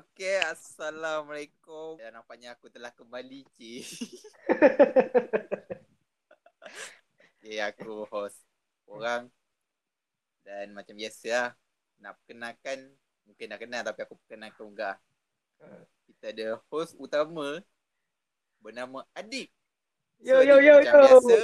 [0.00, 2.00] Okey, Assalamualaikum.
[2.00, 3.84] Dan nampaknya aku telah kembali, Ci.
[7.36, 8.40] okay, aku host
[8.88, 9.28] orang.
[10.40, 11.48] Dan macam biasa lah,
[12.00, 12.96] nak perkenalkan,
[13.28, 14.96] mungkin dah kenal tapi aku perkenalkan juga.
[16.08, 17.60] Kita ada host utama
[18.64, 19.52] bernama Adik.
[20.24, 21.04] Yo, So, yo, Adik yo, macam yo.
[21.12, 21.36] biasa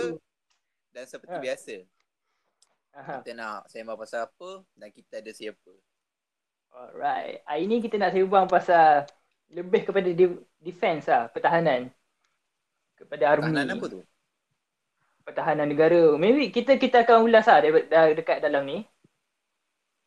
[0.97, 1.45] dan seperti Ha.
[1.45, 1.77] biasa.
[2.97, 3.21] Aha.
[3.21, 5.73] Kita nak sembang pasal apa dan kita ada siapa.
[6.73, 7.43] Alright.
[7.45, 9.07] Hari ni kita nak sembang pasal
[9.51, 11.89] lebih kepada de- defense lah, pertahanan.
[12.99, 13.53] Kepada army.
[13.53, 14.01] Tahanan apa tu?
[15.27, 16.15] Pertahanan negara.
[16.19, 18.83] Maybe kita kita akan ulas lah de- de- dekat dalam ni.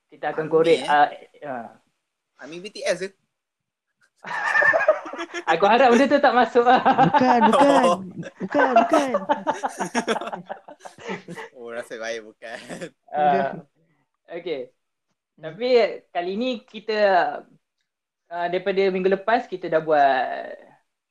[0.09, 0.79] Kita akan Army, korek.
[0.81, 0.89] eh?
[0.89, 1.07] Uh,
[1.45, 1.67] uh.
[2.41, 3.09] Ami BTS ke?
[5.47, 6.81] Aku harap benda tu tak masuk lah.
[6.83, 7.83] Bukan, bukan.
[7.83, 7.97] Oh.
[8.39, 9.09] Bukan, bukan.
[11.59, 12.57] Oh, rasa baik bukan.
[13.11, 13.51] Uh,
[14.39, 14.71] okay.
[15.39, 15.67] Tapi
[16.11, 16.99] kali ni kita
[18.27, 20.51] uh, daripada minggu lepas kita dah buat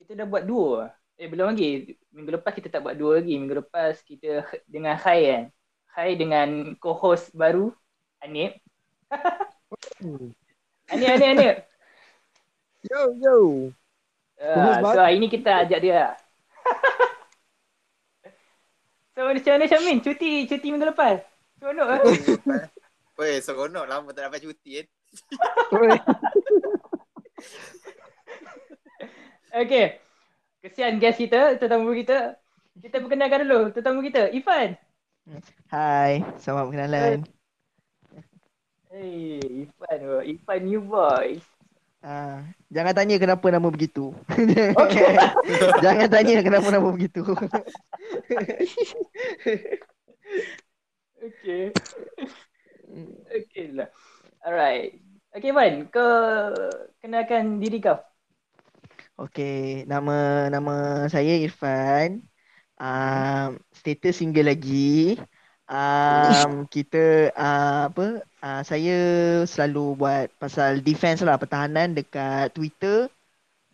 [0.05, 0.93] kita dah buat dua.
[1.17, 1.97] Eh belum lagi.
[2.12, 3.41] Minggu lepas kita tak buat dua lagi.
[3.41, 5.45] Minggu lepas kita dengan Khai kan.
[5.89, 7.73] Khai dengan co-host baru
[8.21, 8.61] Anip.
[10.93, 11.56] Anip, Anip, Anip.
[12.84, 13.37] Yo yo.
[14.39, 16.12] Uh, so hari ni kita ajak dia lah.
[19.17, 19.99] so macam mana Syamin?
[19.99, 21.27] Cuti, cuti minggu lepas?
[21.59, 22.03] Seronok eh?
[23.19, 24.87] Weh, seronok lama tak dapat cuti kan.
[29.59, 29.99] Okay.
[30.63, 32.39] Kesian guest kita, tetamu kita.
[32.79, 34.79] Kita perkenalkan dulu tetamu kita, Ifan.
[35.67, 37.19] Hai, selamat berkenalan.
[38.87, 39.99] Hey, Ifan.
[40.07, 40.23] oh.
[40.23, 41.43] Ifan new boy.
[41.99, 44.15] Ah, jangan tanya kenapa nama begitu.
[44.79, 45.19] Okay.
[45.85, 47.27] jangan tanya kenapa nama begitu.
[51.19, 51.75] okay.
[53.28, 53.89] Okay lah.
[54.42, 54.98] Alright.
[55.36, 55.86] Okay, Ifan.
[55.92, 56.56] Kau
[57.05, 58.00] kenalkan diri kau.
[59.19, 62.22] Okey, nama nama saya Irfan.
[62.78, 65.19] Um, status single lagi.
[65.66, 68.22] Um, kita uh, apa?
[68.38, 68.98] Uh, saya
[69.44, 73.10] selalu buat pasal defense lah pertahanan dekat Twitter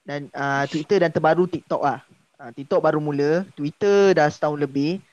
[0.08, 2.00] dan uh, Twitter dan terbaru TikTok lah.
[2.40, 5.04] Uh, TikTok baru mula, Twitter dah setahun lebih.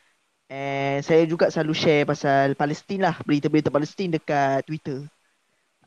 [0.52, 5.08] And saya juga selalu share pasal Palestin lah, berita-berita Palestin dekat Twitter.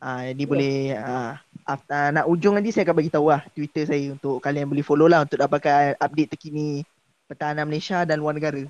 [0.00, 0.48] Ah, jadi Ya.
[0.48, 1.32] boleh ah
[1.64, 5.08] after, nak ujung nanti saya akan bagi tahu lah Twitter saya untuk kalian boleh follow
[5.08, 6.84] lah untuk dapatkan update terkini
[7.24, 8.64] pertahanan Malaysia dan luar negara.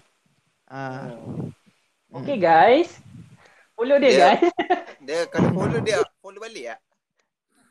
[0.67, 1.15] Ah,
[2.15, 3.03] Okay, guys.
[3.75, 4.19] Follow dia, Ya.
[4.39, 4.51] guys.
[5.07, 6.77] Dia kalau follow dia, follow balik ya.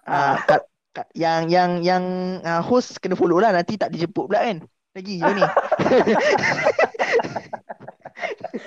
[0.04, 2.04] ah, kat, kat, yang yang yang
[2.44, 4.64] ah, host kena follow lah nanti tak dijemput pula kan.
[4.96, 5.44] Lagi ni.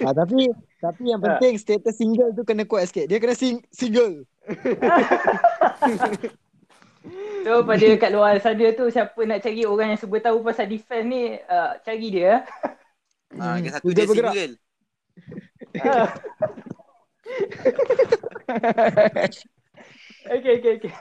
[0.03, 0.51] Ah, tapi
[0.83, 3.07] tapi yang penting status single tu kena kuat sikit.
[3.07, 4.27] Dia kena sing single.
[7.47, 11.07] So pada kat luar sana tu siapa nak cari orang yang cuba tahu pasal defense
[11.07, 12.43] ni uh, cari dia.
[13.39, 13.63] Ha, Hmm.
[13.63, 14.33] yang satu Hujan dia bergerak.
[14.35, 14.55] single.
[15.83, 16.07] Ah.
[20.27, 20.93] okay, okay, okay.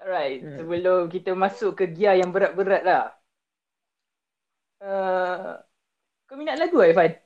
[0.00, 0.56] Alright, Hmm.
[0.60, 3.04] sebelum kita masuk ke gear yang berat-berat lah.
[4.84, 5.56] Uh,
[6.28, 7.23] kau minat lagu ke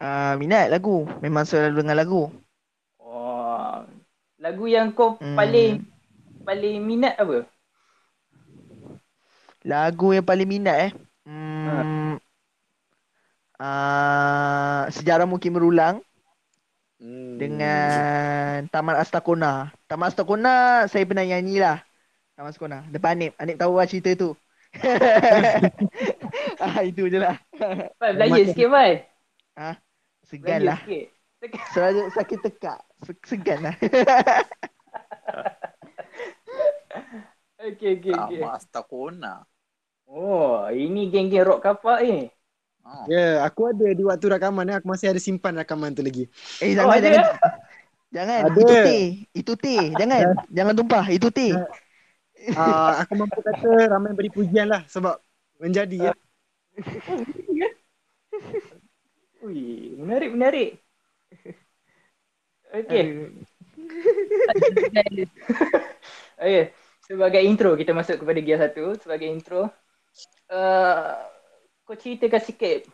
[0.00, 1.04] Ah, minat lagu.
[1.20, 2.32] Memang selalu dengar lagu.
[2.96, 3.84] Oh,
[4.40, 5.36] lagu yang kau Hmm.
[5.36, 5.84] paling
[6.42, 7.44] paling minat apa?
[9.60, 10.92] Lagu yang paling minat eh.
[11.28, 12.16] Hmm.
[13.60, 16.00] Ah, sejarah mungkin berulang.
[17.00, 17.40] Hmm.
[17.40, 19.72] dengan Taman Astakona.
[19.88, 21.80] Taman Astakona saya pernah nyanyi lah.
[22.36, 22.84] Taman Astakona.
[22.92, 23.32] Depan Anip.
[23.40, 24.36] Anip tahu lah cerita tu.
[26.60, 27.40] ah, itu je lah.
[27.96, 28.94] Belanja Macam- sikit Irfan.
[30.30, 30.78] Segan Belanja lah.
[31.74, 32.78] Selalu sakit tekak.
[33.02, 33.74] Se- Segan lah.
[37.60, 38.40] Okay, okay, okay.
[38.40, 39.44] Sama Astakona.
[40.08, 42.32] Oh, ini geng-geng rock kapak ni.
[42.82, 43.04] Oh.
[43.06, 46.24] Ya, yeah, aku ada di waktu rakaman ni aku masih ada simpan rakaman tu lagi.
[46.64, 47.04] Eh Oh, jangan ada?
[47.04, 47.24] jangan.
[48.10, 48.40] Jangan.
[48.48, 48.60] Ada.
[48.64, 49.04] Itu teh.
[49.36, 49.82] Itu teh.
[50.00, 50.20] Jangan.
[50.50, 51.04] jangan tumpah.
[51.12, 51.52] Itu teh.
[52.56, 55.20] Ah, aku mampu kata ramai beri pujian lah sebab
[55.60, 56.12] menjadi ya.
[59.40, 60.70] Ui, menarik, menarik.
[62.70, 63.34] Okay.
[66.38, 66.70] okay.
[67.10, 68.94] Sebagai intro, kita masuk kepada gear satu.
[68.94, 69.66] Sebagai intro,
[70.54, 71.18] uh,
[71.82, 72.86] kau ceritakan sikit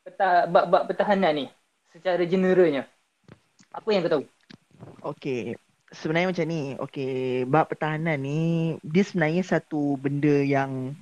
[0.00, 1.46] peta, bab-bab pertahanan ni
[1.92, 2.88] secara generalnya.
[3.68, 4.24] Apa yang kau tahu?
[5.12, 5.60] Okey.
[5.92, 6.62] Sebenarnya macam ni.
[6.80, 8.40] Okey, bab pertahanan ni
[8.80, 10.96] dia sebenarnya satu benda yang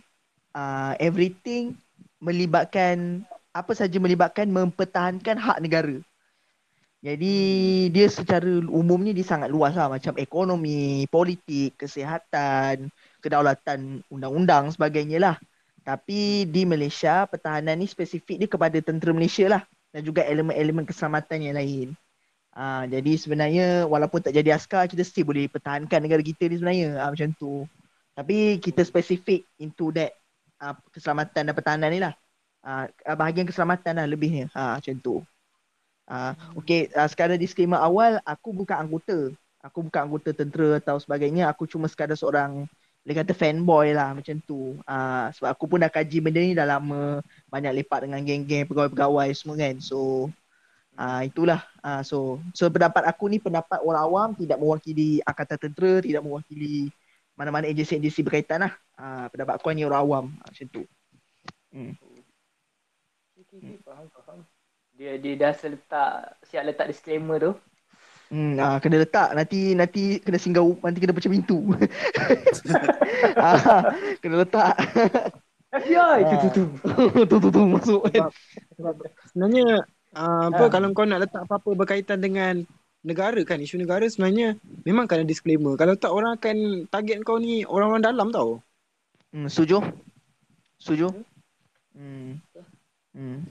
[0.59, 1.79] uh, everything
[2.19, 3.23] melibatkan
[3.55, 5.97] apa saja melibatkan mempertahankan hak negara.
[7.05, 7.35] Jadi
[7.93, 12.89] dia secara umum ni dia sangat luas lah macam ekonomi, politik, kesihatan,
[13.21, 15.37] kedaulatan, undang-undang sebagainya lah.
[15.85, 19.63] Tapi di Malaysia pertahanan ni spesifik dia kepada tentera Malaysia lah
[19.93, 21.89] dan juga elemen-elemen keselamatan yang lain.
[22.57, 27.05] Ah, jadi sebenarnya walaupun tak jadi askar kita still boleh pertahankan negara kita ni sebenarnya
[27.05, 27.69] ah, macam tu.
[28.17, 30.17] Tapi kita spesifik into that
[30.57, 32.17] ah, keselamatan dan pertahanan ni lah.
[32.65, 34.49] Ah, bahagian keselamatan lah lebihnya.
[34.57, 35.21] Ah, macam tu.
[36.05, 39.33] Uh, okay, uh, sekadar disclaimer awal, aku bukan anggota.
[39.65, 41.49] Aku bukan anggota tentera atau sebagainya.
[41.49, 42.69] Aku cuma sekadar seorang,
[43.05, 44.77] dia kata fanboy lah macam tu.
[44.85, 47.25] Uh, sebab aku pun dah kaji benda ni dah lama.
[47.49, 49.81] Banyak lepak dengan geng-geng pegawai-pegawai semua kan.
[49.81, 50.29] So,
[51.01, 51.65] uh, itulah.
[51.81, 56.93] Uh, so, so pendapat aku ni pendapat orang awam tidak mewakili Angkatan Tentera, tidak mewakili
[57.33, 58.73] mana-mana agensi-agensi berkaitan lah.
[59.01, 60.25] Uh, pendapat aku ni orang awam.
[60.45, 60.83] Uh, macam tu.
[61.73, 61.97] Hmm.
[63.63, 64.39] Faham, faham.
[64.99, 66.11] Dia dia dah letak
[66.47, 67.53] siap letak disclaimer tu.
[68.33, 71.59] Hmm, ah, kena letak nanti nanti kena singgah nanti kena pecah pintu.
[73.39, 74.75] ah, kena letak.
[75.71, 76.65] FBI tu tu tu.
[77.31, 78.31] tu tu tu masuk kan.
[78.75, 78.95] Sebab,
[79.31, 79.87] sebenarnya
[80.19, 80.71] uh, apa ha.
[80.71, 82.63] kalau kau nak letak apa-apa berkaitan dengan
[83.07, 85.79] negara kan isu negara sebenarnya memang kena disclaimer.
[85.79, 88.59] Kalau tak orang akan target kau ni orang-orang dalam tau.
[89.31, 89.83] Hmm, setuju?
[90.79, 91.11] Setuju?
[91.95, 92.43] Hmm.
[93.15, 93.47] Hmm.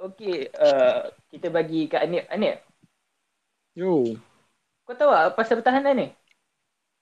[0.00, 2.24] Okey, uh, kita bagi kat Anip.
[2.32, 2.64] Anip.
[3.76, 4.16] Yo.
[4.88, 6.08] Kau tahu tak pasal pertahanan ni?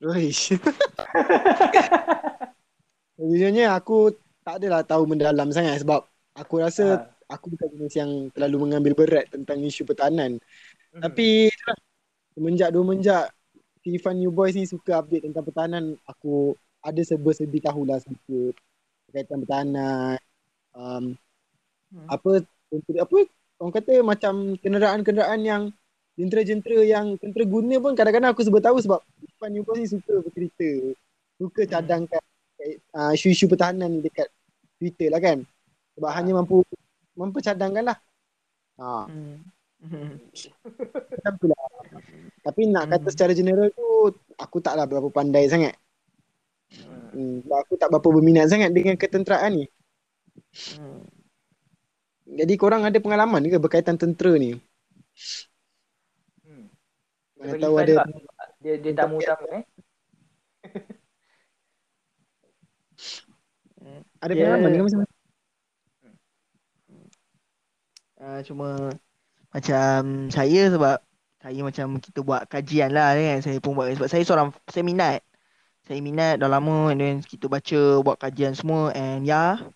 [0.02, 0.54] Uish.
[3.14, 4.10] Sejujurnya aku
[4.42, 6.02] tak adalah tahu mendalam sangat sebab
[6.34, 7.06] aku rasa ha.
[7.30, 10.42] aku bukan jenis yang terlalu mengambil berat tentang isu pertahanan.
[10.90, 11.02] Hmm.
[11.02, 11.78] Tapi itulah,
[12.34, 13.24] semenjak dua menjak
[13.86, 18.58] Tifan New Boys ni suka update tentang pertahanan, aku ada serba-serbi tahulah sedikit
[19.08, 20.18] berkaitan pertahanan.
[20.74, 21.14] Um,
[21.94, 22.08] hmm.
[22.10, 22.42] apa
[22.74, 23.18] apa
[23.62, 25.62] orang kata macam kenderaan-kenderaan yang
[26.18, 30.68] jentera-jentera yang tentera guna pun kadang-kadang aku sebut tahu sebab Irfan ni pun suka bercerita
[31.38, 31.70] suka hmm.
[31.70, 32.22] cadangkan
[32.94, 34.30] uh, isu-isu pertahanan ni dekat
[34.78, 35.42] Twitter lah kan
[35.94, 36.62] sebab hanya mampu
[37.14, 37.98] mempercadangkan lah
[38.78, 39.06] ha.
[39.06, 39.54] hmm.
[41.12, 41.60] Macam lah.
[42.40, 43.12] Tapi nak kata hmm.
[43.12, 45.76] secara general tu Aku taklah berapa pandai sangat
[47.12, 47.44] hmm.
[47.52, 49.68] Aku tak berapa berminat sangat Dengan ketenteraan ni
[50.80, 51.13] hmm.
[52.24, 54.56] Jadi korang ada pengalaman ke berkaitan tentera ni?
[56.40, 56.72] Hmm.
[57.36, 58.08] Mana tahu ada lah.
[58.64, 59.64] dia dia tamu tamu eh.
[64.24, 64.40] ada yeah.
[64.40, 65.00] pengalaman ke macam
[68.24, 68.88] Uh, cuma
[69.52, 70.96] macam saya sebab
[71.44, 75.20] saya macam kita buat kajian lah kan saya pun buat sebab saya seorang saya minat
[75.84, 79.68] saya minat dah lama and then kita baca buat kajian semua and ya yeah,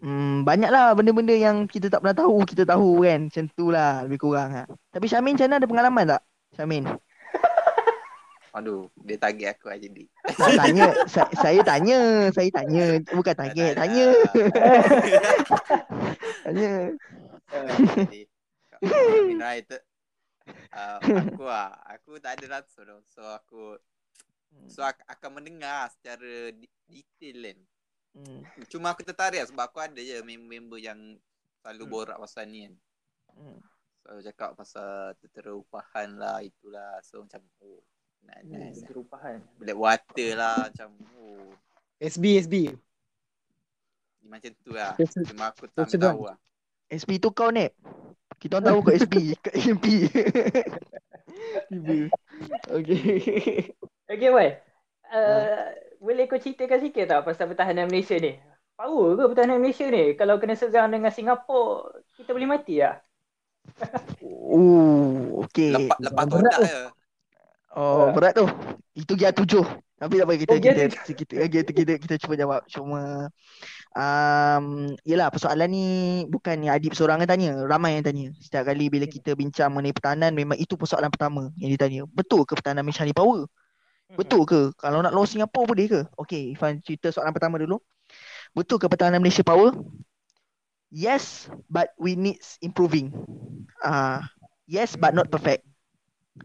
[0.00, 3.32] Hmm, banyaklah benda-benda yang kita tak pernah tahu, kita tahu kan.
[3.32, 4.50] Macam tu lah lebih kurang.
[4.52, 4.62] Ha.
[4.92, 6.22] Tapi Syamin macam mana ada pengalaman tak?
[6.56, 6.84] Syamin.
[8.56, 10.08] Aduh, dia target aku aja di.
[10.56, 14.06] tanya, sa- saya tanya, saya tanya, bukan target, tanya.
[16.44, 16.70] tanya.
[20.76, 23.80] Uh, aku ah, aku tak ada langsung So aku
[24.68, 26.52] so aku akan mendengar secara
[26.86, 27.58] detail kan.
[28.16, 28.40] Hmm.
[28.72, 30.96] Cuma aku tertarik sebab aku ada je member-member yang
[31.60, 31.92] selalu hmm.
[31.92, 32.74] borak pasal ni kan.
[33.36, 33.58] Hmm.
[34.00, 36.96] So cakap pasal tentera upahan lah itulah.
[37.04, 37.84] So macam oh
[38.24, 38.48] nice.
[38.48, 39.36] Hmm, tentera upahan.
[39.60, 40.88] Black water lah macam
[41.20, 41.52] oh.
[42.00, 42.54] SB SB.
[44.24, 44.96] Macam tu lah.
[45.28, 46.40] Cuma aku tak tahu lah.
[46.88, 47.68] SB tu kau ni.
[48.40, 50.08] Kita tahu kau SB kat MP.
[52.72, 53.10] okay.
[54.06, 54.54] Okay, boy.
[55.10, 58.36] Uh, boleh kau ceritakan sikit tak pasal pertahanan Malaysia ni?
[58.76, 60.12] Power ke pertahanan Malaysia ni?
[60.14, 63.00] Kalau kena serang dengan Singapura, kita boleh mati lah.
[64.56, 65.74] Oh, okey.
[65.74, 66.80] Lepas, lepas tu tak ya.
[67.76, 68.46] Oh, berat tu.
[68.96, 69.66] Itu gia tujuh.
[69.96, 72.60] Tapi tak apa kita, oh, kita, kita, kita, kita, kita, kita, cuba jawab.
[72.68, 73.32] Cuma,
[73.96, 75.86] um, yelah persoalan ni
[76.28, 77.50] bukan ni Adib seorang yang tanya.
[77.64, 78.32] Ramai yang tanya.
[78.40, 82.04] Setiap kali bila kita bincang mengenai pertahanan, memang itu persoalan pertama yang ditanya.
[82.08, 83.48] Betul ke pertahanan Malaysia ni power?
[84.14, 84.60] Betul ke?
[84.78, 86.00] Kalau nak lawan Singapura boleh ke?
[86.14, 87.82] Okay, Ifan cerita soalan pertama dulu.
[88.54, 89.74] Betul ke pertahanan Malaysia power?
[90.94, 93.10] Yes, but we need improving.
[93.82, 94.18] Ah, uh,
[94.70, 95.66] yes, but not perfect.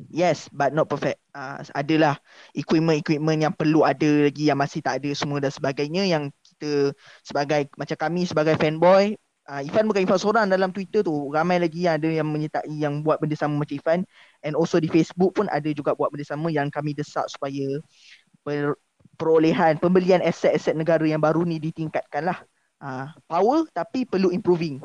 [0.10, 1.22] Yes, but not perfect.
[1.32, 2.18] Ah, uh, adalah
[2.58, 7.70] equipment-equipment yang perlu ada lagi yang masih tak ada semua dan sebagainya yang kita sebagai
[7.78, 9.14] macam kami sebagai fanboy
[9.52, 13.04] Uh, Ifan bukan Ifan seorang dalam Twitter tu Ramai lagi yang ada yang menyertai Yang
[13.04, 14.00] buat benda sama macam Ifan
[14.48, 17.84] And also di Facebook pun ada juga buat benda sama Yang kami desak supaya
[18.48, 18.80] per,
[19.20, 22.40] Perolehan, pembelian aset-aset negara yang baru ni ditingkatkan lah
[22.80, 24.80] uh, Power tapi perlu improving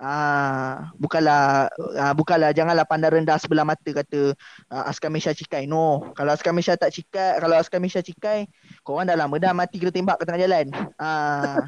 [0.00, 1.68] Ah, bukanlah
[2.00, 4.32] ah, bukanlah janganlah pandang rendah sebelah mata kata
[4.72, 5.68] ah, askar Malaysia cikai.
[5.68, 6.16] No.
[6.16, 8.48] Kalau askar Malaysia tak cikai, kalau askar Malaysia cikai,
[8.80, 10.66] korang dah lama dah mati kena tembak ke tengah jalan.
[10.96, 11.60] Ah,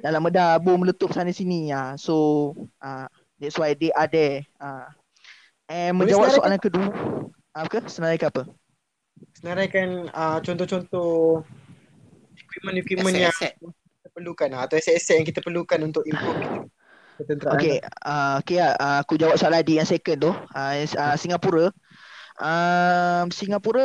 [0.00, 1.68] dah lama dah bom meletup sana sini.
[1.68, 4.46] Ah, so ah, that's why they are there.
[4.56, 4.88] Ah.
[5.68, 6.86] And Boleh menjawab senaraikan- soalan kedua.
[7.52, 7.78] Apa ke?
[7.88, 8.42] Senaraikan apa?
[9.36, 11.44] Senaraikan uh, contoh-contoh
[12.32, 16.68] equipment-equipment yang kita perlukan atau aset-aset yang kita perlukan untuk improve.
[17.22, 20.32] Okay, uh, okay uh, aku jawab soalan Adi yang second tu.
[20.32, 21.70] Uh, uh, Singapura.
[22.40, 23.84] Um, Singapura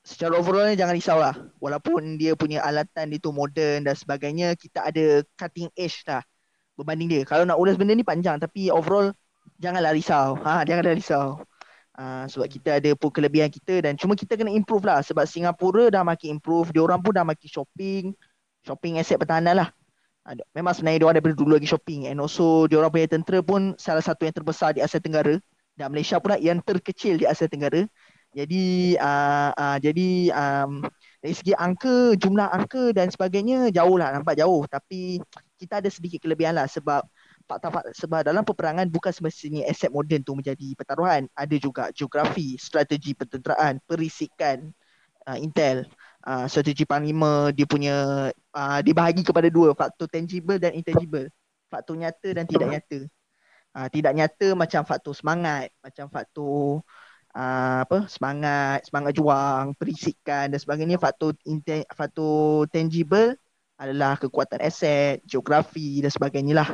[0.00, 1.36] secara overall ni jangan risau lah.
[1.60, 6.24] Walaupun dia punya alatan itu moden dan sebagainya, kita ada cutting edge lah
[6.76, 7.22] berbanding dia.
[7.28, 9.12] Kalau nak ulas benda ni panjang tapi overall
[9.60, 10.40] janganlah risau.
[10.40, 11.44] Ha, janganlah risau.
[11.92, 15.92] Uh, sebab kita ada pun kelebihan kita dan cuma kita kena improve lah sebab Singapura
[15.92, 18.16] dah makin improve, dia orang pun dah makin shopping,
[18.64, 19.68] shopping aset pertahanan lah.
[20.24, 20.46] Ada.
[20.56, 23.74] Memang sebenarnya dia orang daripada dulu lagi shopping and also dia orang punya tentera pun
[23.76, 25.36] salah satu yang terbesar di Asia Tenggara
[25.76, 27.84] dan Malaysia pula yang terkecil di Asia Tenggara.
[28.32, 30.80] Jadi uh, uh, jadi um,
[31.20, 35.20] dari segi angka, jumlah angka dan sebagainya jauh lah nampak jauh tapi
[35.60, 37.04] kita ada sedikit kelebihan lah sebab
[37.92, 41.28] sebab dalam peperangan bukan semestinya aset moden tu menjadi pertaruhan.
[41.36, 44.72] Ada juga geografi, strategi pertenteraan, perisikan,
[45.28, 45.84] uh, intel,
[46.24, 51.28] uh, strategi panglima, dia punya uh, dibahagi kepada dua, faktor tangible dan intangible.
[51.68, 52.98] Faktor nyata dan tidak nyata.
[53.72, 56.84] Uh, tidak nyata macam faktor semangat, macam faktor
[57.32, 58.04] uh, apa?
[58.08, 61.00] semangat, semangat juang, perisikan dan sebagainya.
[61.00, 63.36] Faktor inten- faktor tangible
[63.80, 66.70] adalah kekuatan aset, geografi dan sebagainya lah.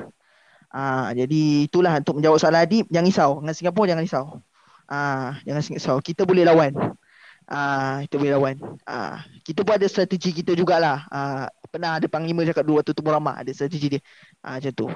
[0.68, 3.30] Ah, jadi itulah untuk menjawab soalan Adib, jangan risau.
[3.40, 4.26] Dengan Singapura jangan risau.
[4.84, 5.96] Ah, jangan risau.
[6.04, 6.76] Kita boleh lawan.
[7.48, 8.56] Ah, kita boleh lawan.
[8.84, 11.08] Ah, kita pun ada strategi kita jugalah.
[11.08, 14.00] Ah, pernah ada panglima cakap waktu tu ramah ada strategi dia.
[14.44, 14.86] Ah, macam tu.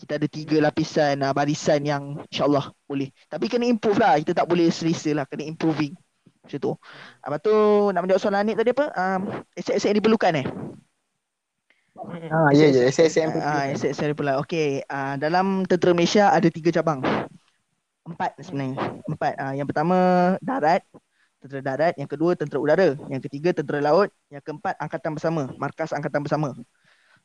[0.00, 3.12] Kita ada tiga lapisan ah, barisan yang insyaAllah boleh.
[3.28, 4.16] Tapi kena improve lah.
[4.16, 5.28] Kita tak boleh selesa lah.
[5.28, 5.92] Kena improving.
[6.40, 6.72] Macam tu.
[7.20, 7.54] Lepas tu
[7.92, 8.86] nak menjawab soalan Anik tadi apa?
[8.96, 9.20] Um,
[9.52, 10.46] aset-aset yang diperlukan eh?
[12.32, 12.88] Ah, ya, ya.
[12.88, 13.76] Aset-aset yang Ah, perlukan.
[13.76, 14.32] aset saya pula.
[14.40, 17.04] Okey, ah, dalam tentera Malaysia ada tiga cabang.
[18.08, 18.80] Empat sebenarnya.
[19.04, 19.32] Empat.
[19.36, 19.96] Ah, yang pertama
[20.40, 20.80] darat,
[21.44, 21.92] tentera darat.
[22.00, 22.88] Yang kedua tentera udara.
[23.12, 24.08] Yang ketiga tentera laut.
[24.32, 26.56] Yang keempat angkatan bersama, markas angkatan bersama.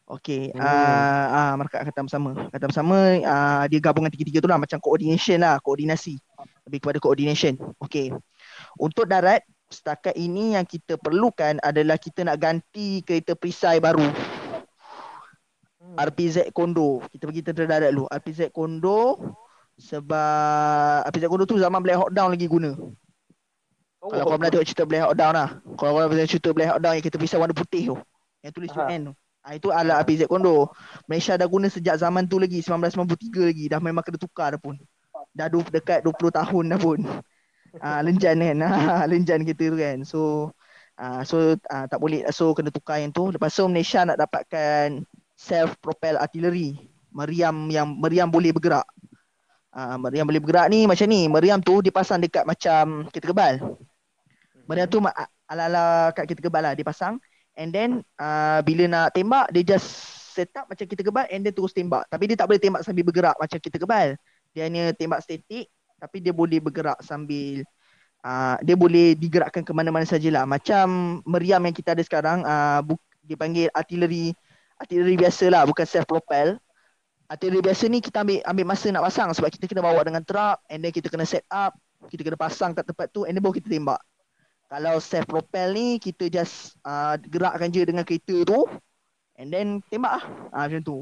[0.05, 0.61] Okey, Hmm.
[0.61, 2.29] ah, ah, markas angkatan bersama.
[2.37, 6.21] Angkatan bersama ah, dia gabungan tiga-tiga tu lah macam coordination lah, koordinasi.
[6.69, 7.57] Lebih kepada coordination.
[7.81, 8.13] Okey.
[8.77, 14.05] Untuk darat, setakat ini yang kita perlukan adalah kita nak ganti kereta perisai baru.
[15.95, 17.01] RPZ Kondo.
[17.09, 18.05] Kita pergi tentera darat dulu.
[18.11, 19.17] RPZ Kondo
[19.81, 22.77] sebab RPZ Kondo tu zaman Black Hawk Down lagi guna.
[24.05, 25.49] Oh, Kalau kau pernah tengok cerita Black Hawk Down lah.
[25.81, 27.95] Kalau kau pernah cerita Black Hawk Down yang kita pisau warna putih tu.
[28.45, 28.69] Yang tulis.
[28.69, 29.13] UN tu.
[29.45, 30.73] Ah, itu alat RPZ Kondo.
[31.05, 33.65] Malaysia dah guna sejak zaman tu lagi 1993 lagi.
[33.69, 34.73] Dah memang kena tukar dah pun.
[35.37, 36.99] Dah du- dekat 20 tahun dah pun.
[37.81, 38.57] Ah, lenjan kan.
[38.65, 39.97] Ah, lenjan kita tu kan.
[40.07, 40.51] So
[40.97, 43.29] ah, so ah, tak boleh so kena tukar yang tu.
[43.33, 45.05] Lepas tu Malaysia nak dapatkan
[45.37, 46.77] self propel artillery.
[47.13, 48.85] Meriam yang meriam boleh bergerak.
[49.75, 51.27] Ah, meriam boleh bergerak ni macam ni.
[51.29, 53.55] Meriam tu dipasang dekat macam kereta kebal.
[54.65, 54.97] Meriam tu
[55.45, 57.21] ala-ala kat kereta kebal lah dia pasang
[57.55, 59.87] and then uh, bila nak tembak dia just
[60.35, 62.03] set up macam kita kebal and then terus tembak.
[62.11, 64.19] Tapi dia tak boleh tembak sambil bergerak macam kita kebal.
[64.51, 67.63] Dia hanya tembak statik tapi dia boleh bergerak sambil
[68.27, 70.43] uh, dia boleh digerakkan ke mana-mana sajalah.
[70.43, 74.35] Macam meriam yang kita ada sekarang uh, bu- dia panggil artillery
[74.75, 76.59] artillery biasa lah bukan self propel.
[77.25, 80.61] Artillery biasa ni kita ambil ambil masa nak pasang sebab kita kena bawa dengan truck
[80.69, 81.73] and then kita kena set up,
[82.11, 83.97] kita kena pasang kat tempat tu and then baru kita tembak.
[84.65, 88.65] Kalau self propel ni kita just uh, gerakkan je dengan kereta tu
[89.37, 90.23] and then tembak lah.
[90.49, 90.97] Ah macam tu.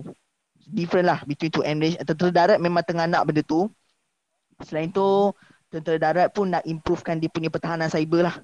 [0.64, 2.04] Different lah between two and Malaysia.
[2.04, 3.72] Tentera darat memang tengah nak benda tu.
[4.64, 5.32] Selain tu
[5.72, 8.36] tentera darat pun nak improvekan dia punya pertahanan cyber lah.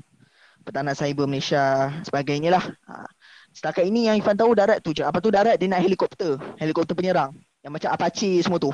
[0.64, 2.64] Pertahanan cyber Malaysia sebagainya lah.
[2.88, 3.08] Ha.
[3.56, 5.04] Setakat ini yang Ifan tahu darat tu je.
[5.04, 6.40] Apa tu darat dia nak helikopter.
[6.60, 7.36] Helikopter penyerang.
[7.64, 8.72] Yang macam Apache semua tu.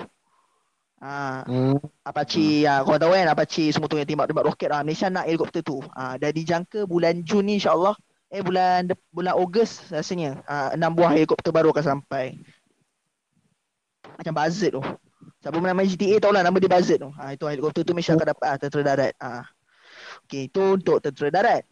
[1.04, 1.44] Ha.
[1.44, 1.75] Hmm.
[2.08, 5.60] Apache ya kau tahu kan Apache semua tu yang tembak-tembak roket lah Malaysia nak helikopter
[5.60, 5.84] tu.
[5.92, 7.96] Ha, dah dijangka bulan Jun ni insyaAllah.
[8.32, 10.40] Eh bulan bulan Ogos rasanya.
[10.48, 12.40] Ha, enam buah helikopter baru akan sampai.
[14.16, 14.84] Macam Buzzard tu.
[15.44, 17.10] Siapa main GTA tahu lah nama dia Buzzard tu.
[17.12, 19.14] Ha, itu helikopter tu Malaysia akan dapat ha, tentera darat.
[19.20, 19.44] Ha.
[20.25, 21.64] Okay itu untuk tentera darat.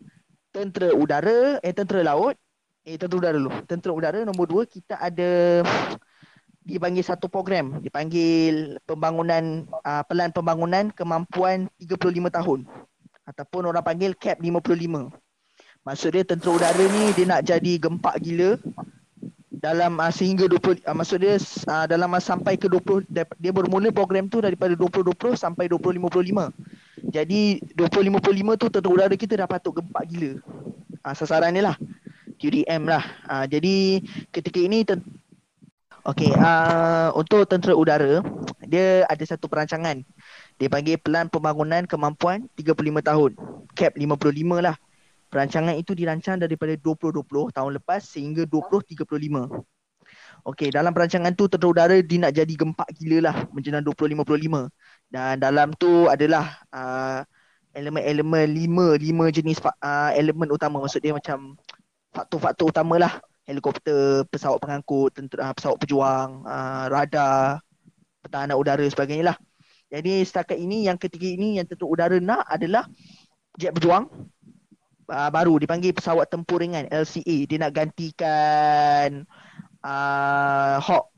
[0.53, 2.35] Tentera udara eh tentera laut.
[2.83, 3.51] Eh tentera udara dulu.
[3.65, 5.63] Tentera udara nombor dua kita ada
[6.63, 12.59] dipanggil satu program dipanggil pembangunan uh, pelan pembangunan kemampuan 35 tahun
[13.27, 15.11] ataupun orang panggil cap 55
[15.83, 18.55] maksud dia tentera udara ni dia nak jadi gempak gila
[19.63, 21.39] dalam uh, sehingga 20 uh, maksud dia
[21.71, 26.51] uh, dalam uh, sampai ke 20 dia bermula program tu daripada 2020 sampai 2055.
[27.07, 30.43] Jadi 2055 tu tentera udara kita dah patut gempak gila.
[30.99, 31.79] Uh, sasaran ni lah.
[32.43, 33.07] QDM lah.
[33.23, 34.03] Uh, jadi
[34.35, 34.83] ketika ini
[36.03, 38.19] Okey, uh, untuk tentera udara
[38.67, 40.03] dia ada satu perancangan.
[40.59, 43.31] Dia panggil Pelan Pembangunan Kemampuan 35 tahun.
[43.71, 44.75] CAP 55 lah.
[45.31, 47.23] Perancangan itu dirancang daripada 2020
[47.55, 49.47] tahun lepas sehingga 2035.
[50.43, 54.67] Okey, dalam perancangan tu tentera udara dia nak jadi gempak gila lah menjelang 2055.
[55.07, 57.23] Dan dalam tu adalah uh,
[57.71, 60.83] elemen-elemen lima, lima jenis uh, elemen utama.
[60.83, 61.55] Maksud dia macam
[62.11, 63.23] faktor-faktor utama lah.
[63.43, 67.59] Helikopter, pesawat pengangkut, tentera, uh, pesawat pejuang, uh, radar,
[68.23, 69.37] pertahanan udara sebagainya lah.
[69.91, 72.87] Jadi setakat ini yang ketiga ini yang tentera udara nak adalah
[73.59, 74.09] jet berjuang
[75.11, 79.27] uh, baru dipanggil pesawat tempur ringan LCA dia nak gantikan
[79.83, 81.11] uh, Hawk.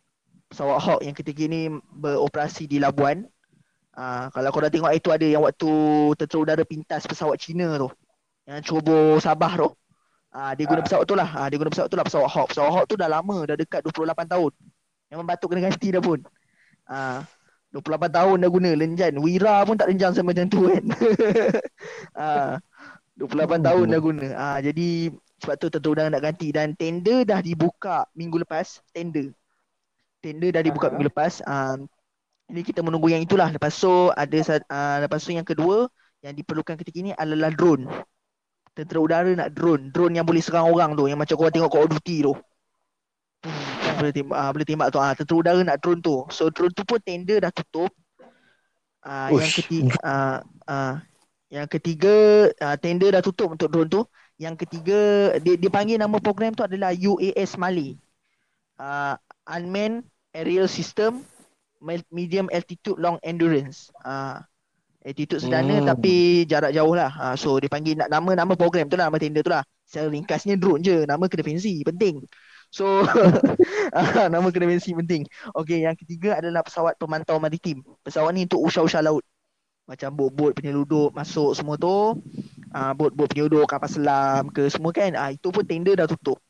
[0.51, 3.24] Pesawat Hawk yang ketiga ni beroperasi di Labuan.
[3.96, 5.72] Uh, kalau korang tengok itu ada yang waktu
[6.20, 7.88] tentera udara pintas pesawat Cina tu.
[8.50, 9.70] Yang cuba Sabah tu
[10.36, 12.72] uh, dia guna pesawat tu lah uh, dia guna pesawat tu lah pesawat Hawk pesawat
[12.75, 14.51] Hawk tu dah lama dah dekat 28 tahun
[15.15, 16.20] memang patut kena ganti dah pun
[16.92, 17.24] uh,
[17.72, 20.84] 28 tahun dah guna lenjan Wira pun tak lenjan sama macam tu kan
[22.20, 22.54] uh,
[23.15, 24.25] 28 tahun dah guna.
[24.36, 25.08] Ah jadi
[25.39, 29.32] sebab tu tentu nak ganti dan tender dah dibuka minggu lepas, tender.
[30.20, 31.39] Tender dah dibuka minggu lepas.
[31.48, 31.88] Um,
[32.51, 33.48] ini kita menunggu yang itulah.
[33.51, 34.38] Lepas tu ada
[34.68, 35.88] uh, lepas tu yang kedua
[36.20, 37.88] yang diperlukan ketika ini adalah drone.
[38.75, 41.88] Tentera udara nak drone, drone yang boleh serang orang tu yang macam kau tengok Call
[41.88, 42.34] of Duty tu.
[43.48, 46.27] Hmm, boleh tembak uh, boleh tembak tu ah tentera udara nak drone tu.
[46.27, 47.96] So drone tu pun tender dah tutup.
[49.00, 50.94] Ah uh, yang ketiga ah uh,
[51.48, 52.13] yang ketiga
[52.51, 54.03] uh, tender dah tutup untuk drone tu.
[54.36, 57.96] Yang ketiga dia dipanggil nama program tu adalah UAS Mali.
[58.75, 59.15] Uh,
[59.48, 60.03] Unmanned
[60.36, 61.24] Aerial System
[62.12, 63.88] Medium Altitude Long Endurance.
[64.03, 64.44] Uh,
[65.06, 65.88] altitude sederhana hmm.
[65.88, 67.14] tapi jarak jauh lah.
[67.14, 69.62] Uh, so dia panggil nama nama program tu lah nama tender tu lah.
[69.86, 71.06] Secara ringkasnya drone je.
[71.06, 71.86] Nama kena fancy.
[71.86, 72.26] Penting.
[72.74, 73.06] So
[74.34, 75.30] nama kena fancy penting.
[75.54, 77.86] Okay yang ketiga adalah pesawat pemantau maritim.
[78.02, 79.22] Pesawat ni untuk usah-usah laut
[79.86, 82.18] macam bot-bot penyelundup masuk semua tu
[82.74, 86.41] uh, bot-bot penyelundup kapal selam ke semua kan uh, itu pun tender dah tutup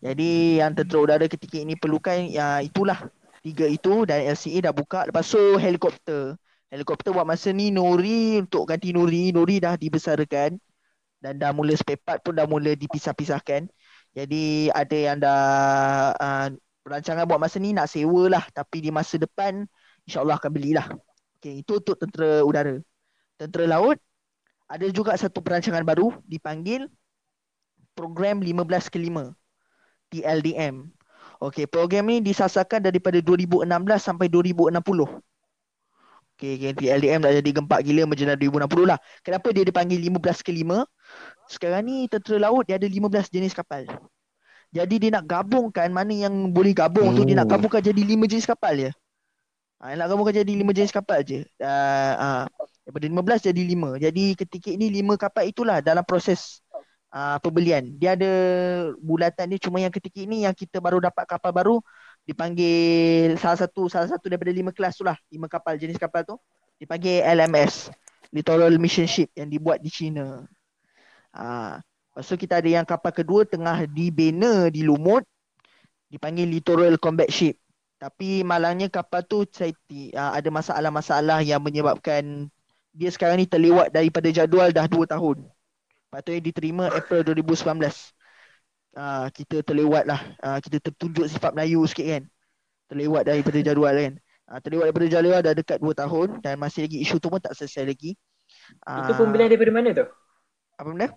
[0.00, 3.12] jadi yang tentera udara ketika ini perlukan ya itulah
[3.44, 8.68] tiga itu dan LCA dah buka lepas tu helikopter helikopter buat masa ni Nuri untuk
[8.68, 10.56] ganti Nuri Nuri dah dibesarkan
[11.18, 13.66] dan dah mula spare part pun dah mula dipisah-pisahkan
[14.12, 15.42] jadi ada yang dah
[16.16, 16.48] uh,
[16.88, 19.66] rancangan buat masa ni nak sewa lah tapi di masa depan
[20.08, 20.88] insyaAllah akan belilah
[21.38, 22.82] Okay, itu untuk tentera udara.
[23.38, 23.94] Tentera laut,
[24.66, 26.90] ada juga satu perancangan baru dipanggil
[27.94, 29.34] Program 15 ke 5,
[30.10, 30.86] TLDM.
[31.38, 33.66] Okay, program ni disasarkan daripada 2016
[33.98, 34.78] sampai 2060.
[36.38, 38.98] Okay, okay, TLDM dah jadi gempak gila macam 2060 lah.
[39.26, 40.86] Kenapa dia dipanggil 15 ke 5?
[41.50, 43.90] Sekarang ni tentera laut dia ada 15 jenis kapal.
[44.70, 47.14] Jadi dia nak gabungkan mana yang boleh gabung oh.
[47.18, 48.94] tu dia nak gabungkan jadi 5 jenis kapal je.
[49.78, 51.46] Ha, nak kamu jadi lima jenis kapal je.
[51.62, 52.42] Uh, uh,
[52.82, 53.94] daripada lima belas jadi lima.
[53.94, 56.66] Jadi ketika ini lima kapal itulah dalam proses
[57.14, 57.86] uh, pembelian.
[57.94, 58.32] Dia ada
[58.98, 61.76] bulatan dia cuma yang ketika ini yang kita baru dapat kapal baru
[62.28, 65.16] dipanggil salah satu salah satu daripada lima kelas tu lah.
[65.32, 66.36] Lima kapal jenis kapal tu
[66.76, 67.88] dipanggil LMS.
[68.28, 70.44] Littoral Mission Ship yang dibuat di China.
[71.32, 75.24] Lepas tu kita ada yang kapal kedua tengah dibina di Lumut
[76.12, 77.56] dipanggil Littoral Combat Ship.
[77.98, 79.72] Tapi malangnya kapal tu saya
[80.14, 82.46] uh, ada masalah-masalah yang menyebabkan
[82.94, 85.46] dia sekarang ni terlewat daripada jadual dah 2 tahun.
[86.08, 88.17] Patutnya diterima April 2019.
[88.98, 90.18] Uh, ah, kita terlewat lah.
[90.42, 92.22] Uh, kita tertunjuk sifat Melayu sikit kan.
[92.90, 94.14] Terlewat daripada jadual kan.
[94.50, 97.54] Uh, terlewat daripada jadual dah dekat 2 tahun dan masih lagi isu tu pun tak
[97.54, 98.18] selesai lagi.
[98.82, 100.06] Uh, Itu pembelian daripada mana tu?
[100.82, 101.08] Apa benda?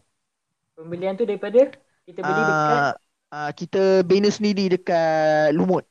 [0.78, 1.74] Pembelian tu daripada
[2.06, 2.78] kita beli dekat?
[2.78, 2.94] Uh,
[3.34, 5.90] uh, kita bina sendiri dekat Lumut.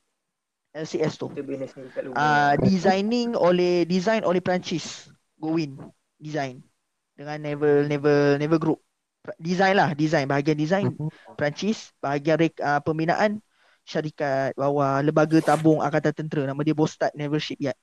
[0.70, 1.26] LCS tu.
[2.14, 5.11] Ah uh, designing oleh design oleh Perancis.
[5.42, 5.74] Gowin
[6.22, 6.62] design
[7.18, 8.79] dengan Never Never Never Group.
[9.37, 11.37] Design lah, design bahagian design uh-huh.
[11.37, 13.44] Perancis, bahagian rek, uh, pembinaan
[13.85, 17.76] syarikat bawah lembaga tabung angkatan tentera nama dia Bostad Naval Shipyard.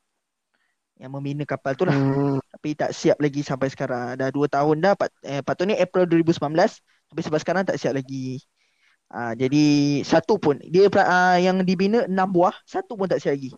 [0.97, 1.93] Yang membina kapal tu lah.
[1.93, 2.41] Uh-huh.
[2.41, 4.17] Tapi tak siap lagi sampai sekarang.
[4.17, 4.93] Dah 2 tahun dah.
[4.97, 6.81] Pat, eh, patutnya April 2019.
[7.13, 8.41] Tapi sampai sekarang tak siap lagi.
[9.07, 9.65] Uh, jadi
[10.03, 13.53] satu pun dia uh, yang dibina enam buah, satu pun tak siap lagi.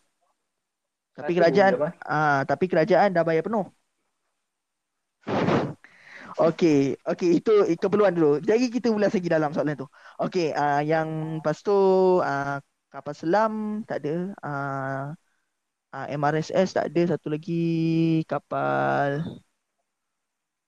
[1.16, 3.66] Tapi satu kerajaan ah uh, tapi kerajaan dah bayar penuh.
[6.40, 7.52] Okey, okey itu
[7.84, 8.40] keperluan dulu.
[8.40, 9.88] Jadi kita ulas lagi dalam soalan tu.
[10.24, 11.08] Okey, uh, yang
[11.44, 11.76] lepas tu
[12.24, 14.32] uh, kapal selam tak ada.
[14.40, 15.04] Uh,
[15.92, 17.02] uh, MRSS tak ada.
[17.12, 17.60] Satu lagi
[18.24, 19.20] kapal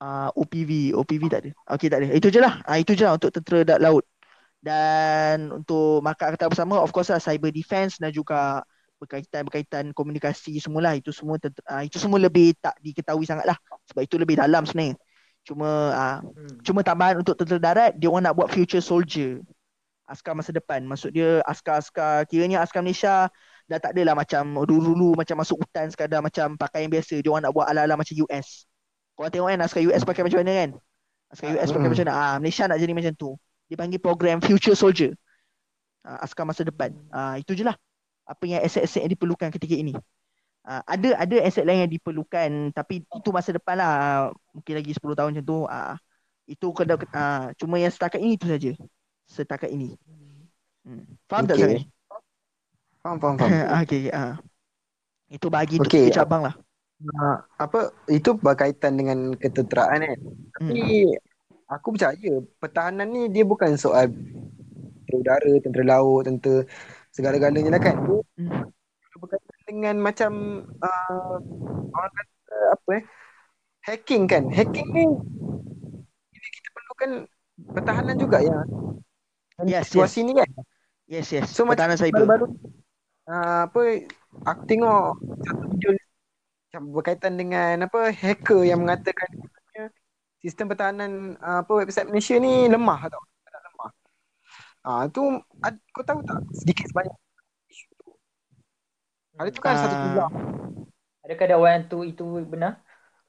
[0.03, 0.91] uh, OPV.
[0.91, 1.51] OPV tak ada.
[1.71, 2.07] Okey tak ada.
[2.19, 2.59] Itu je lah.
[2.67, 4.03] Uh, itu je lah untuk tentera darat laut.
[4.59, 8.59] Dan untuk markah kata bersama, of course lah cyber defense dan juga
[9.01, 13.57] berkaitan-berkaitan komunikasi semula itu semua uh, itu semua lebih tak diketahui sangat lah
[13.89, 14.93] sebab itu lebih dalam sebenarnya
[15.41, 16.61] cuma uh, hmm.
[16.61, 19.41] cuma tambahan untuk tentera darat dia orang nak buat future soldier.
[20.05, 20.83] Askar masa depan.
[20.83, 23.31] Maksud dia askar-askar kiranya askar Malaysia
[23.71, 27.23] dah tak adalah macam dulu-dulu macam masuk hutan sekadar macam pakaian biasa.
[27.23, 28.67] Dia orang nak buat ala-ala macam US
[29.21, 30.69] kau tengok kan askar US pakai macam mana kan?
[31.29, 31.93] Askar US pakai hmm.
[31.93, 32.13] macam mana?
[32.17, 33.29] Ah Malaysia nak jadi macam tu.
[33.69, 35.13] Dia panggil program future soldier.
[36.01, 36.97] Uh, askar masa depan.
[37.13, 37.77] Uh, itu je lah
[38.25, 39.93] apa yang aset-aset yang diperlukan ketika ini.
[40.61, 45.17] Uh, ada ada aset lain yang diperlukan tapi itu masa depan lah mungkin lagi 10
[45.17, 45.97] tahun macam tu uh,
[46.45, 48.71] itu kena uh, cuma yang setakat ini itu saja
[49.25, 49.97] setakat ini
[50.85, 51.17] hmm.
[51.25, 51.49] faham okay.
[51.49, 51.77] tak saya
[53.01, 53.49] faham faham faham
[53.81, 54.37] okey uh.
[55.33, 56.13] itu bagi okay.
[56.13, 56.53] cabang lah
[57.09, 60.19] uh, apa itu berkaitan dengan ketenteraan kan
[60.61, 61.73] tapi hmm.
[61.73, 64.13] aku percaya pertahanan ni dia bukan soal
[65.09, 66.69] tentera udara tentera laut tentera
[67.11, 67.95] segala-galanya lah kan.
[68.39, 68.71] Hmm.
[69.71, 70.31] Dengan macam
[70.83, 71.35] uh,
[71.95, 73.03] orang kata apa eh
[73.87, 74.51] hacking kan.
[74.51, 75.07] Hacking ni
[76.35, 77.11] ini kita perlukan
[77.71, 78.59] pertahanan juga ya.
[79.63, 80.27] Yes, situasi yes.
[80.27, 80.49] ni kan.
[81.07, 81.47] Yes, yes.
[81.55, 82.27] So pertahanan macam cyber.
[82.27, 82.45] Baru,
[83.31, 83.81] uh, apa
[84.43, 85.89] aku tengok satu video
[86.67, 89.27] macam berkaitan dengan apa hacker yang mengatakan
[90.43, 93.23] sistem pertahanan uh, apa website Malaysia ni lemah tau.
[94.81, 95.21] Ah tu
[95.61, 97.13] ad, kau tahu tak sedikit sebanyak.
[99.37, 100.33] Ada tu kan uh, satu tulang.
[101.21, 102.81] Adakah dakwan tu itu benar?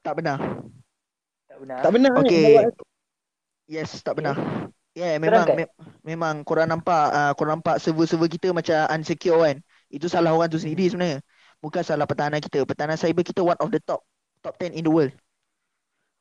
[0.03, 0.37] Tak benar.
[1.47, 1.79] Tak benar.
[1.79, 2.11] Tak benar.
[2.19, 2.53] Okey.
[3.69, 4.35] Yes, tak benar.
[4.93, 5.73] Yeah, memang me-
[6.05, 9.57] memang korang nampak uh, korang nampak server-server kita macam unsecure kan.
[9.89, 11.23] Itu salah orang tu sendiri sebenarnya.
[11.63, 12.61] Bukan salah pertahanan kita.
[12.67, 14.05] Pertahanan cyber kita one of the top
[14.43, 15.13] top 10 in the world.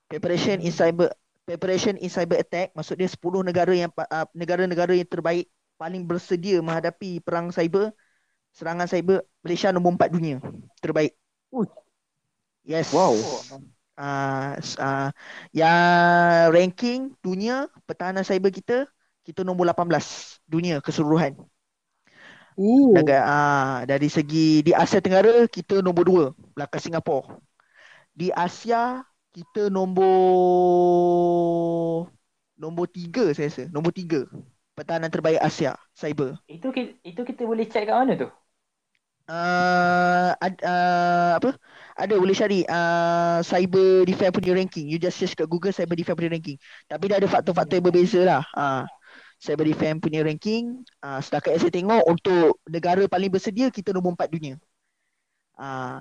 [0.09, 5.09] Preparation in cyber preparation in cyber attack maksud dia 10 negara yang uh, negara-negara yang
[5.11, 7.91] terbaik paling bersedia menghadapi perang cyber
[8.53, 10.37] serangan cyber Malaysia nombor 4 dunia
[10.79, 11.17] terbaik.
[11.53, 11.67] Uh.
[12.63, 12.93] Yes.
[12.95, 13.17] Wow.
[13.93, 15.11] Uh, uh,
[15.53, 18.87] yang ranking dunia pertahanan cyber kita
[19.27, 21.35] kita nombor 18 dunia keseluruhan.
[22.55, 22.93] Uh.
[22.93, 27.41] Negara, uh, dari segi di Asia Tenggara kita nombor 2 belakang Singapura.
[28.13, 29.01] Di Asia
[29.33, 30.13] kita nombor
[32.61, 34.29] nombor tiga saya rasa nombor tiga
[34.77, 36.69] pertahanan terbaik Asia cyber itu
[37.01, 38.29] itu kita boleh check kat mana tu
[39.29, 41.51] uh, ad, uh, apa
[41.99, 46.17] ada boleh cari uh, cyber defense punya ranking you just search kat Google cyber defense
[46.19, 46.57] punya ranking
[46.89, 48.83] tapi dia ada faktor-faktor yang berbeza lah uh,
[49.39, 54.29] cyber defense punya ranking uh, setakat saya tengok untuk negara paling bersedia kita nombor empat
[54.33, 54.57] dunia
[55.61, 56.01] uh,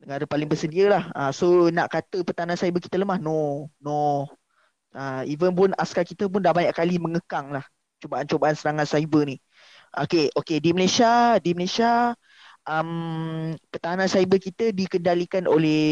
[0.00, 1.04] negara paling bersedia lah.
[1.12, 3.20] Uh, so nak kata pertahanan cyber kita lemah?
[3.20, 3.68] No.
[3.78, 4.26] No.
[4.90, 7.62] Uh, even pun askar kita pun dah banyak kali mengekang lah
[8.00, 9.36] cubaan-cubaan serangan cyber ni.
[9.90, 10.62] Okay, okay.
[10.62, 12.14] Di Malaysia, di Malaysia,
[12.70, 15.82] um, pertahanan cyber kita dikendalikan oleh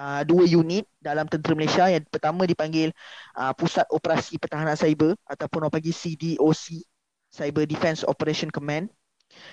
[0.00, 1.84] uh, dua unit dalam tentera Malaysia.
[1.92, 2.88] Yang pertama dipanggil
[3.36, 6.80] uh, Pusat Operasi Pertahanan Cyber ataupun orang panggil CDOC,
[7.28, 8.88] Cyber Defense Operation Command.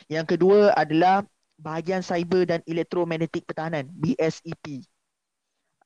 [0.07, 1.27] Yang kedua adalah
[1.59, 4.83] bahagian cyber dan elektromagnetik pertahanan BSEP.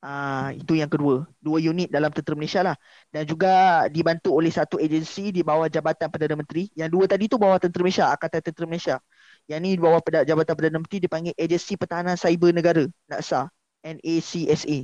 [0.00, 2.76] Ah uh, itu yang kedua, dua unit dalam tentera Malaysia lah
[3.12, 6.72] dan juga dibantu oleh satu agensi di bawah Jabatan Perdana Menteri.
[6.72, 8.96] Yang dua tadi tu bawah tentera Malaysia, Angkatan Tentera Malaysia.
[9.44, 13.52] Yang ni di bawah Jabatan Perdana Menteri dipanggil Agensi Pertahanan Cyber Negara, NACSA,
[13.84, 14.78] NACSA.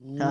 [0.00, 0.18] Ha, hmm.
[0.18, 0.28] Ha,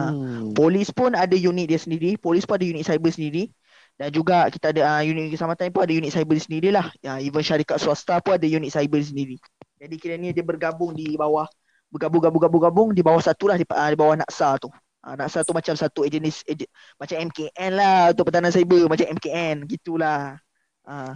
[0.57, 3.53] polis pun ada unit dia sendiri, polis pun ada unit cyber sendiri.
[3.99, 6.89] Dan juga kita ada uh, unit keselamatan pun ada unit cyber sendiri lah.
[7.05, 9.37] Ya, even syarikat swasta pun ada unit cyber sendiri.
[9.79, 11.45] Jadi kiranya dia bergabung di bawah
[11.89, 14.69] bergabung-gabung-gabung-gabung di bawah satu lah di, uh, di bawah NACSA tu.
[14.99, 16.65] Uh, NACSA tu macam satu agensi ag,
[17.01, 20.37] macam MKN lah untuk pertahanan cyber macam MKN gitulah.
[20.85, 21.13] Uh,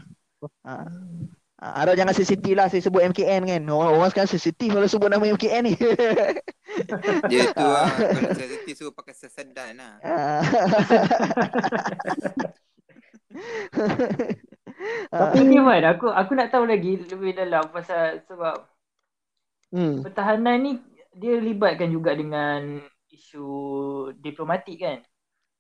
[0.66, 0.90] uh.
[1.64, 3.62] Uh, Arah jangan sensitif lah saya sebut MKN kan.
[3.72, 5.80] Orang, orang sekarang sensitif kalau sebut nama MKN ni.
[7.32, 7.88] Dia tu lah.
[7.88, 9.96] Kalau sensitif suruh pakai sesedan lah.
[15.14, 18.73] Tapi ni Man, aku aku nak tahu lagi lebih dalam pasal sebab
[19.74, 20.06] hmm.
[20.06, 20.72] pertahanan ni
[21.14, 22.78] dia libatkan juga dengan
[23.10, 23.48] isu
[24.18, 25.00] diplomatik kan?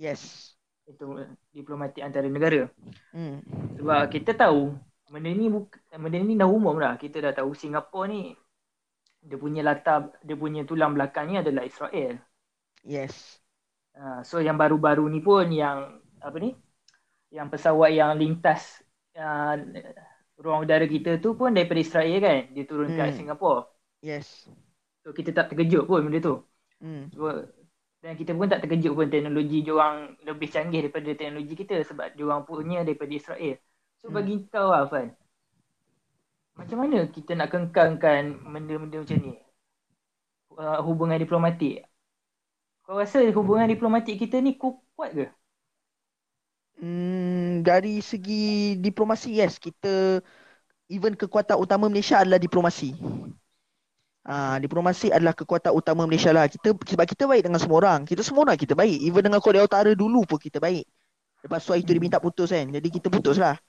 [0.02, 0.54] Yes.
[0.86, 1.17] Itu
[1.54, 2.69] diplomatik antara negara.
[3.13, 3.41] Hmm.
[3.78, 4.73] Sebab kita tahu
[5.13, 5.49] benda ni
[5.93, 6.97] benda ni dah umum dah.
[6.97, 8.34] Kita dah tahu Singapura ni
[9.23, 12.19] dia punya latar dia punya tulang belakangnya adalah Israel.
[12.84, 13.39] Yes.
[13.93, 16.58] Uh, so yang baru-baru ni pun yang apa ni?
[17.34, 18.82] Yang pesawat yang lintas
[19.15, 19.56] uh,
[20.38, 22.41] ruang udara kita tu pun daripada Israel kan?
[22.52, 22.97] Dia turun hmm.
[22.99, 23.73] kat Singapura.
[24.04, 24.52] Yes.
[25.08, 26.44] So kita tak terkejut pun benda tu.
[26.84, 27.08] Hmm.
[27.16, 27.48] So,
[28.04, 32.44] dan kita pun tak terkejut pun teknologi diorang lebih canggih daripada teknologi kita sebab diorang
[32.44, 33.56] punya daripada Israel.
[34.04, 34.16] So hmm.
[34.20, 35.16] bagi kau lah Fan,
[36.60, 39.34] macam mana kita nak kengkangkan benda-benda macam ni?
[40.54, 41.88] Uh, hubungan diplomatik.
[42.84, 45.26] Kau rasa hubungan diplomatik kita ni kuat ke?
[46.84, 49.58] Hmm, dari segi diplomasi, yes.
[49.58, 50.20] Kita,
[50.92, 52.92] even kekuatan utama Malaysia adalah diplomasi.
[54.24, 56.48] Ah, diplomasi adalah kekuatan utama Malaysia lah.
[56.48, 58.00] Kita sebab kita baik dengan semua orang.
[58.08, 59.04] Kita semua orang kita baik.
[59.04, 60.88] Even dengan Korea Utara dulu pun kita baik.
[61.44, 62.64] Lepas tu itu dia minta putus kan.
[62.72, 63.60] Jadi kita putus lah.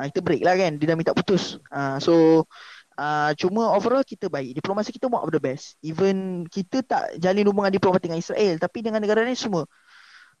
[0.00, 0.80] Ha, kita break lah kan.
[0.80, 1.60] Dia dah minta putus.
[1.68, 2.48] Ha, so
[2.96, 4.56] uh, cuma overall kita baik.
[4.56, 5.76] Diplomasi kita of the best.
[5.84, 8.56] Even kita tak jalin hubungan diplomatik dengan Israel.
[8.56, 9.68] Tapi dengan negara lain semua.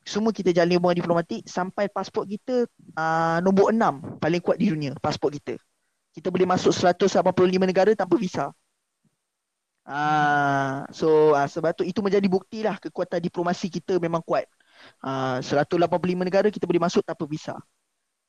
[0.00, 2.64] Semua kita jalin hubungan diplomatik sampai pasport kita
[2.96, 4.96] uh, nombor enam paling kuat di dunia.
[4.96, 5.60] Pasport kita.
[6.16, 7.20] Kita boleh masuk 185
[7.68, 8.48] negara tanpa visa.
[9.88, 14.44] Uh, so uh, sebab tu itu menjadi bukti lah kekuatan diplomasi kita memang kuat.
[15.00, 15.80] Uh, 185
[16.28, 17.56] negara kita boleh masuk tanpa visa.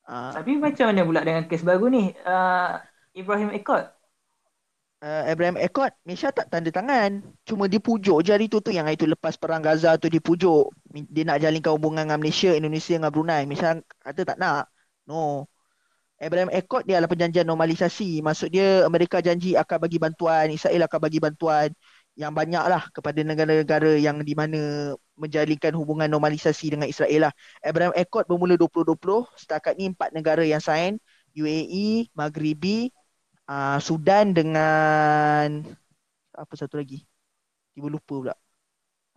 [0.08, 2.16] Uh, Tapi macam mana pula dengan kes baru ni?
[2.24, 2.80] Uh,
[3.12, 3.92] Ibrahim Accord.
[5.04, 7.20] Uh, Ibrahim Accord, Malaysia tak tanda tangan.
[7.44, 10.72] Cuma dia pujuk je hari tu tu yang itu lepas perang Gaza tu dia pujuk.
[11.12, 13.44] Dia nak jalinkan hubungan dengan Malaysia, Indonesia dengan Brunei.
[13.44, 14.72] Malaysia kata tak nak.
[15.04, 15.44] No.
[16.20, 18.20] Abraham Accord dia adalah perjanjian normalisasi.
[18.20, 21.72] Maksud dia Amerika janji akan bagi bantuan, Israel akan bagi bantuan
[22.12, 27.32] yang banyak lah kepada negara-negara yang di mana menjalinkan hubungan normalisasi dengan Israel lah.
[27.64, 31.00] Abraham Accord bermula 2020, setakat ni empat negara yang sign,
[31.32, 32.92] UAE, Maghribi,
[33.48, 35.64] uh, Sudan dengan
[36.36, 37.00] apa satu lagi?
[37.72, 38.34] Tiba lupa pula.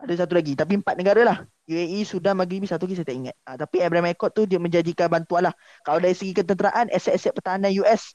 [0.02, 1.38] Ada satu lagi, tapi empat negara lah.
[1.70, 3.36] UAE, Sudan, Maghribi, satu lagi saya tak ingat.
[3.46, 5.54] Uh, tapi Abraham Accord tu dia menjadikan bantuan lah.
[5.86, 8.12] Kalau dari segi ketenteraan, aset-aset pertahanan US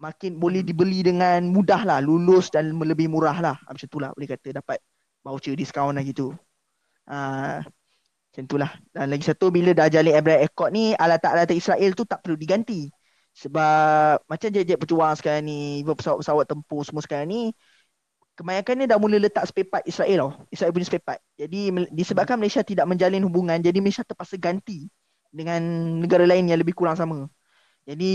[0.00, 2.00] makin boleh dibeli dengan mudah lah.
[2.00, 3.56] Lulus dan lebih murah lah.
[3.68, 4.80] Macam tu lah boleh kata dapat
[5.20, 6.32] voucher diskaun lah gitu.
[7.04, 7.60] Ah,
[8.32, 8.70] macam itulah.
[8.96, 12.88] Dan lagi satu bila dah jalin Abraham Accord ni alat-alat Israel tu tak perlu diganti.
[13.36, 17.42] Sebab macam jet-jet pejuang sekarang ni, pesawat-pesawat tempur semua sekarang ni
[18.38, 20.30] kebanyakan ni dah mula letak spare part Israel tau.
[20.48, 21.20] Israel punya spare part.
[21.36, 21.60] Jadi
[21.92, 24.88] disebabkan Malaysia tidak menjalin hubungan, jadi Malaysia terpaksa ganti
[25.30, 25.60] dengan
[26.02, 27.30] negara lain yang lebih kurang sama.
[27.84, 28.12] Jadi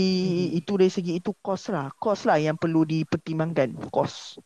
[0.52, 0.58] hmm.
[0.62, 1.90] itu dari segi itu kos lah.
[1.96, 3.90] Kos lah yang perlu dipertimbangkan.
[3.92, 4.40] Kos.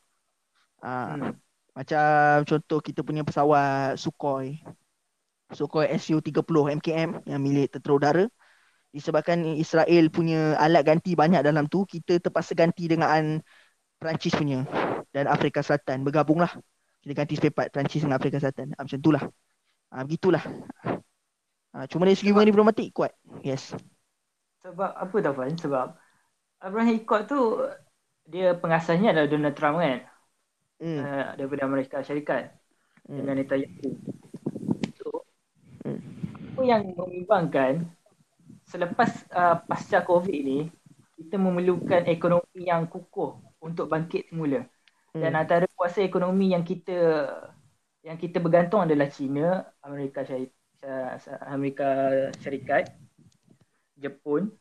[0.81, 1.17] Ah.
[1.17, 1.37] Hmm.
[1.71, 4.59] Macam contoh kita punya pesawat Sukhoi.
[5.55, 8.25] Sukhoi Su-30 MKM yang milik tentera udara.
[8.91, 13.39] Disebabkan Israel punya alat ganti banyak dalam tu, kita terpaksa ganti dengan
[14.03, 14.67] Perancis punya
[15.11, 16.03] dan Afrika Selatan.
[16.07, 16.51] Bergabunglah.
[17.01, 18.77] Kita ganti spare part Perancis dengan Afrika Selatan.
[18.77, 19.23] Ha, macam itulah.
[19.91, 20.45] Ha, begitulah.
[21.71, 23.13] Ha, cuma dari segi hubungan diplomatik kuat.
[23.47, 23.75] Yes.
[24.67, 25.57] Sebab apa tau Fan?
[25.57, 25.87] Sebab
[26.61, 27.41] Abraham Hikot tu
[28.29, 30.11] dia pengasasnya adalah Donald Trump kan?
[30.81, 31.01] mm.
[31.01, 32.51] uh, daripada Amerika Syarikat
[33.07, 33.17] mm.
[33.21, 33.89] dengan Netanyahu.
[34.97, 35.07] So,
[35.85, 36.01] mm.
[36.57, 37.73] apa yang membimbangkan
[38.67, 40.61] selepas uh, pasca COVID ni
[41.21, 44.65] kita memerlukan ekonomi yang kukuh untuk bangkit semula.
[45.11, 47.27] Dan antara kuasa ekonomi yang kita
[48.07, 51.19] yang kita bergantung adalah China, Amerika Syarikat,
[51.51, 51.89] Amerika
[52.39, 52.85] Syarikat,
[53.99, 54.55] Jepun.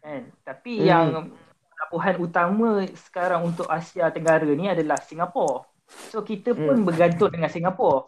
[0.00, 0.32] Kan?
[0.42, 0.86] Tapi mm.
[0.88, 1.30] yang
[1.76, 5.68] pelabuhan utama sekarang untuk Asia Tenggara ni adalah Singapura.
[6.12, 6.86] So kita pun hmm.
[6.86, 8.06] bergantung dengan Singapura.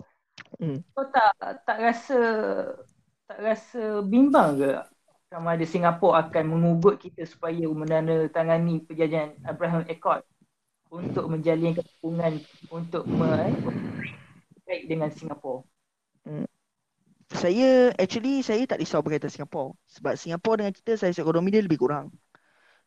[0.63, 0.87] Hmm.
[0.95, 1.35] So tak
[1.67, 2.21] tak rasa
[3.27, 4.71] tak rasa bimbang ke
[5.33, 10.23] sama ada Singapura akan mengugut kita supaya menandatangani perjanjian Abraham Accord
[10.93, 12.37] untuk menjalin hubungan
[12.69, 15.65] untuk baik dengan Singapura.
[16.29, 16.45] Hmm.
[17.33, 21.81] Saya actually saya tak risau berkaitan Singapura sebab Singapura dengan kita saya ekonomi dia lebih
[21.81, 22.13] kurang.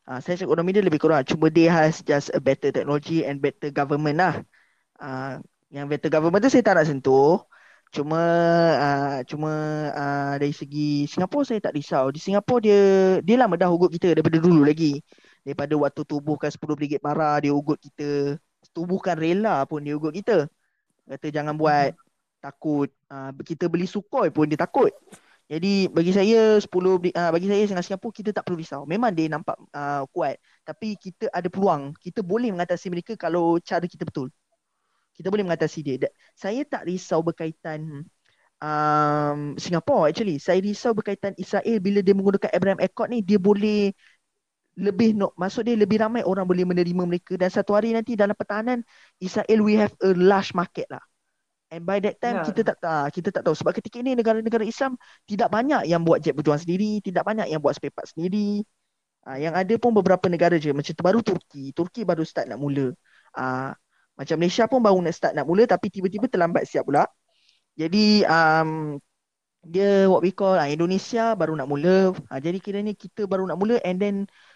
[0.05, 1.25] Uh, sains ekonomi dia lebih kurang.
[1.25, 4.35] Cuma dia has just a better technology and better government lah.
[5.01, 5.41] Uh,
[5.73, 7.41] yang better government tu saya tak nak sentuh.
[7.89, 8.21] Cuma
[8.77, 9.51] uh, cuma
[9.97, 12.13] uh, dari segi Singapura saya tak risau.
[12.13, 12.79] Di Singapura dia
[13.25, 15.01] dia lama dah ugut kita daripada dulu lagi.
[15.45, 18.41] Daripada waktu tubuhkan 10 brigade para dia ugut kita.
[18.73, 20.49] Tubuhkan rela pun dia ugut kita.
[21.05, 21.93] Kata jangan buat
[22.41, 22.89] takut.
[23.05, 24.89] Uh, kita beli sukoi pun dia takut.
[25.45, 28.81] Jadi bagi saya 10 uh, ah, bagi saya dengan Singapura kita tak perlu risau.
[28.89, 31.93] Memang dia nampak uh, kuat tapi kita ada peluang.
[32.01, 34.33] Kita boleh mengatasi mereka kalau cara kita betul.
[35.13, 36.09] Kita boleh mengatasi dia.
[36.33, 38.09] Saya tak risau berkaitan
[38.57, 40.41] um, Singapura actually.
[40.41, 43.93] Saya risau berkaitan Israel bila dia menggunakan Abraham Accord ni dia boleh
[44.75, 48.35] lebih no, maksud dia lebih ramai orang boleh menerima mereka dan satu hari nanti dalam
[48.35, 48.83] pertahanan
[49.23, 51.03] Israel we have a large market lah.
[51.73, 52.45] And by that time Ya.
[52.45, 56.21] kita tak ah, kita tak tahu sebab ketika ini negara-negara Islam tidak banyak yang buat
[56.21, 58.61] jet berjuang sendiri, tidak banyak yang buat spare part sendiri.
[59.25, 61.73] Ah, yang ada pun beberapa negara je macam terbaru Turki.
[61.73, 62.93] Turki baru start nak mula.
[63.33, 63.73] Ah,
[64.19, 67.09] macam Malaysia pun baru nak start nak mula tapi tiba-tiba terlambat siap pula.
[67.75, 68.95] Jadi um,
[69.65, 72.13] dia what we call ah, Indonesia baru nak mula.
[72.29, 74.15] Ah, jadi kiranya kita baru nak mula and then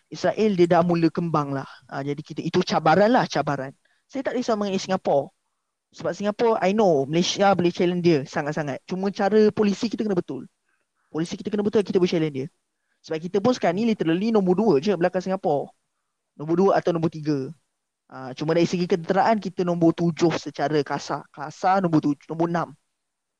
[0.09, 1.69] Israel dia dah mula kembang lah.
[1.85, 3.71] Ah, jadi kita itu cabaran lah cabaran.
[4.09, 5.29] Saya tak risau mengenai Singapura.
[5.93, 8.81] Sebab Singapura I know Malaysia boleh challenge dia sangat-sangat.
[8.89, 10.45] Cuma cara polisi kita kena betul.
[11.13, 12.47] Polisi kita kena betul kita boleh challenge dia.
[13.05, 15.69] Sebab kita pun sekarang ni literally nombor dua je belakang Singapura.
[16.37, 17.49] Nombor dua atau nombor tiga.
[18.09, 21.21] Ah, cuma dari segi ketenteraan kita nombor tujuh secara kasar.
[21.29, 22.69] Kasar nombor tujuh, nombor enam.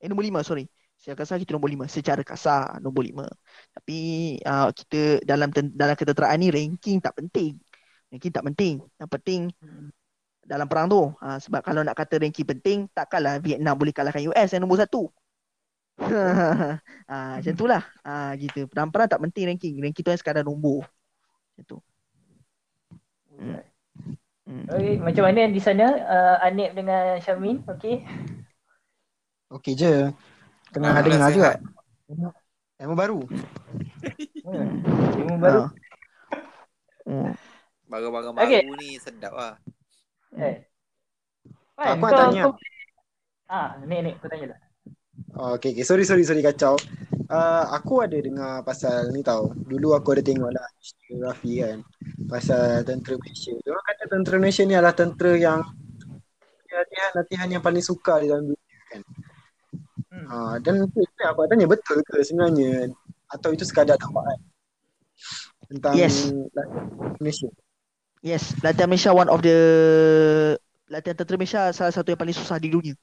[0.02, 0.70] Eh nombor lima sorry.
[1.00, 1.86] Secara kasar kita nombor lima.
[1.88, 3.26] Secara kasar nombor lima.
[3.72, 4.00] Tapi
[4.44, 7.56] ah, kita dalam dalam ketenteraan ni ranking tak penting.
[8.12, 8.84] Ranking tak penting.
[9.00, 9.42] Yang penting
[10.50, 11.14] dalam perang tu.
[11.22, 15.08] Ha, sebab kalau nak kata ranking penting, takkanlah Vietnam boleh kalahkan US yang nombor satu.
[16.02, 17.86] ha, macam tu lah.
[18.02, 18.66] Ha, gitu.
[18.66, 19.78] Perang-perang tak penting ranking.
[19.78, 20.90] Ranking tu yang sekadar nombor.
[21.54, 21.78] Macam tu.
[23.38, 23.62] Hmm.
[24.50, 24.66] Hmm.
[24.66, 27.62] Okay, macam mana di sana uh, Anip dengan Syamin?
[27.70, 28.02] Okay.
[29.54, 30.10] Okey je.
[30.70, 31.52] Kena Ah, dengar juga.
[32.80, 33.20] Ilmu baru.
[34.46, 34.68] Hmm.
[35.18, 35.62] Ilmu baru.
[35.66, 35.74] Ha.
[37.10, 37.32] Hmm.
[37.90, 38.62] Barang-barang Okay.
[38.64, 39.54] baru ni sedap lah.
[40.38, 40.62] Eh.
[41.74, 42.44] Aku nak tanya.
[42.46, 42.54] Kau...
[43.50, 44.60] Ah, ni ni kau tanya lah.
[45.36, 45.82] Oh, okay, okay.
[45.82, 46.78] Sorry, sorry, sorry kacau.
[47.30, 49.54] Uh, aku ada dengar pasal ni tau.
[49.54, 50.66] Dulu aku ada tengok lah
[51.06, 51.82] geografi kan.
[52.30, 53.54] Pasal tentera Malaysia.
[53.66, 55.60] Diorang kata tentera Malaysia ni adalah tentera yang
[56.70, 59.02] latihan-latihan yang paling sukar di dalam dunia kan.
[60.30, 62.94] Uh, dan tu tu aku nak tanya betul ke sebenarnya?
[63.34, 64.38] Atau itu sekadar tambahan?
[65.74, 66.30] Tentang Yes.
[66.54, 66.86] latihan
[67.18, 67.50] Malaysia.
[68.22, 69.58] Yes, latihan Malaysia one of the
[70.86, 72.94] latihan tentera Malaysia salah satu yang paling susah di dunia.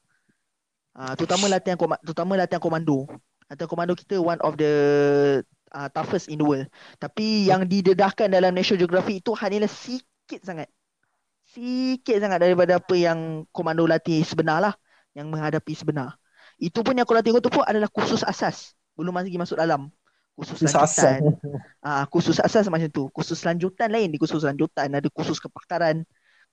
[0.95, 3.05] Ah, terutama latihan koma, terutama latihan komando.
[3.51, 4.73] Latihan komando kita one of the
[5.75, 6.67] uh, toughest in the world.
[6.95, 10.71] Tapi yang didedahkan dalam National Geography itu hanyalah sikit sangat.
[11.47, 14.73] Sikit sangat daripada apa yang komando latih sebenar lah.
[15.11, 16.15] Yang menghadapi sebenar.
[16.57, 18.73] Itu pun yang korang tengok tu pun adalah kursus asas.
[18.97, 19.89] Belum lagi masuk dalam.
[20.37, 21.17] Kursus Kursus asas.
[21.17, 21.21] lanjutan.
[21.81, 23.03] Ah, kursus asas macam tu.
[23.13, 24.89] Kursus lanjutan lain di kursus lanjutan.
[24.93, 26.03] Ada kursus kepakaran.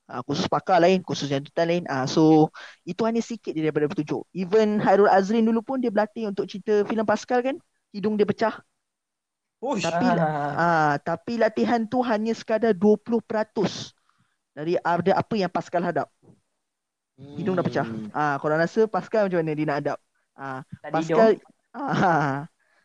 [0.09, 1.85] Ah, kursus pakar lain, kursus lanjutan lain.
[1.89, 2.53] Ah, so
[2.85, 4.25] itu hanya sikit je daripada petunjuk.
[4.37, 7.57] Even Hairul Azrin dulu pun dia berlatih untuk cerita filem Pascal kan.
[7.95, 8.61] Hidung dia pecah.
[9.61, 13.93] Oh, Tapi Ah, ah, tapi latihan tu hanya sekadar 20%
[14.55, 16.09] dari ada apa yang Pascal hadap.
[17.15, 17.87] Hidung dah pecah.
[17.87, 18.11] Hmm.
[18.11, 19.99] Ah, korang rasa Pascal macam mana dia nak hadap?
[20.35, 21.19] Ah, tak hidung.
[21.19, 21.31] Pascal
[21.75, 22.39] ah,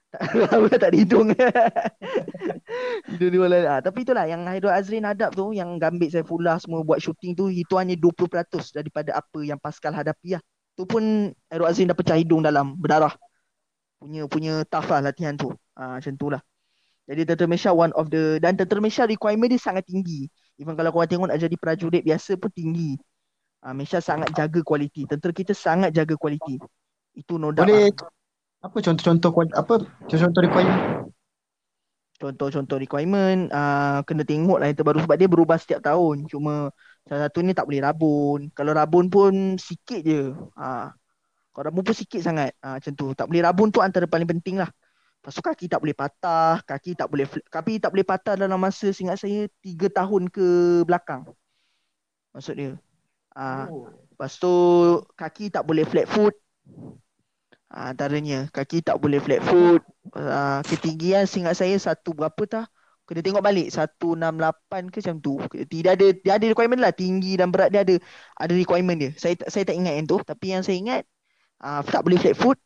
[0.73, 1.27] tak tak ada hidung.
[3.13, 3.65] hidung dia lain.
[3.65, 7.49] Ah, tapi itulah yang Haidul Azrin hadap tu yang Gambit Saifullah semua buat shooting tu
[7.49, 10.41] itu hanya 20% daripada apa yang Pascal hadapi lah.
[10.77, 13.13] Tu pun Haidul Azrin dah pecah hidung dalam berdarah.
[13.97, 15.49] Punya punya tough lah latihan tu.
[15.73, 16.41] Ah, macam tu lah.
[17.09, 20.29] Jadi tentera Malaysia one of the dan tentera Malaysia requirement dia sangat tinggi.
[20.61, 23.01] Even kalau korang tengok nak jadi prajurit biasa pun tinggi.
[23.59, 25.03] Ah, Malaysia sangat jaga kualiti.
[25.03, 26.55] Tentera kita sangat jaga kualiti.
[27.15, 27.67] Itu no doubt.
[27.67, 27.91] Boleh.
[28.59, 30.99] Apa contoh-contoh apa contoh-contoh requirement?
[32.19, 36.27] contoh-contoh requirement uh, kena tengok lah yang terbaru sebab dia berubah setiap tahun.
[36.27, 36.69] Cuma
[37.07, 38.51] salah satu ni tak boleh rabun.
[38.51, 40.35] Kalau rabun pun sikit je.
[40.35, 40.87] Uh,
[41.55, 42.51] kalau rabun pun sikit sangat.
[42.59, 43.07] Uh, macam tu.
[43.15, 44.69] Tak boleh rabun tu antara paling penting lah.
[45.19, 48.87] Lepas tu kaki tak boleh patah kaki tak boleh kaki tak boleh patah dalam masa
[48.91, 50.47] seingat saya 3 tahun ke
[50.83, 51.23] belakang.
[52.35, 52.75] Maksud dia
[53.35, 53.87] uh, Oh.
[54.19, 54.53] Lepas tu
[55.15, 56.35] kaki tak boleh flat foot.
[57.69, 59.79] Ha, antaranya kaki tak boleh flat foot.
[60.11, 62.65] Uh, ketinggian seingat saya satu berapa tah?
[63.07, 65.39] Kena tengok balik 168 ke macam tu.
[65.47, 67.95] Tidak ada dia ada requirement lah tinggi dan berat dia ada
[68.37, 69.11] ada requirement dia.
[69.15, 71.01] Saya tak- saya tak ingat yang tu tapi yang saya ingat
[71.63, 72.57] uh, tak boleh flat foot.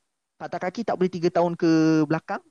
[0.42, 2.42] Patah kaki tak boleh 3 tahun ke belakang.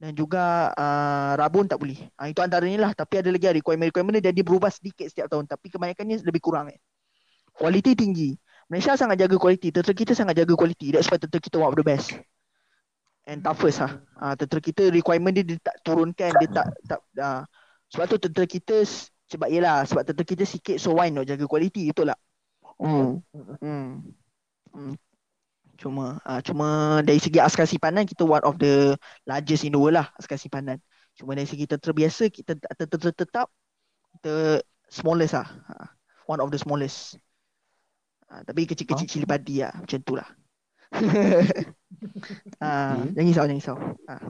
[0.00, 1.96] Dan juga uh, rabun tak boleh.
[2.20, 2.92] Uh, itu antaranya lah.
[2.92, 5.44] Tapi ada lagi lah requirement-requirement dia dan dia berubah sedikit setiap tahun.
[5.48, 6.80] Tapi kebanyakannya lebih kurang eh.
[7.60, 8.32] Kualiti tinggi.
[8.72, 9.68] Malaysia sangat jaga kualiti.
[9.68, 10.96] Tentera kita sangat jaga kualiti.
[10.96, 12.16] That's why tentera kita one of the best.
[13.28, 14.00] And toughest lah.
[14.16, 16.32] Ah, tentera kita requirement dia, dia tak turunkan.
[16.40, 17.44] Dia tak, tak ah.
[17.92, 18.80] Sebab tu tentera kita,
[19.28, 21.84] sebab yelah, sebab tentera kita sikit so why not jaga kualiti.
[21.92, 22.20] Betul tak?
[22.80, 23.20] Hmm.
[23.60, 24.08] Hmm.
[24.72, 24.94] hmm.
[25.76, 30.00] Cuma ah, cuma dari segi askar simpanan kita one of the largest in the world
[30.00, 30.80] lah askar simpanan.
[31.12, 33.46] Cuma dari segi tentera biasa kita tentera tetap
[34.16, 35.48] kita smallest lah.
[35.68, 35.88] Ah,
[36.24, 37.20] one of the smallest.
[38.30, 39.74] Ah, tapi kecil-kecil cili padi lah.
[39.74, 40.28] Macam tu lah.
[42.62, 43.12] ah, Okay.
[43.18, 43.76] Jangan risau, jangan risau.
[44.06, 44.22] Ah.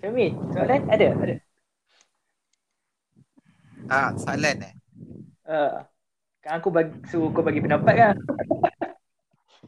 [0.00, 1.06] Syamin, soalan ada?
[1.18, 1.36] Ada.
[3.90, 4.74] Ah, soalan eh.
[5.46, 5.82] Uh,
[6.46, 8.16] Kan aku bagi, suruh kau bagi pendapat kan.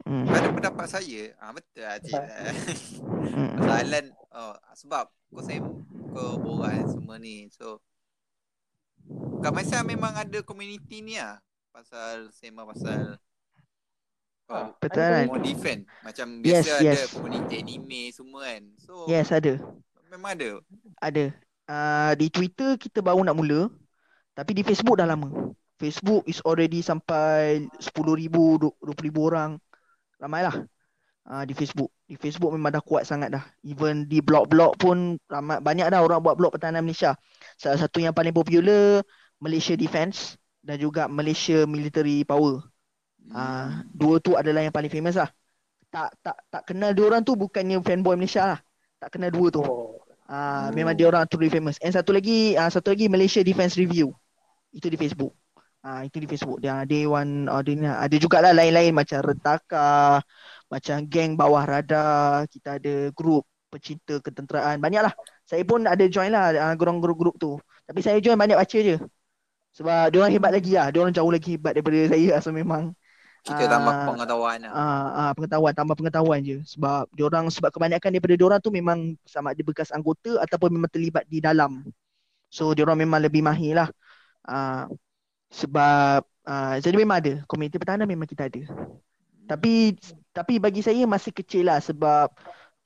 [0.06, 0.24] Hmm.
[0.30, 2.22] Pada pendapat saya, ah betul lah cik.
[3.34, 3.58] Hmm.
[3.66, 5.60] Soalan oh, sebab kau saya
[6.14, 7.50] kau borak semua ni.
[7.50, 7.82] So
[9.42, 11.42] Kat Malaysia memang ada community ni lah
[11.78, 13.14] Pasal sema pasal
[14.50, 15.26] Ah, oh, Betul kan?
[15.30, 16.98] More defend Macam Yes, biasa yes.
[16.98, 19.62] ada community anime semua kan So Yes, ada.
[20.10, 20.58] memang ada
[20.98, 21.24] Ada.
[21.70, 23.70] Uh, di Twitter kita baru nak mula.
[24.34, 25.52] Tapi di Facebook dah lama.
[25.78, 29.60] Facebook is already sampai 10,000, 20,000 orang.
[30.16, 30.56] Ramai lah.
[31.28, 31.92] Uh, di Facebook.
[32.08, 33.44] Di Facebook memang dah kuat sangat dah.
[33.68, 37.14] Even di blog-blog pun ramai, banyak dah orang buat blog pertahanan Malaysia.
[37.60, 39.04] Salah satu yang paling popular
[39.44, 42.62] Malaysia Defence dan juga Malaysia Military Power.
[43.32, 45.28] Ah, dua tu adalah yang paling famous lah.
[45.92, 48.60] Tak tak tak kenal dua orang tu bukannya fanboy Malaysia lah.
[49.00, 49.60] Tak kenal dua tu.
[49.64, 50.00] Oh.
[50.28, 50.76] Ah, Oh.
[50.76, 51.80] memang dia orang truly famous.
[51.80, 54.12] And satu lagi, ah satu lagi Malaysia Defence Review.
[54.72, 55.32] Itu di Facebook.
[55.84, 56.58] Ah, itu di Facebook.
[56.60, 58.02] Dia day one ada ni lah.
[58.04, 60.20] ada jugalah lain-lain macam Retaka,
[60.72, 64.80] macam geng bawah radar, kita ada grup pecinta ketenteraan.
[64.80, 65.12] Banyaklah.
[65.48, 67.56] Saya pun ada join lah ah, grup-grup tu.
[67.88, 68.96] Tapi saya join banyak baca je.
[69.78, 70.86] Sebab dia orang hebat lagi lah.
[70.90, 72.40] Dia orang jauh lagi hebat daripada saya lah.
[72.42, 72.92] So memang
[73.46, 78.10] Kita tambah Ah, pengetahuan lah Ah, ah, pengetahuan tambah pengetahuan je sebab diorang sebab kebanyakan
[78.10, 81.86] daripada diorang tu memang sama ada bekas anggota ataupun memang terlibat di dalam.
[82.50, 83.88] So diorang memang lebih mahir lah.
[84.44, 84.90] Ah,
[85.54, 88.62] sebab ah, jadi memang ada komuniti pertahanan memang kita ada.
[89.48, 89.96] Tapi
[90.34, 92.28] tapi bagi saya masih kecil lah sebab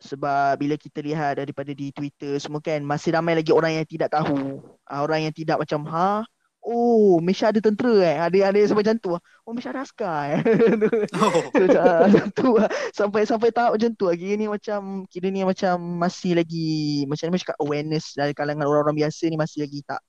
[0.02, 4.12] sebab bila kita lihat daripada di Twitter semua kan masih ramai lagi orang yang tidak
[4.12, 4.60] tahu.
[4.86, 6.22] Ah, orang yang tidak macam ha
[6.62, 8.16] Oh, Malaysia ada tentera eh.
[8.22, 9.10] Ada ada yang macam tu.
[9.18, 10.40] Oh, Malaysia ada askar eh.
[11.18, 12.48] Oh, So, macam, ah, macam tu.
[12.94, 14.06] Sampai sampai tahap macam tu.
[14.14, 18.96] Kira ni macam kira ni macam masih lagi macam mana cakap awareness dari kalangan orang-orang
[19.02, 20.00] biasa ni masih lagi tak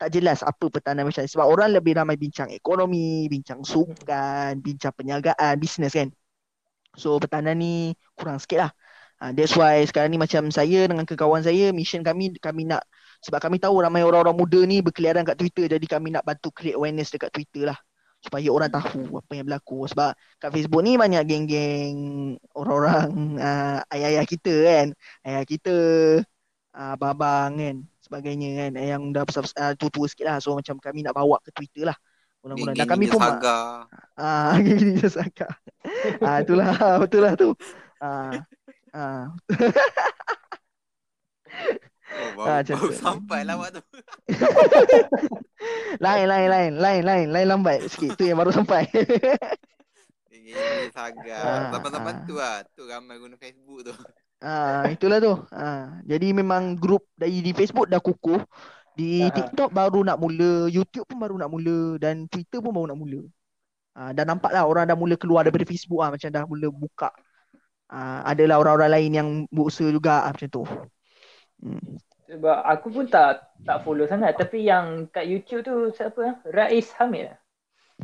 [0.00, 1.28] tak jelas apa pertahanan Malaysia ni.
[1.28, 6.08] sebab orang lebih ramai bincang ekonomi, bincang sukan, bincang perniagaan, bisnes kan.
[6.96, 8.70] So pertahanan ni kurang sikit lah.
[9.20, 12.80] Uh, that's why sekarang ni macam saya dengan kawan saya mission kami kami nak
[13.20, 16.76] sebab kami tahu ramai orang-orang muda ni berkeliaran kat Twitter jadi kami nak bantu create
[16.76, 17.76] awareness dekat Twitter lah.
[18.20, 19.84] Supaya orang tahu apa yang berlaku.
[19.88, 21.96] Sebab kat Facebook ni banyak geng-geng
[22.56, 24.86] orang-orang uh, ayah-ayah kita kan.
[25.24, 25.74] Ayah kita
[26.76, 28.70] uh, abang kan sebagainya kan.
[28.80, 30.36] Yang dah besar, uh, tua-tua sikit lah.
[30.40, 31.96] So macam kami nak bawa ke Twitter lah.
[32.40, 33.84] Mudah-mudahan dan geng-geng kami pun Saga
[34.20, 35.48] ah gini je saka
[36.24, 36.72] ah itulah
[37.04, 37.52] betul lah tu.
[38.00, 38.32] Ah
[38.94, 39.30] ah
[42.10, 43.80] Oh, Ah, baru, macam baru sampai lawak tu
[46.04, 48.82] lain lain lain lain lain lain lambat sikit tu yang baru sampai
[50.30, 52.24] Geng-geng Ninja Saga Ah, Zaman-zaman ah.
[52.26, 53.94] tu lah Tu ramai guna Facebook tu
[54.40, 55.36] Ah, itulah tu.
[55.52, 58.40] Ah, jadi memang grup dari di Facebook dah kukuh.
[58.96, 59.36] Di Aha.
[59.36, 63.20] TikTok baru nak mula, YouTube pun baru nak mula dan Twitter pun baru nak mula.
[63.92, 67.12] Ah, dah nampak lah orang dah mula keluar daripada Facebook ah macam dah mula buka.
[67.90, 70.62] Ah, adalah orang-orang lain yang berusaha juga ah, macam tu.
[71.58, 71.98] Hmm.
[72.30, 76.38] Sebab aku pun tak tak follow sangat tapi yang kat YouTube tu siapa?
[76.46, 77.34] Rais Hamid.
[77.34, 77.36] lah.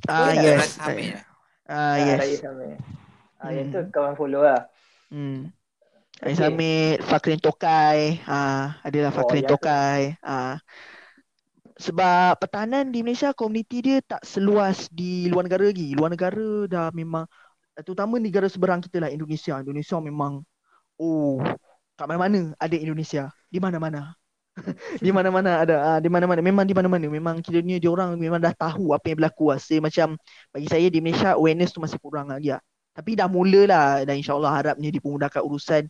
[0.04, 0.42] Ah, tak?
[0.42, 0.58] yes.
[0.60, 1.24] Ras Hamid lah
[1.66, 2.18] Ah, Ah, yes.
[2.20, 2.76] Rais Hamid.
[3.38, 3.90] Ah, yang tu Hmm.
[3.94, 4.66] kawan follow lah.
[5.08, 5.54] Hmm.
[6.16, 6.32] Okay.
[6.34, 9.54] Hamid, Fakrin Tokai, ah, adalah Oh, Fakrin tu.
[9.54, 10.16] Tokai.
[10.18, 10.58] Ah.
[11.76, 15.92] Sebab pertahanan di Malaysia komuniti dia tak seluas di luar negara lagi.
[15.92, 17.28] Luar negara dah memang
[17.84, 19.60] terutama negara seberang kita lah Indonesia.
[19.60, 20.44] Indonesia memang
[20.96, 21.40] oh
[21.96, 23.28] kat mana-mana ada Indonesia.
[23.48, 24.16] Di mana-mana.
[25.04, 28.56] di mana-mana ada ah, di mana-mana memang di mana-mana memang kiranya dia orang memang dah
[28.56, 30.16] tahu apa yang berlaku rasa macam
[30.48, 32.62] bagi saya di Malaysia awareness tu masih kurang lagi lah.
[32.96, 35.84] Tapi dah mulalah dan insyaallah harapnya dipermudahkan urusan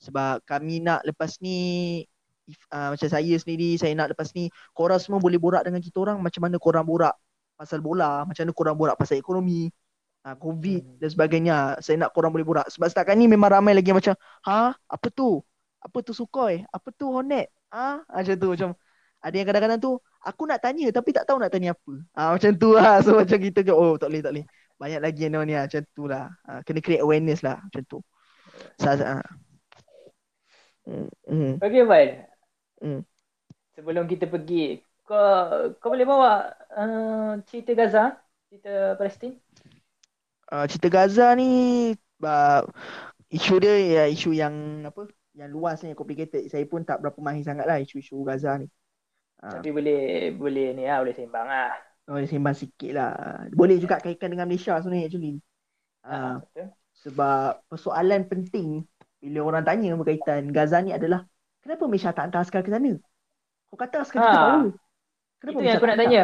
[0.00, 2.00] sebab kami nak lepas ni
[2.48, 6.00] if, uh, macam saya sendiri saya nak lepas ni korang semua boleh borak dengan kita
[6.00, 7.12] orang macam mana korang borak
[7.56, 9.72] pasal bola, macam mana korang borak pasal ekonomi,
[10.26, 10.98] uh, covid Hmm.
[10.98, 11.56] dan sebagainya.
[11.78, 15.38] Saya nak korang boleh borak sebab setakat ni memang ramai lagi macam ha apa tu?
[15.78, 16.66] Apa tu Sukhoi?
[16.74, 17.54] Apa tu Hornet?
[17.70, 18.18] Ah ha?
[18.18, 18.70] macam tu macam
[19.22, 21.94] ada yang kadang-kadang tu aku nak tanya tapi tak tahu nak tanya apa.
[22.18, 22.98] Ah macam tu lah.
[23.06, 24.46] So macam kita ke oh tak boleh tak boleh.
[24.76, 26.28] Banyak lagi yang ni ah, macam tu lah.
[26.44, 27.98] Ah, kena create awareness lah macam tu.
[28.76, 29.24] Sa ah.
[30.86, 31.10] Hmm.
[31.26, 31.52] hmm.
[31.58, 32.08] Okay, Wan.
[32.78, 33.02] Hmm.
[33.74, 38.16] Sebelum kita pergi, kau kau boleh bawa uh, cerita Gaza,
[38.48, 39.36] cerita Palestin?
[40.46, 41.50] Uh, cerita Gaza ni
[42.22, 42.62] uh,
[43.34, 45.10] isu dia ya isu yang apa?
[45.34, 46.46] Yang luas ni complicated.
[46.48, 48.70] Saya pun tak berapa mahir sangat lah isu-isu Gaza ni.
[49.42, 50.00] Uh, Tapi boleh
[50.32, 51.70] boleh ni lah, boleh sembang lah.
[52.06, 53.12] boleh sembang sikit lah.
[53.50, 55.42] Boleh juga kaitkan dengan Malaysia sebenarnya actually.
[56.06, 56.66] Uh, betul.
[57.02, 58.86] sebab persoalan penting
[59.18, 61.26] bila orang tanya berkaitan Gaza ni adalah
[61.66, 62.94] kenapa Malaysia tak hantar askar ke sana?
[63.66, 64.38] Kau kata askar kita Ha.
[64.38, 64.70] power.
[65.42, 66.22] Itu yang aku nak tanya.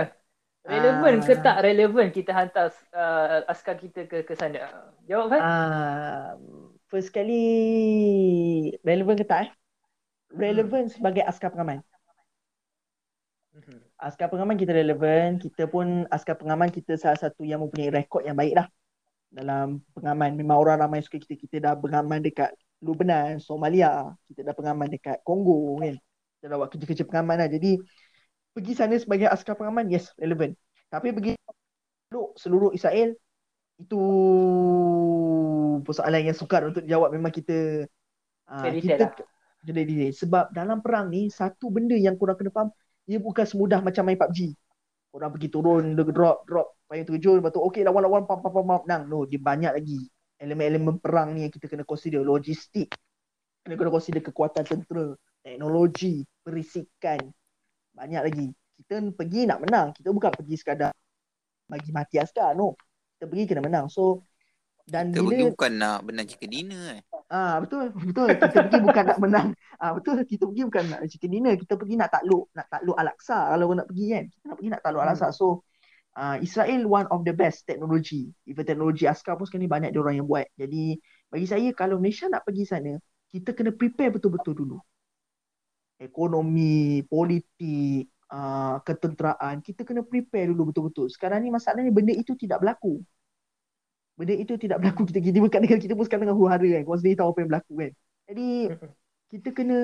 [0.63, 1.27] Relevan Ah.
[1.27, 4.71] ke tak relevan kita hantar uh, askar kita ke ke sana?
[5.11, 5.41] Jawab kan?
[5.43, 6.39] Ah,
[6.87, 7.43] first kali
[8.87, 9.51] relevan ke tak eh?
[10.33, 11.83] Relevan sebagai askar pengaman.
[13.53, 13.79] Mhm.
[14.01, 18.39] Askar pengaman kita relevan, kita pun askar pengaman kita salah satu yang mempunyai rekod yang
[18.39, 18.67] baik lah
[19.29, 20.39] dalam pengaman.
[20.39, 21.35] Memang orang ramai suka kita.
[21.37, 25.99] Kita dah pengaman dekat Lebanon, Somalia, kita dah pengaman dekat Kongo kan.
[26.39, 27.49] Kita dah buat kerja-kerja pengaman lah.
[27.51, 27.77] Jadi
[28.53, 30.53] pergi sana sebagai askar pengaman, yes, relevan.
[30.93, 31.33] Tapi pergi
[32.09, 33.17] seluruh, seluruh Israel,
[33.81, 34.03] itu
[35.83, 37.11] persoalan yang sukar untuk dijawab.
[37.17, 37.89] Memang kita
[38.53, 39.09] Very kita
[39.65, 40.13] kena delay.
[40.13, 42.69] Sebab dalam perang ni, satu benda yang korang kena faham,
[43.09, 44.53] ia bukan semudah macam main PUBG.
[45.13, 48.81] Korang pergi turun, drop, drop, payung terjun, lepas tu okey lawan-lawan, pam, pam, pam, pam,
[48.85, 49.03] menang.
[49.09, 50.09] No, dia banyak lagi.
[50.37, 52.21] Elemen-elemen perang ni yang kita kena consider.
[52.21, 52.93] Logistik.
[53.65, 57.33] Kena kena consider kekuatan tentera, teknologi, perisikan.
[57.93, 58.47] Banyak lagi.
[58.83, 59.89] Kita pergi nak menang.
[59.97, 60.93] Kita bukan pergi sekadar
[61.69, 62.57] bagi mati askar.
[62.57, 62.77] No.
[63.17, 63.87] Kita pergi kena menang.
[63.89, 64.25] So,
[64.83, 67.03] dan Kita bila pergi bukan nak benang chicken dinner eh.
[67.33, 69.49] Ah betul betul kita pergi bukan nak menang.
[69.79, 73.39] Ah betul kita pergi bukan nak chicken dinner, kita pergi nak takluk, nak takluk Al-Aqsa
[73.55, 74.25] kalau nak pergi kan.
[74.29, 75.29] Kita nak pergi nak takluk Al-Aqsa.
[75.31, 75.47] So
[76.19, 78.29] uh, Israel one of the best teknologi.
[78.45, 80.51] Even teknologi askar pun sekarang ni banyak orang yang buat.
[80.59, 80.99] Jadi
[81.31, 82.93] bagi saya kalau Malaysia nak pergi sana,
[83.33, 84.79] kita kena prepare betul-betul dulu.
[86.03, 91.07] Ekonomi, politik, uh, ketenteraan, kita kena prepare dulu betul-betul.
[91.07, 92.99] Sekarang ni masalahnya benda itu tidak berlaku.
[94.19, 95.07] Benda itu tidak berlaku.
[95.07, 96.83] Kita kita bukan negara kita pun sekarang tengah huru-hara kan?
[96.83, 97.91] Kau sendiri tahu apa yang berlaku kan?
[98.27, 98.49] Jadi
[99.33, 99.79] kita kena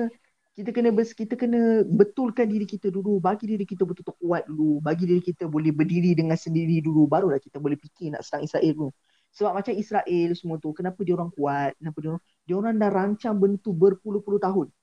[0.59, 3.23] kita kena bers, kita kena betulkan diri kita dulu.
[3.23, 4.83] Bagi diri kita betul-betul kuat dulu.
[4.83, 7.07] Bagi diri kita boleh berdiri dengan sendiri dulu.
[7.07, 8.91] Barulah kita boleh fikir nak serang Israel dulu
[9.29, 11.77] sebab macam Israel semua tu kenapa dia orang kuat?
[11.77, 14.73] Kenapa dia orang dia orang dah rancang benda tu berpuluh-puluh tahun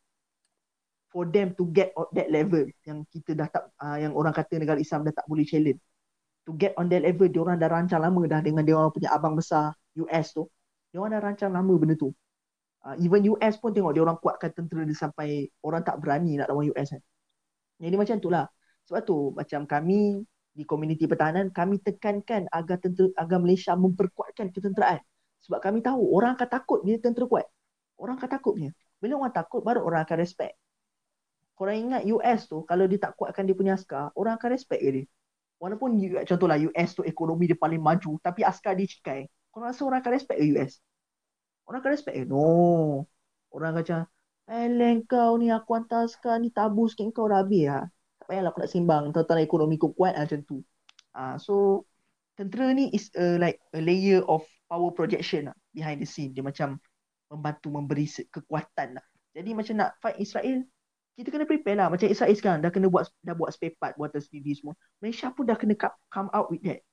[1.16, 4.60] for them to get on that level yang kita dah tak uh, yang orang kata
[4.60, 5.80] negara Islam dah tak boleh challenge.
[6.44, 9.08] To get on that level dia orang dah rancang lama dah dengan dia orang punya
[9.16, 10.44] abang besar US tu.
[10.92, 12.12] Dia orang dah rancang lama benda tu.
[12.84, 16.52] Uh, even US pun tengok dia orang kuatkan tentera dia sampai orang tak berani nak
[16.52, 17.00] lawan US kan.
[17.80, 18.44] Jadi macam tu lah.
[18.84, 20.20] Sebab tu macam kami
[20.52, 25.00] di komuniti pertahanan kami tekankan agar tentera agar Malaysia memperkuatkan ketenteraan.
[25.48, 27.48] Sebab kami tahu orang akan takut bila tentera kuat.
[27.96, 28.76] Orang akan takut punya.
[29.00, 30.60] Bila orang takut baru orang akan respect
[31.56, 34.90] korang ingat US tu kalau dia tak kuatkan dia punya askar orang akan respect ke
[34.92, 35.06] dia
[35.56, 35.96] Walaupun
[36.28, 39.24] contohlah US tu ekonomi dia paling maju tapi askar dia cikai.
[39.48, 40.84] Kau rasa orang akan respect ke US?
[41.64, 42.24] Orang akan respect ke?
[42.28, 43.08] No.
[43.48, 43.98] Orang akan macam,
[44.46, 47.88] Eleng kau ni aku hantar askar ni tabus sikit kau dah habis lah.
[48.20, 49.04] Tak payahlah aku nak sembang.
[49.16, 50.60] Tahu-tahu ekonomi kau kuat lah macam tu.
[51.16, 51.82] Ah, so
[52.36, 56.36] tentera ni is a, like a layer of power projection lah behind the scene.
[56.36, 56.76] Dia macam
[57.32, 59.04] membantu memberi kekuatan lah.
[59.32, 60.62] Jadi macam nak fight Israel,
[61.16, 61.88] kita kena prepare lah.
[61.88, 64.76] Macam Israel sekarang dah kena buat dah buat spare part buatan sendiri semua.
[65.00, 66.84] Malaysia pun dah kena come- out with that.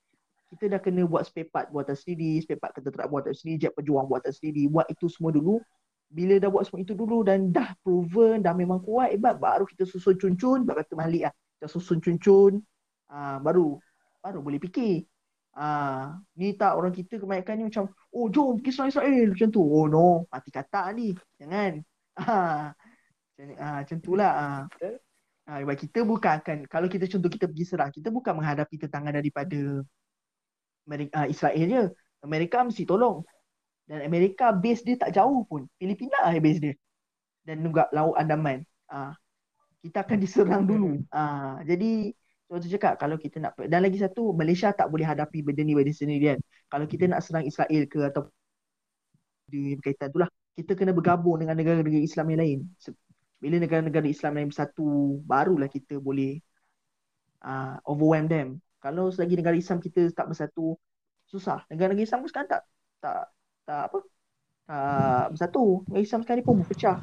[0.55, 4.07] Kita dah kena buat spare part buatan sendiri, spare part ketenteraan buatan sendiri, jet pejuang
[4.07, 4.71] buatan sendiri.
[4.71, 5.59] Buat itu semua dulu.
[6.13, 9.83] Bila dah buat semua itu dulu dan dah proven, dah memang kuat, hebat, baru kita
[9.89, 11.33] susun cun-cun, baru kata Malik lah.
[11.57, 12.61] Kita susun cun-cun,
[13.09, 13.81] ah, baru
[14.23, 15.03] baru boleh fikir.
[15.53, 19.61] Ah, ni tak orang kita kebanyakan ni macam, oh jom pergi Israel macam tu.
[19.61, 21.11] Oh no, mati kata ni.
[21.41, 21.81] Jangan.
[22.13, 22.77] Ah,
[23.59, 24.31] ah, macam tu lah.
[24.33, 24.61] Ah.
[25.43, 29.11] Ah, sebab kita bukan akan, kalau kita contoh kita pergi serang, kita bukan menghadapi tentangan
[29.11, 29.83] daripada
[30.87, 31.83] Amerika, ah, Israel je.
[32.23, 33.27] Amerika mesti tolong.
[33.83, 35.67] Dan Amerika base dia tak jauh pun.
[35.75, 36.73] Filipina lah base dia.
[37.43, 38.63] Dan juga Laut Andaman.
[38.87, 39.11] Ah,
[39.83, 41.03] kita akan diserang dulu.
[41.11, 42.15] Ah, jadi
[42.53, 45.89] tu cakap kalau kita nak dan lagi satu Malaysia tak boleh hadapi benda ni benda
[45.89, 46.37] sendirian.
[46.69, 48.29] Kalau kita nak serang Israel ke atau
[49.49, 52.59] di berkaitan tu lah kita kena bergabung dengan negara-negara Islam yang lain.
[53.43, 56.39] Bila negara-negara Islam lain bersatu barulah kita boleh
[57.43, 58.47] uh, overwhelm them.
[58.79, 60.79] Kalau selagi negara Islam kita tak bersatu
[61.27, 61.67] susah.
[61.67, 62.61] Negara-negara Islam pun sekarang tak
[63.03, 63.21] tak
[63.67, 63.99] tak apa
[64.63, 65.83] tak bersatu.
[65.91, 66.97] Negara Islam sekarang ni pun berpecah.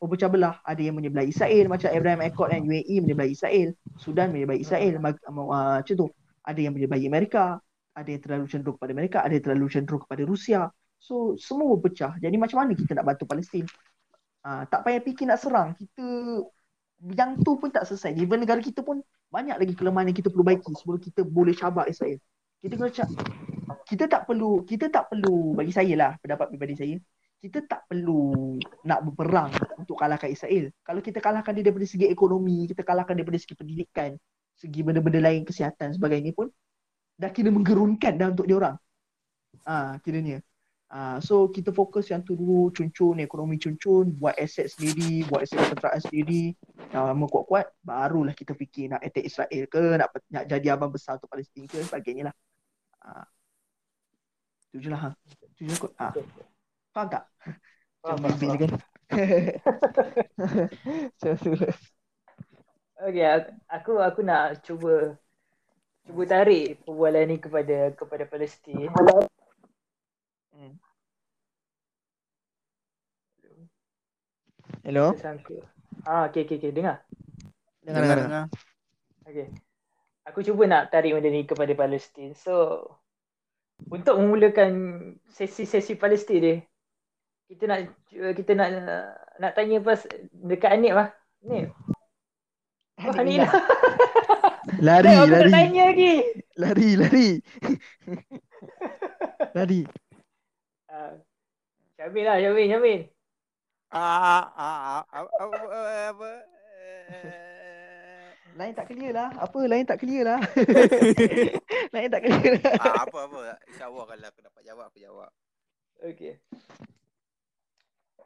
[0.00, 0.56] Berpecah belah.
[0.64, 3.68] Ada yang menyebelahi Israel macam Abraham Accord dan UAE menyebelahi Israel.
[4.00, 6.08] Sudan menyebelahi Israel mag- uh, macam tu.
[6.44, 7.60] Ada yang menyebelahi Amerika,
[7.96, 10.60] ada yang terlalu cenderung kepada Amerika, ada yang terlalu cenderung kepada Rusia.
[11.00, 12.16] So semua berpecah.
[12.20, 13.64] Jadi macam mana kita nak bantu Palestin?
[14.44, 15.72] Uh, tak payah fikir nak serang.
[15.72, 16.04] Kita
[17.16, 18.12] yang tu pun tak selesai.
[18.20, 19.00] Even negara kita pun
[19.32, 22.20] banyak lagi kelemahan yang kita perlu baiki sebelum kita boleh cabar Israel.
[22.60, 23.08] Kita kena cak,
[23.88, 26.96] kita tak perlu kita tak perlu bagi saya lah pendapat pribadi saya
[27.44, 28.56] kita tak perlu
[28.88, 30.72] nak berperang untuk kalahkan Israel.
[30.80, 34.16] Kalau kita kalahkan dia daripada segi ekonomi, kita kalahkan daripada segi pendidikan,
[34.56, 36.48] segi benda-benda lain kesihatan sebagainya pun
[37.20, 38.76] dah kira menggerunkan dah untuk dia orang.
[39.68, 40.40] Ah, kiranya.
[40.94, 45.58] Uh, so kita fokus yang tu dulu cun-cun, ekonomi cun-cun, buat aset sendiri, buat aset
[45.58, 46.54] kesejahteraan sendiri.
[46.94, 51.34] Lama kuat-kuat, barulah kita fikir nak attack Israel ke, nak nak jadi abang besar untuk
[51.34, 52.34] Palestin ke, sebagainya lah.
[53.02, 53.26] Uh,
[54.70, 55.00] tu je lah.
[55.02, 55.08] Ha.
[55.58, 55.90] Tu je kot.
[55.98, 56.14] Uh.
[56.94, 57.26] Faham tak?
[57.98, 58.70] Faham, Macam faham, bibir kan?
[61.10, 61.74] Macam tu lah.
[63.04, 63.26] Okay,
[63.68, 65.18] aku aku nak cuba
[66.06, 68.86] cuba tarik perbualan ni kepada kepada Palestin.
[74.84, 75.16] Hello?
[76.04, 76.68] Ah, okay, okay, okay.
[76.68, 77.00] Dengar.
[77.80, 78.44] Dengar, dengar, dengar.
[79.24, 79.48] Okay.
[80.28, 82.36] Aku cuba nak tarik benda ni kepada Palestin.
[82.36, 82.84] So,
[83.88, 84.72] untuk memulakan
[85.32, 86.54] sesi-sesi Palestin ni,
[87.48, 87.78] kita nak
[88.12, 88.68] kita nak
[89.40, 91.08] nak tanya pas dekat Anip lah.
[91.48, 91.72] Anip.
[93.00, 93.52] Oh, Anip lah.
[94.84, 95.52] Lari, Aku nak lari.
[95.52, 96.14] tanya lagi.
[96.60, 97.28] Lari, lari.
[99.56, 99.80] lari.
[100.92, 101.14] Uh,
[101.96, 103.00] Syamil lah, Syamil, Syamil.
[103.94, 105.58] Ah, ah, ah, ah, apa,
[106.10, 106.30] apa,
[108.58, 109.30] Lain tak clear lah.
[109.38, 109.58] Apa?
[109.70, 110.42] Lain tak clear lah.
[111.94, 112.74] Lain tak clear lah.
[112.82, 113.38] ah, apa, apa.
[113.70, 115.30] InsyaAllah kalau aku dapat jawab, aku jawab.
[116.02, 116.42] Okay.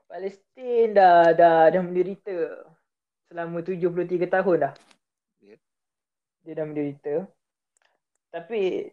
[0.09, 2.65] Palestin dah dah dah menderita
[3.29, 4.75] selama 73 tahun dah.
[5.45, 5.57] Ya.
[6.49, 7.15] Dia dah menderita.
[8.33, 8.89] Tapi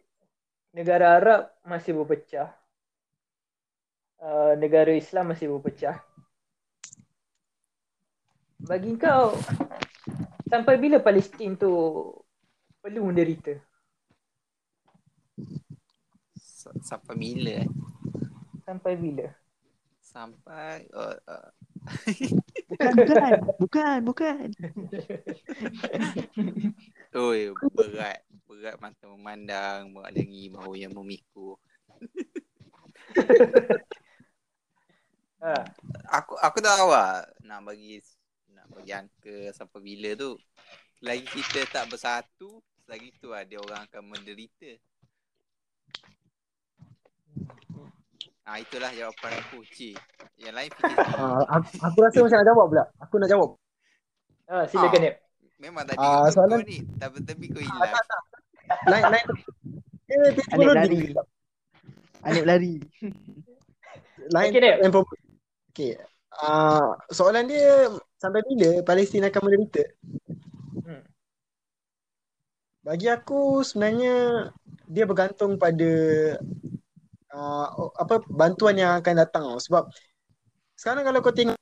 [0.76, 2.52] negara Arab masih berpecah.
[4.20, 6.04] Uh, negara Islam masih berpecah.
[8.56, 9.36] Bagi kau
[10.48, 11.72] sampai bila Palestin tu
[12.80, 13.52] perlu menderita?
[16.36, 17.68] S- Sampai bila eh?
[18.64, 19.26] Sampai bila?
[20.02, 21.48] Sampai uh, uh,
[22.66, 23.32] Bukan, bukan.
[23.60, 24.46] Bukan, bukan.
[27.14, 28.20] Oi, berat.
[28.46, 31.58] Berat mata memandang, mengalangi bahu yang memikul.
[35.36, 35.52] Ha.
[36.16, 38.00] Aku aku tak tahu lah nak bagi
[38.68, 40.34] bagi angka sampai bila tu.
[40.96, 42.50] Selagi kita tak bersatu,
[42.80, 44.70] selagi tu lah dia orang akan menderita.
[48.42, 49.90] Ah itulah jawapan aku, Ci.
[50.38, 50.96] Yang lain fikir.
[51.18, 52.84] Ah, aku, aku rasa macam nak jawab pula.
[53.00, 53.50] Aku nak jawab.
[54.46, 55.02] Ha, silakan Ah.
[55.02, 55.14] Nip.
[55.56, 57.90] Memang tadi Ah, kau soalan- kau ni tapi-tapi kau Ah, hilang.
[57.90, 58.22] tak, tak.
[58.86, 59.26] Lain, lain.
[60.06, 60.76] Eh, teknologi.
[60.78, 61.00] lari.
[62.22, 62.74] Alif lari.
[64.30, 64.50] Lain,
[64.86, 65.18] problem.
[65.70, 65.92] Okay.
[66.36, 67.88] Uh, soalan dia
[68.20, 69.82] sampai bila Palestin akan menderita?
[70.84, 71.04] Hmm.
[72.84, 74.48] Bagi aku sebenarnya
[74.86, 75.92] dia bergantung pada
[77.32, 77.66] uh,
[77.96, 79.60] apa bantuan yang akan datang tau.
[79.60, 79.82] sebab
[80.76, 81.56] sekarang kalau kau tengok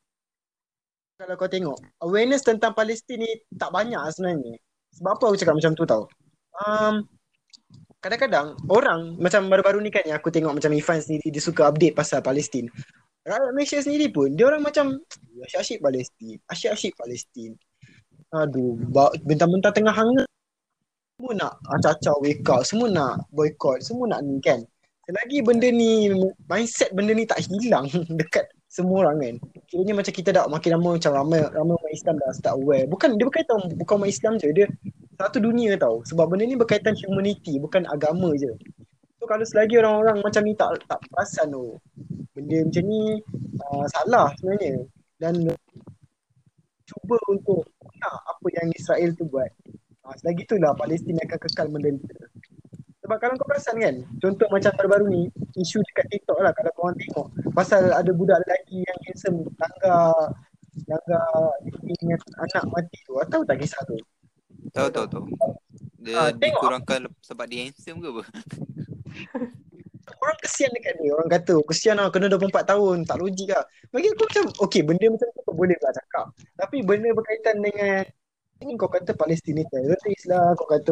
[1.15, 4.59] kalau kau tengok awareness tentang Palestin ni tak banyak sebenarnya.
[4.99, 6.03] Sebab apa aku cakap macam tu tau?
[6.67, 7.07] Um,
[8.03, 11.95] kadang-kadang orang macam baru-baru ni kan yang aku tengok macam Ifan sendiri dia suka update
[11.95, 12.67] pasal Palestin.
[13.25, 15.01] Rakyat Malaysia sendiri pun dia orang macam
[15.49, 17.51] asyik-asyik Palestin, asyik-asyik Palestin.
[18.37, 18.77] Aduh,
[19.25, 20.29] bentang-bentang tengah hangat
[21.15, 24.61] semua nak acah-acah wake up, semua nak boycott, semua nak ni kan.
[25.09, 26.13] Selagi benda ni,
[26.51, 27.89] mindset benda ni tak hilang
[28.21, 29.35] dekat semua orang kan.
[29.71, 32.85] Kiranya macam kita dah makin lama macam ramai ramai umat Islam dah start aware.
[32.91, 34.67] Bukan dia berkaitan bukan umat Islam je, dia
[35.15, 36.03] satu dunia tau.
[36.03, 38.51] Sebab benda ni berkaitan humanity, bukan agama je.
[39.25, 41.81] So kalau selagi orang-orang macam ni tak tak perasan tu,
[42.37, 43.25] benda macam ni
[43.57, 44.85] uh, salah sebenarnya.
[45.17, 45.49] Dan
[46.85, 47.65] cuba untuk
[48.05, 49.49] nak apa yang Israel tu buat.
[50.05, 52.13] Ha, selagi itulah Palestin akan kekal menderita.
[53.01, 55.23] Sebab kalau kau perasan kan, contoh macam baru-baru ni,
[55.57, 57.27] isu dekat TikTok lah kalau korang tengok.
[57.57, 60.37] Pasal ada budak lelaki yang handsome langgar
[60.85, 61.25] langgar
[61.81, 63.17] dengan anak mati tu.
[63.17, 63.97] Tahu tak kisah tu?
[64.77, 65.25] Tahu tahu tahu.
[66.05, 66.61] Dia Ah, tengok.
[66.61, 68.25] dikurangkan sebab dia handsome ke apa?
[70.21, 71.11] Orang kesian dekat dia.
[71.17, 72.97] Orang kata, oh, kesian lah kena 24 tahun.
[73.09, 73.65] Tak logik lah.
[73.89, 76.27] Bagi aku macam, okay benda macam tu boleh lah cakap.
[76.61, 78.05] Tapi benda berkaitan dengan
[78.61, 80.53] ini kau kata Palestin ni teroris lah.
[80.57, 80.91] Kau kata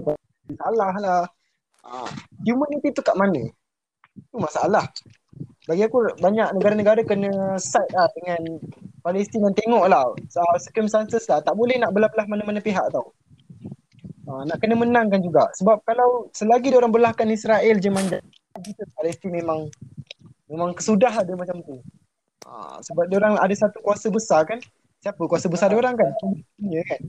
[0.57, 1.23] salah lah.
[1.83, 2.09] Ha,
[2.47, 3.43] humanity tu kat mana?
[4.15, 4.87] Tu masalah.
[5.63, 8.59] Bagi aku banyak negara-negara kena side lah dengan
[9.03, 10.05] Palestin dan tengok lah.
[10.15, 11.39] Uh, circumstances lah.
[11.43, 13.15] Tak boleh nak belah-belah mana-mana pihak tau.
[14.33, 15.53] Ha, nak kena menangkan juga.
[15.61, 18.21] Sebab kalau selagi dia orang belahkan Israel je manja
[18.61, 19.69] kita Palestin memang
[20.51, 21.81] memang kesudah dia macam tu.
[22.45, 24.61] Ha, sebab dia orang ada satu kuasa besar kan.
[25.01, 26.11] Siapa kuasa besar dia orang kan?
[26.61, 27.01] Dunia kan.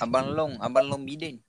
[0.00, 1.42] Abang Long, Abang Long Biden.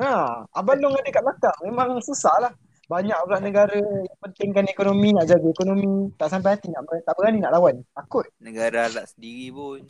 [0.00, 1.58] Ha, Abang Long ada kat belakang.
[1.66, 2.52] Memang susah lah.
[2.90, 6.10] Banyak pula negara yang pentingkan ekonomi, nak jaga ekonomi.
[6.18, 7.86] Tak sampai hati nak tak berani nak lawan.
[7.94, 8.26] Takut.
[8.42, 9.86] Negara Arab sendiri pun.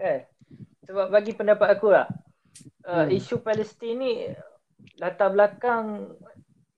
[0.00, 0.24] Kan?
[0.88, 2.08] Sebab bagi pendapat aku lah,
[2.88, 3.12] uh, Hmm.
[3.12, 4.12] isu Palestin ni
[4.96, 6.16] latar belakang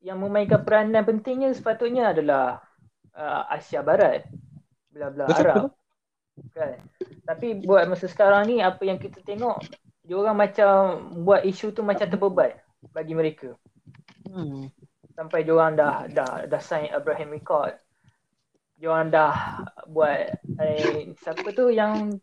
[0.02, 2.58] yang memainkan peranan pentingnya sepatutnya adalah
[3.14, 4.26] uh, Asia Barat.
[4.90, 5.62] Belah-belah Betul, Arab.
[6.56, 6.76] Kan?
[7.28, 9.60] Tapi buat masa sekarang ni apa yang kita tengok
[10.02, 10.70] dia orang macam
[11.22, 12.58] buat isu tu macam terbeban
[12.90, 13.54] bagi mereka.
[14.26, 14.66] Hmm.
[15.14, 17.78] Sampai dia orang dah dah dah sign Abraham Accord.
[18.80, 22.18] Dia orang dah buat eh, siapa tu yang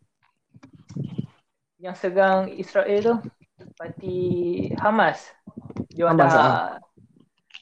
[1.77, 3.15] yang serang Israel tu
[3.77, 4.17] parti
[4.77, 5.17] Hamas.
[5.93, 6.69] Dia orang Hamas, dah ah.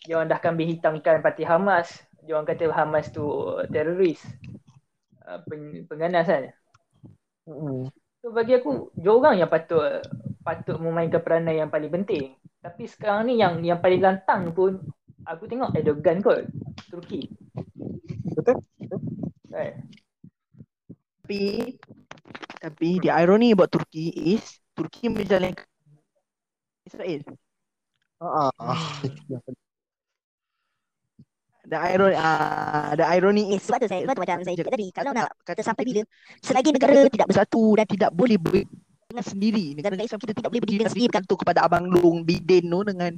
[0.03, 1.87] dia orang dah kambing hitamkan parti Hamas.
[2.25, 3.23] Dia orang kata Hamas tu
[3.71, 4.19] teroris.
[5.25, 6.43] Uh, pen, pengganas kan.
[7.47, 7.89] Hmm.
[8.21, 10.01] So bagi aku diorang yang patut
[10.41, 12.33] patut memainkan peranan yang paling penting.
[12.61, 14.81] Tapi sekarang ni yang yang paling lantang pun
[15.25, 16.49] aku tengok Erdogan kot
[16.89, 17.29] Turki.
[18.33, 18.61] Betul?
[19.53, 19.73] Kan?
[21.21, 21.41] Tapi
[22.61, 24.41] tapi the irony about Turkey is
[24.73, 25.65] Turkey menjalankan
[26.85, 27.21] Israel.
[28.25, 29.03] Ah.
[31.65, 34.87] The irony uh, the irony is Sebab tu saya, sebab tu macam saya cakap tadi,
[34.93, 36.01] kalau nak kata sampai bila,
[36.39, 38.63] selagi negara tidak bersatu dan tidak boleh ber,
[39.09, 42.69] dengan sendiri negara Islam kita tidak boleh berdiri dengan sendiri bergantung kepada abang Long Biden
[42.69, 43.11] tu dengan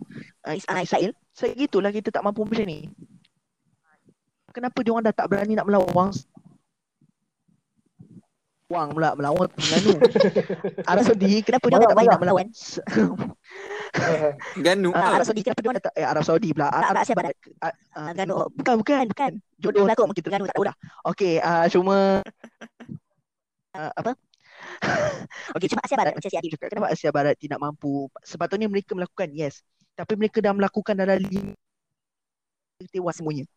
[0.48, 1.12] uh, uh, Israel.
[1.36, 2.88] So gitulah kita tak mampu macam ni.
[4.56, 6.16] Kenapa dia orang dah tak berani nak melawan
[8.68, 9.96] Wang pula melawan Terengganu.
[10.92, 12.48] Arab Saudi kenapa dia orang tak berani nak melawan
[14.66, 14.90] Ganu.
[14.92, 16.68] Ah, Arab Saudi kenapa dia orang tak, eh, Arab Saudi pula.
[16.68, 17.36] Tak, Arab Asia Barat.
[17.64, 18.34] Ah, ah, Terengganu.
[18.60, 20.76] bukan bukan bukan jodoh berlaku kita Terengganu tak tahu dah.
[21.16, 21.96] Okey, uh, cuma
[23.72, 24.12] uh, apa?
[25.56, 26.68] Okey, cuma Asia Barat macam si Adib cakap.
[26.68, 28.12] Kenapa Asia Barat tidak mampu?
[28.20, 29.64] Sepatutnya mereka melakukan, yes.
[29.96, 31.56] Tapi mereka dah melakukan dalam lima
[32.92, 33.48] tewas semuanya.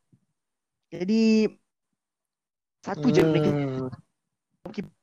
[0.94, 1.50] Jadi
[2.80, 4.99] satu je mereka Hmm.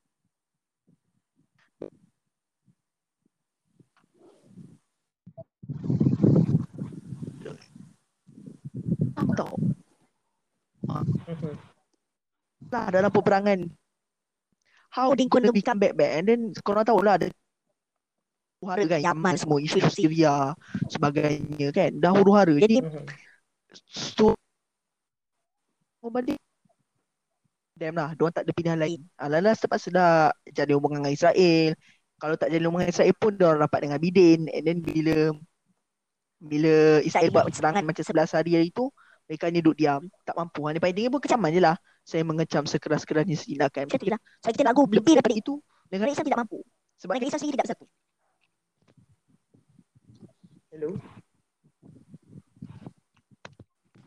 [9.17, 9.55] Mungkin Apa tau?
[12.69, 13.59] Lah dalam peperangan
[14.93, 17.27] How they gonna become back back And then korang tahu lah ada
[18.57, 20.57] huru-hara kan Yaman semua isu Syria
[20.89, 22.81] sebagainya kan dah huru-hara jadi
[23.85, 24.33] so
[26.07, 26.41] balik
[27.77, 29.05] Damn lah, diorang tak ada pilihan lain.
[29.21, 31.77] Alah-alah terpaksa dah jadi hubungan dengan Israel.
[32.17, 34.49] Kalau tak jadi hubungan dengan Israel pun diorang rapat dengan Biden.
[34.49, 35.37] And then bila
[36.41, 38.89] bila Israel buat serangan macam 11 hari hari tu,
[39.27, 40.63] mereka ni duduk diam, tak mampu.
[40.71, 41.75] Yang paling tinggi pun kecaman je lah.
[42.07, 43.91] Saya mengecam sekeras-kerasnya setindakan.
[43.91, 44.21] Macam tu je lah.
[44.39, 45.59] So kita nak go lebih daripada itu.
[45.59, 46.59] itu Negara Islam tidak mampu.
[46.97, 47.85] sebab Negara Islam sendiri tidak bersatu.
[50.71, 50.89] Hello.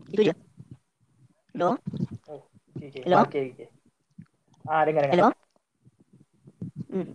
[0.08, 0.34] Itu je.
[1.52, 1.70] Hello?
[2.80, 3.02] Okay, okay.
[3.04, 3.18] Hello?
[3.28, 3.68] Okay, okay.
[4.64, 5.14] Ah, dengar dengar.
[5.14, 5.28] Hello?
[6.90, 7.06] Eh,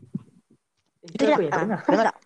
[1.09, 1.53] Itu je aku lah.
[1.57, 1.79] Ah, dengar.
[1.89, 2.17] dengar tak?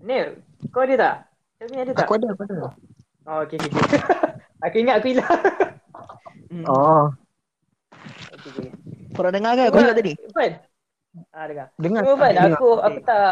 [0.08, 0.26] Nil,
[0.72, 1.29] kau ada tak?
[1.60, 2.08] Kami ada tak?
[2.08, 2.72] Aku ada, aku ada.
[3.28, 3.68] Oh, okay, okay.
[3.68, 4.00] okay.
[4.64, 5.28] aku ingat aku hilang.
[6.50, 6.66] Hmm.
[6.66, 7.06] Oh,
[8.34, 8.74] okay, okay.
[9.14, 10.12] Korang dengar kan aku cakap tadi?
[10.34, 10.52] Fan.
[11.30, 11.66] Ah, dengar.
[11.78, 12.02] dengar.
[12.02, 12.50] Cuma Fan, dengar.
[12.58, 13.30] aku aku tak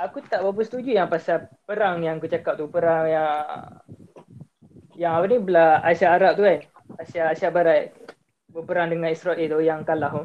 [0.00, 3.36] aku tak berapa setuju yang pasal perang yang aku cakap tu, perang yang
[4.96, 6.64] yang apa ni belah Asia Arab tu kan.
[6.96, 7.92] Asia Asia Barat
[8.48, 10.24] berperang dengan Israel tu yang kalah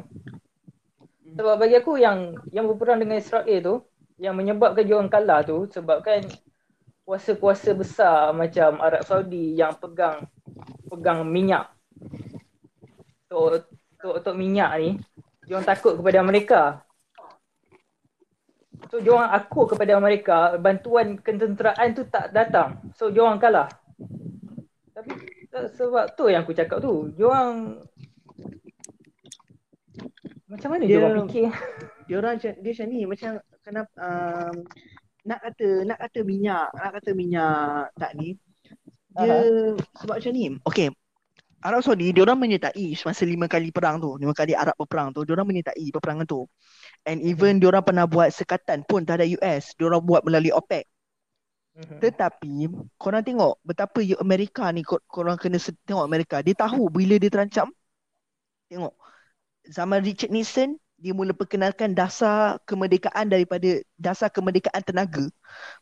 [1.36, 3.74] Sebab bagi aku yang yang berperang dengan Israel tu
[4.16, 6.24] yang menyebabkan dia orang kalah tu sebabkan
[7.04, 10.24] kuasa-kuasa besar macam Arab Saudi yang pegang
[10.88, 11.68] pegang minyak.
[13.28, 13.68] Tok
[14.00, 14.90] tok tok minyak ni
[15.46, 16.62] dia orang takut kepada mereka.
[18.90, 22.82] So dia orang akur kepada mereka, bantuan ketenteraan tu tak datang.
[22.98, 23.70] So dia orang kalah.
[24.94, 25.10] Tapi
[25.50, 27.82] se- sebab tu yang aku cakap tu, dia orang
[30.46, 31.50] macam mana dia, Dia- orang fikir?
[32.06, 33.30] Dia orang dia macam ni macam
[33.66, 34.56] kenapa um,
[35.26, 38.38] nak kata nak kata minyak, nak kata minyak tak ni.
[39.18, 39.42] Dia
[39.98, 40.46] sebab macam ni.
[40.62, 40.88] Okey.
[41.66, 45.26] Arab Saudi dia orang menyertai semasa lima kali perang tu, lima kali Arab berperang tu,
[45.26, 46.46] dia orang menyertai peperangan tu.
[47.02, 50.86] And even dia orang pernah buat sekatan pun terhadap US, dia orang buat melalui OPEC.
[51.76, 51.98] Mhm.
[51.98, 52.52] Tetapi
[52.94, 56.38] korang tengok betapa Amerika ni kor- korang kena tengok Amerika.
[56.38, 57.68] Dia tahu bila dia terancam.
[58.70, 58.94] Tengok.
[59.66, 65.28] Zaman Richard Nixon dia mula perkenalkan dasar kemerdekaan daripada dasar kemerdekaan tenaga.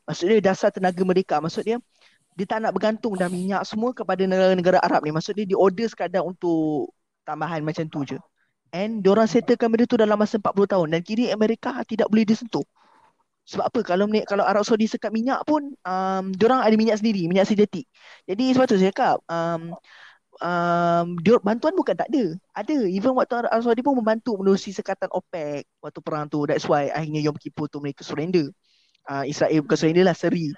[0.06, 1.38] Maksudnya dasar tenaga mereka.
[1.38, 1.62] Maksud
[2.34, 5.14] dia tak nak bergantung dah minyak semua kepada negara-negara Arab ni.
[5.14, 6.90] Maksud dia order sekadar untuk
[7.22, 8.18] tambahan macam tu je.
[8.74, 12.66] And diorang settlekan benda tu dalam masa 40 tahun dan kini Amerika tidak boleh disentuh.
[13.46, 13.80] Sebab apa?
[13.86, 17.86] Kalau kalau Arab Saudi sekat minyak pun um, diorang ada minyak sendiri, minyak sintetik.
[18.26, 19.78] Jadi sebab tu saya cakap um,
[20.40, 22.24] um, dia, bantuan bukan tak ada.
[22.56, 22.88] Ada.
[22.90, 26.46] Even waktu Arab Saudi pun membantu menerusi sekatan OPEC waktu perang tu.
[26.48, 28.50] That's why akhirnya Yom Kippur tu mereka surrender.
[29.04, 30.54] Uh, Israel bukan surrender lah, seri.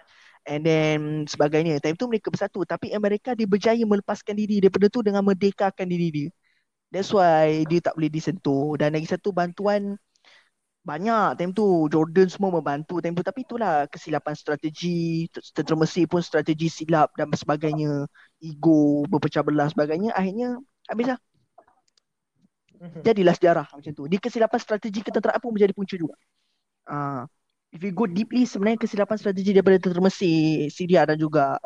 [0.47, 1.83] and then sebagainya.
[1.83, 6.09] Time tu mereka bersatu tapi Amerika dia berjaya melepaskan diri daripada tu dengan merdekakan diri
[6.15, 6.29] dia.
[6.95, 9.99] That's why dia tak boleh disentuh dan lagi satu bantuan
[10.87, 11.91] banyak time tu.
[11.91, 13.27] Jordan semua membantu time tu.
[13.27, 18.07] Tapi itulah kesilapan strategi tentera Mesir pun strategi silap dan sebagainya.
[18.39, 20.15] Ego berpecah belah sebagainya.
[20.15, 21.19] Akhirnya habislah
[22.77, 23.03] Mhm.
[23.03, 24.05] jadilah sejarah macam tu.
[24.07, 26.15] Di kesilapan strategi ketenteraan pun menjadi punca juga.
[26.87, 27.27] Uh,
[27.75, 31.59] if you go deeply sebenarnya kesilapan strategi daripada tentera Mesir Syria dan juga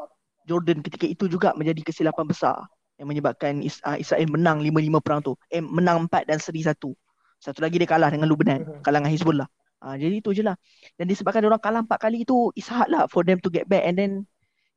[0.48, 2.56] Jordan ketika itu juga menjadi kesilapan besar
[2.96, 5.36] yang menyebabkan uh, Israel menang 5-5 perang tu.
[5.52, 6.96] Eh menang 4 dan seri 1
[7.41, 9.49] satu lagi dia kalah dengan Lebanon kalah dengan Hezbollah
[9.84, 10.57] uh, jadi itu je lah.
[10.97, 13.84] Dan disebabkan orang kalah 4 kali itu it's hard lah for them to get back.
[13.84, 14.12] And then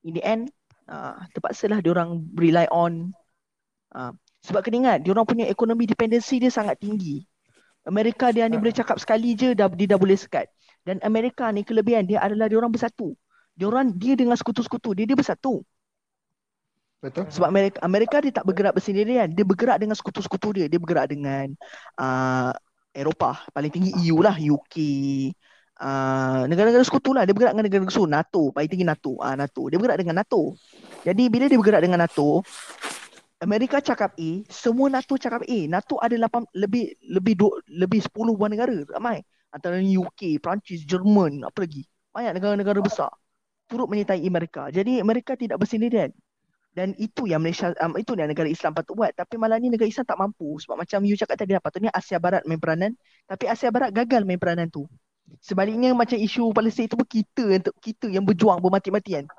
[0.03, 0.49] in the end
[0.87, 3.11] uh, terpaksalah dia orang rely on
[3.95, 4.11] uh,
[4.43, 7.23] sebab kena ingat dia orang punya ekonomi dependency dia sangat tinggi.
[7.83, 10.47] Amerika dia ni boleh cakap sekali je dah dia dah boleh sekat.
[10.83, 13.15] Dan Amerika ni kelebihan dia adalah dia orang bersatu.
[13.59, 15.61] Dia orang dia dengan sekutu-sekutu dia dia bersatu
[17.03, 17.27] Betul.
[17.27, 21.51] sebab Amerika Amerika dia tak bergerak bersendirian dia bergerak dengan sekutu-sekutu dia dia bergerak dengan
[21.99, 22.55] uh,
[22.95, 24.75] Eropah paling tinggi EU lah UK
[25.83, 29.67] uh, negara-negara sekutu lah dia bergerak dengan negara sekutu NATO paling tinggi NATO uh, NATO
[29.67, 30.55] dia bergerak dengan NATO
[31.03, 32.39] jadi bila dia bergerak dengan NATO
[33.43, 35.59] Amerika cakap A, semua NATO cakap A.
[35.67, 39.19] NATO ada 8 lebih lebih du, lebih 10 buah negara ramai.
[39.51, 41.83] Antara UK, Perancis, Jerman, apa lagi?
[42.15, 43.11] Banyak negara-negara besar
[43.67, 44.71] turut menyertai Amerika.
[44.71, 46.15] Jadi Amerika tidak bersendirian.
[46.73, 49.85] Dan itu yang Malaysia um, itu yang negara Islam patut buat tapi malah ni negara
[49.85, 52.97] Islam tak mampu sebab macam you cakap tadi lah patutnya Asia Barat main peranan
[53.29, 54.89] tapi Asia Barat gagal main peranan tu.
[55.37, 59.29] Sebaliknya macam isu Palestin itu pun kita yang kita yang berjuang bermati-matian.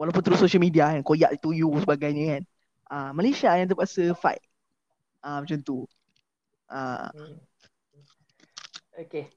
[0.00, 2.42] Walaupun terus social media kan koyak itu you sebagainya kan.
[2.88, 4.40] Ah Malaysia yang terpaksa fight.
[5.20, 5.84] Ah macam tu.
[6.72, 7.36] Ah Hmm.
[8.98, 9.30] Okay.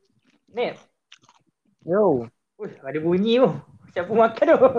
[0.50, 0.74] Nip.
[1.86, 2.26] Yo,
[2.58, 3.50] Uish, ada bunyi tu.
[3.94, 4.70] Siapa makan tu?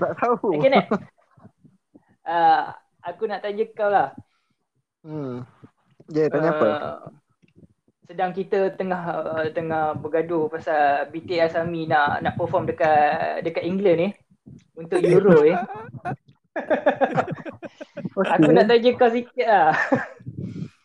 [0.00, 0.56] tak tahu.
[0.56, 0.88] Okay, Nip.
[2.24, 2.72] Uh,
[3.04, 4.16] aku nak tanya kau lah.
[5.04, 5.44] Hmm.
[6.08, 6.66] Ya, tanya apa?
[6.66, 6.98] Uh,
[8.04, 13.98] sedang kita tengah uh, tengah bergaduh pasal BTS Army nak nak perform dekat dekat England
[14.00, 14.08] ni
[14.76, 15.56] untuk Euro ni.
[18.14, 19.72] Aku nak tanya kau sikit lah.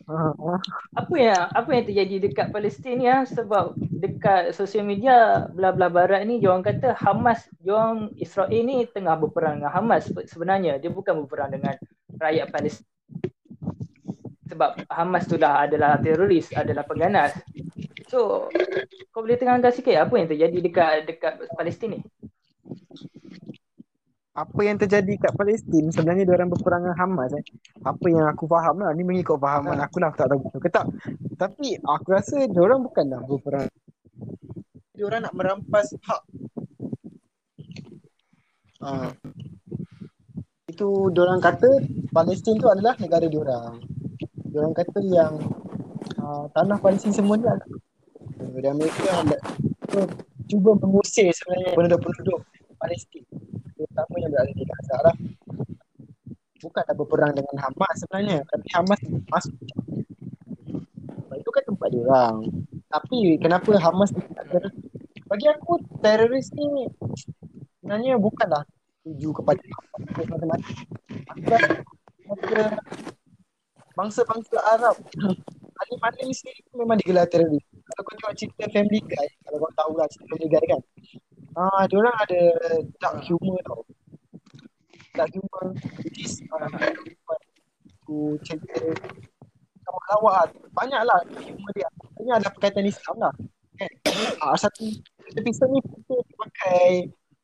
[0.10, 0.60] Ah, ah.
[0.98, 6.22] Apa yang apa yang terjadi dekat Palestin ni ah sebab dekat sosial media belah-belah barat
[6.24, 11.52] ni diorang kata Hamas diorang Israel ni tengah berperang dengan Hamas sebenarnya dia bukan berperang
[11.52, 11.76] dengan
[12.16, 12.88] rakyat Palestin
[14.48, 17.36] sebab Hamas tu dah adalah teroris adalah pengganas
[18.08, 18.48] so
[19.12, 22.02] kau boleh terangkan sikit apa yang terjadi dekat dekat Palestin ni
[24.40, 27.44] apa yang terjadi kat Palestin sebenarnya dia orang berperang dengan Hamas eh.
[27.84, 30.70] Apa yang aku faham lah ni mengikut fahaman aku lah aku tak tahu betul ke
[30.72, 30.86] tak.
[31.36, 33.68] Tapi aku rasa dia orang bukanlah berperang.
[35.00, 36.22] Dia orang nak merampas hak.
[38.84, 39.16] Uh,
[40.68, 41.72] itu dia orang kata
[42.12, 43.80] Palestin tu adalah negara dia orang.
[44.52, 45.40] Dia orang kata yang
[46.20, 47.80] uh, tanah Palestin semua ni adalah
[48.60, 49.40] dan mereka hendak
[50.52, 52.44] cuba mengusir sebenarnya penduduk-penduduk
[52.76, 53.24] Palestin
[53.80, 55.16] terutama yang berada di Gaza lah.
[56.60, 58.44] Bukanlah berperang dengan Hamas sebenarnya.
[58.52, 59.00] Tapi Hamas
[59.32, 59.56] masuk.
[61.40, 62.36] Itu kan tempat dia orang.
[62.92, 64.89] Tapi kenapa Hamas ter...
[65.30, 66.90] Bagi aku teroris ni
[67.80, 68.66] sebenarnya bukanlah
[69.06, 69.62] tuju kepada
[73.94, 74.96] bangsa-bangsa Arab
[75.80, 77.64] mana-mana ni sendiri pun memang digelar teroris.
[77.64, 80.82] Kalau kau tengok cerita Family Guy, kalau kau tahu lah cerita Family Guy kan,
[81.58, 82.42] Ah, dia orang ada
[83.02, 83.82] dark humor tau.
[85.18, 85.74] Dark humor
[86.06, 86.70] which is uh,
[88.06, 88.80] aku cerita
[89.82, 90.48] sama lawak lah.
[90.72, 91.90] Banyak lah humor dia.
[92.22, 93.34] Ini ada perkaitan Islam lah.
[93.76, 93.92] Kan?
[94.40, 94.56] Ah,
[95.30, 96.86] satu episode ni dia pakai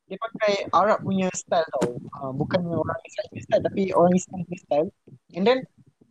[0.06, 1.98] dia pakai Arab punya style tau.
[2.18, 4.90] Ah, bukan orang Islam punya style tapi orang Islam punya style.
[5.38, 5.60] And then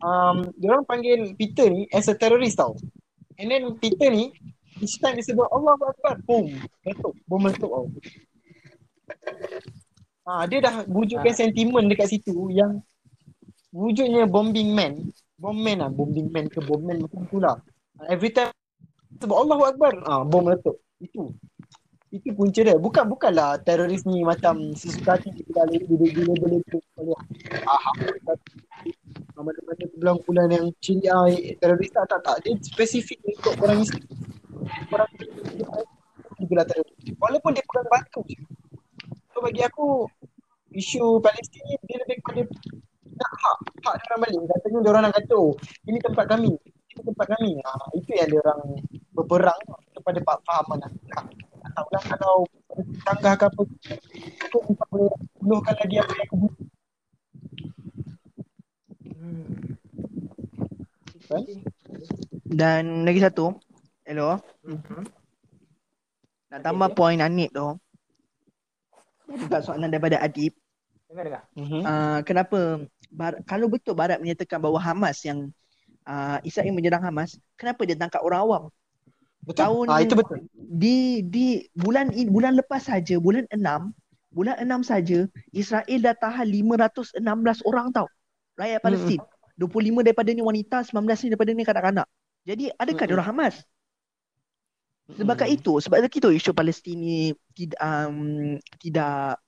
[0.03, 2.75] um, dia orang panggil Peter ni as a terrorist tau.
[3.39, 4.31] And then Peter ni
[4.83, 6.51] each time dia sebut Allah Akbar, boom,
[6.83, 7.87] meletup, bom meletup tau.
[10.25, 11.39] Ha, dia dah wujudkan Ah.
[11.39, 12.81] sentimen dekat situ yang
[13.75, 15.11] wujudnya bombing man.
[15.35, 17.59] Bomb man lah, bombing man ke bomb man macam tu lah.
[18.07, 18.51] Every time
[19.19, 20.79] sebut Allah Akbar, ah bom meletup.
[20.99, 21.35] Itu.
[22.15, 22.79] Itu punca dia.
[22.79, 26.79] Bukan bukanlah teroris ni macam sesuka hati kita dah bila bila tu
[27.67, 27.91] ah
[29.35, 31.27] mana-mana kumpulan-kumpulan yang Cina
[31.59, 32.37] teroris tak tak tak.
[32.47, 34.07] Dia spesifik untuk orang Islam.
[34.95, 35.11] Orang
[36.39, 38.23] juga lah teroris walaupun dia pegang batu.
[38.31, 38.39] Je
[39.35, 40.07] so bagi aku
[40.71, 42.47] isu Palestin ni dia lebih kepada
[43.19, 43.59] nak hak
[43.91, 44.39] hak orang balik.
[44.55, 45.53] Katanya dia orang nak kata oh
[45.91, 46.55] ini tempat kami
[46.95, 47.59] ini tempat kami.
[47.59, 48.61] Ha, itu yang dia orang
[49.19, 49.63] berperang
[49.99, 50.93] kepada Pak Fahaman lah.
[51.11, 51.44] Tak
[51.75, 52.37] tahulah kalau
[53.05, 53.63] Tanggah ke apa
[54.49, 55.09] Untuk misalnya
[55.43, 56.31] Bunuhkan lagi apa yang
[59.15, 59.47] Hmm.
[61.25, 61.43] Kan?
[62.45, 63.57] Dan lagi satu.
[64.05, 64.37] Hello.
[64.61, 65.01] Mhm.
[66.53, 66.97] Nak tambah okey.
[66.99, 67.69] poin Anip tu.
[69.25, 70.53] Ada juga soalan daripada Adib.
[71.09, 71.43] Dengar dengar.
[71.57, 75.49] Uh, kenapa bar- kalau betul Barat menyatakan bahawa Hamas yang
[76.05, 78.63] uh, Israel menyerang Hamas, kenapa dia tangkap orang awam?
[79.45, 83.95] Betul Tahun ah, Itu betul di di bulan bulan lepas saja, bulan 6,
[84.35, 85.23] bulan 6 saja
[85.55, 87.23] Israel dah tahan 516
[87.69, 88.11] orang tau.
[88.59, 89.21] Rakyat Palestin.
[89.55, 92.07] 25 daripada ni wanita, 19 ni daripada ni kanak-kanak.
[92.43, 93.07] Jadi adakah Mm-mm.
[93.07, 93.55] dia orang Hamas?
[95.15, 95.57] Sebabkan Mm.
[95.63, 97.19] itu, sebab itu isu Palestin ni
[97.55, 99.39] tidak um, tidak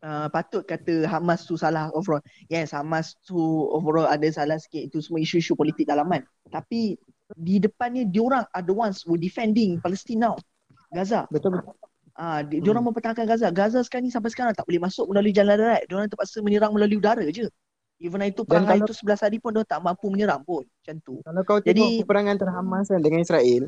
[0.00, 2.24] uh, patut kata Hamas tu salah overall.
[2.48, 3.36] Yes, Hamas tu
[3.76, 4.88] overall ada salah sikit.
[4.88, 6.24] Itu semua isu-isu politik dalaman.
[6.48, 6.96] Tapi
[7.34, 10.36] di depannya diorang are the ones who defending Palestin now.
[10.88, 11.24] Gaza.
[11.28, 11.74] Betul betul
[12.12, 12.64] Ah, di, Hmm.
[12.68, 13.48] diorang mempertahankan Gaza.
[13.48, 15.88] Gaza sekarang ni sampai sekarang tak boleh masuk melalui jalan darat.
[15.88, 17.48] Diorang terpaksa menyerang melalui udara je.
[17.96, 20.60] Even itu perang hari kalau- tu 11 hari pun diorang tak mampu menyerang pun.
[20.60, 21.24] Macam tu.
[21.24, 23.62] Kalau kau Jadi- tengok peperangan antara Hamas kan dengan Israel,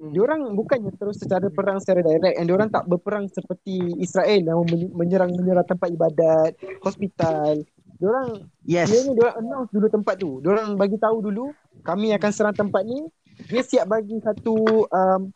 [0.00, 0.10] Hmm.
[0.16, 4.94] diorang bukannya terus secara perang secara direct and diorang tak berperang seperti Israel yang men-
[4.94, 6.50] menyerang-menyerang tempat ibadat,
[6.80, 7.60] hospital.
[8.04, 8.28] Diorang
[8.68, 8.92] Yes.
[8.92, 10.44] dia ni diorang announce dulu tempat tu.
[10.44, 11.48] Diorang bagi tahu dulu
[11.80, 13.00] kami akan serang tempat ni.
[13.48, 15.32] Dia siap bagi satu um,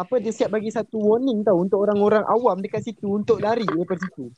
[0.00, 4.00] apa dia siap bagi satu warning tau untuk orang-orang awam dekat situ untuk lari daripada
[4.00, 4.32] situ.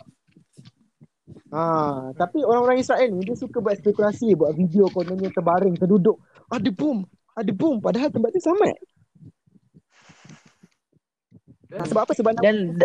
[1.49, 6.21] Ha, tapi orang-orang Israel ni dia suka buat spekulasi, buat video kononnya terbaring, terduduk.
[6.53, 7.01] Ada bom,
[7.33, 8.43] ada bom padahal tempat tu.
[11.73, 12.13] Ha, sebab apa?
[12.13, 12.77] Sebab nak Dan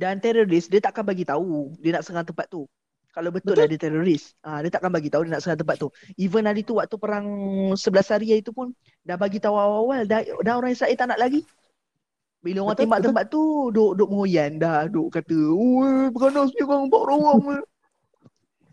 [0.00, 2.64] dan teroris dia takkan bagi tahu dia nak serang tempat tu.
[3.10, 3.66] Kalau betul, Betul.
[3.66, 5.90] ada teroris, ah dia takkan bagi tahu dia nak serang tempat tu.
[6.16, 7.26] Even hari tu waktu perang
[7.74, 8.70] 11 hari itu pun
[9.04, 11.42] dah bagi tahu awal-awal dah, dah orang Israel tak nak lagi.
[12.40, 13.08] Bila orang Betul, tembak betul.
[13.12, 13.42] tempat tu
[13.74, 17.40] duk duk mengoyan dah, duk kata, "Oi, beranas ni orang buat orang awam."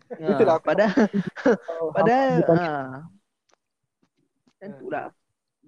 [0.08, 0.58] Betul lah.
[0.64, 1.04] Padahal
[1.44, 2.96] tahu padahal Hamas bukan- ah.
[4.48, 5.06] Macam tu lah.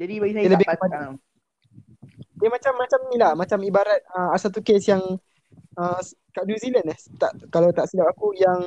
[0.01, 1.13] Jadi bagi saya Dia tak lebih ah.
[2.41, 5.03] dia macam macam ni lah, macam ibarat uh, satu kes yang
[5.81, 6.01] uh,
[6.37, 8.61] kat New Zealand eh, tak kalau tak silap aku yang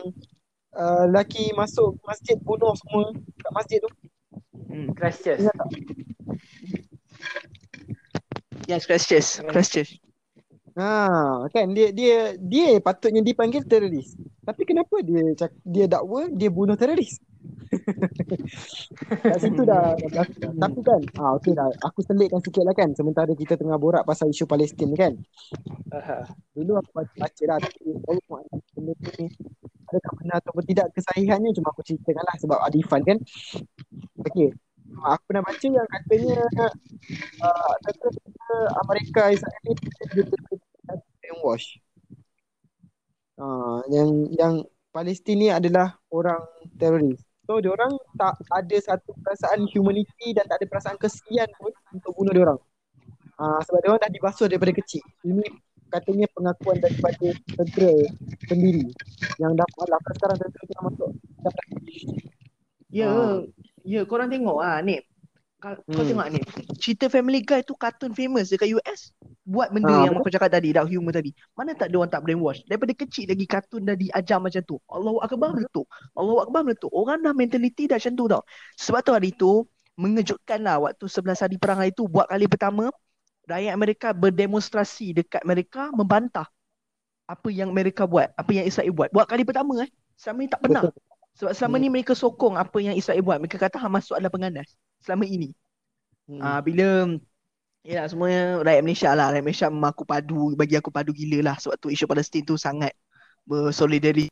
[0.74, 3.91] uh, lelaki masuk masjid bunuh semua kat masjid tu.
[4.74, 4.89] Hmm.
[4.97, 5.45] Christchurch.
[5.45, 5.70] Ingat tak?
[8.66, 9.43] Yes, Christchurch.
[9.53, 9.91] Christchurch.
[10.74, 14.18] Ha, kan dia dia dia patutnya dipanggil teroris.
[14.41, 17.22] Tapi kenapa dia cak- dia dakwa dia bunuh teroris?
[19.29, 20.25] Kat situ dah, dah.
[20.59, 21.67] Tapi kan, ah okey dah.
[21.88, 25.13] Aku selitkan sikit lah kan sementara kita tengah borak pasal isu Palestin kan.
[26.55, 29.27] Dulu aku baca, baca lah tapi saya pun ada benda ni
[29.89, 33.17] adakah benar ataupun tidak kesahihannya cuma aku ceritakan lah sebab Adifan kan.
[34.25, 34.49] Okey.
[35.01, 36.38] Ah, Aku pernah baca yang katanya
[37.41, 38.07] uh, kata
[38.86, 39.73] Amerika Israel ni
[41.21, 41.79] brainwash.
[43.34, 44.53] Uh, yang yang
[44.93, 46.41] Palestin ni adalah orang
[46.77, 47.32] teroris.
[47.43, 52.31] So diorang tak ada satu perasaan humanity dan tak ada perasaan kesian pun untuk bunuh
[52.31, 52.59] diorang.
[53.35, 55.03] Uh, sebab diorang dah dibasuh daripada kecil.
[55.27, 55.43] Ini
[55.91, 57.27] katanya pengakuan daripada
[57.59, 57.93] tentera
[58.47, 58.87] sendiri
[59.37, 61.09] yang dah malah sekarang tentera dah masuk
[62.93, 63.41] Ya, Ah.
[63.83, 65.01] ya korang tengok ah ni.
[65.64, 66.09] Kau, kau Hmm.
[66.11, 66.41] tengok ni.
[66.76, 69.16] Cerita Family Guy tu kartun famous dekat US.
[69.47, 71.32] Buat benda Ah, yang kau cakap tadi, dark humor tadi.
[71.55, 72.68] Mana tak ada orang tak brainwash.
[72.68, 74.76] Daripada kecil lagi kartun dah diajar macam tu.
[74.91, 75.88] Allahu Akbar meletup.
[76.20, 76.91] Allahu Akbar meletup.
[76.91, 78.43] Orang dah mentality dah macam tu tau.
[78.76, 79.64] Sebab tu hari tu
[79.95, 82.91] mengejutkan lah waktu 11 hari perang hari tu buat kali pertama
[83.45, 86.49] rakyat Amerika berdemonstrasi dekat mereka membantah
[87.24, 89.09] apa yang mereka buat, apa yang Israel buat.
[89.16, 89.89] Buat kali pertama eh.
[90.20, 90.84] Selama ni tak pernah.
[90.91, 90.97] Betul.
[91.34, 91.84] Sebab selama Hmm.
[91.84, 93.38] ni mereka sokong apa yang Israel buat.
[93.41, 94.69] Mereka kata Hamas tu adalah penganas.
[95.01, 95.49] Selama ini.
[96.29, 96.39] Hmm.
[96.39, 97.09] Ah bila
[97.84, 99.34] ya semuanya rakyat Malaysia lah.
[99.34, 100.53] Rakyat Malaysia memang aku padu.
[100.53, 101.55] Bagi aku padu gila lah.
[101.57, 102.93] Sebab tu isu Palestin tu sangat
[103.43, 104.29] bersolidari.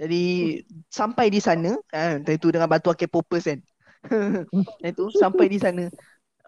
[0.00, 0.56] Jadi
[0.88, 3.60] sampai di sana, kan, time tu dengan batu akil popers kan.
[4.80, 5.92] Time tu sampai di sana.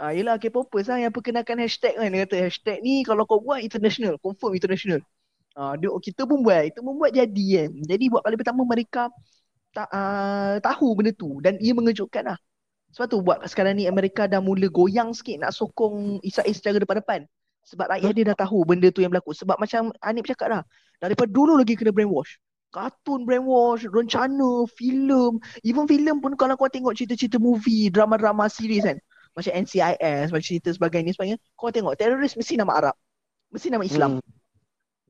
[0.01, 2.09] Ah, yelah K-popers lah yang perkenalkan hashtag kan.
[2.09, 5.05] Dia kata hashtag ni kalau kau buat international, confirm international.
[5.53, 7.71] Ah, dia, kita pun buat, kita pun buat jadi kan.
[7.85, 9.13] Jadi buat kali pertama mereka
[9.73, 12.39] tak uh, tahu benda tu dan ia mengejutkan lah.
[12.93, 17.25] Sebab tu buat sekarang ni Amerika dah mula goyang sikit nak sokong Israel secara depan-depan.
[17.65, 19.33] Sebab rakyat dia dah tahu benda tu yang berlaku.
[19.33, 20.63] Sebab macam Anip cakap dah,
[21.01, 22.37] daripada dulu lagi kena brainwash.
[22.73, 29.01] Kartun brainwash, rencana, filem, even filem pun kalau kau tengok cerita-cerita movie, drama-drama series kan.
[29.33, 31.41] Macam NCIS, macam cerita sebagainya, sebagainya.
[31.57, 32.97] Kau tengok teroris mesti nama Arab.
[33.53, 34.21] Mesti nama Islam.
[34.21, 34.42] Hmm.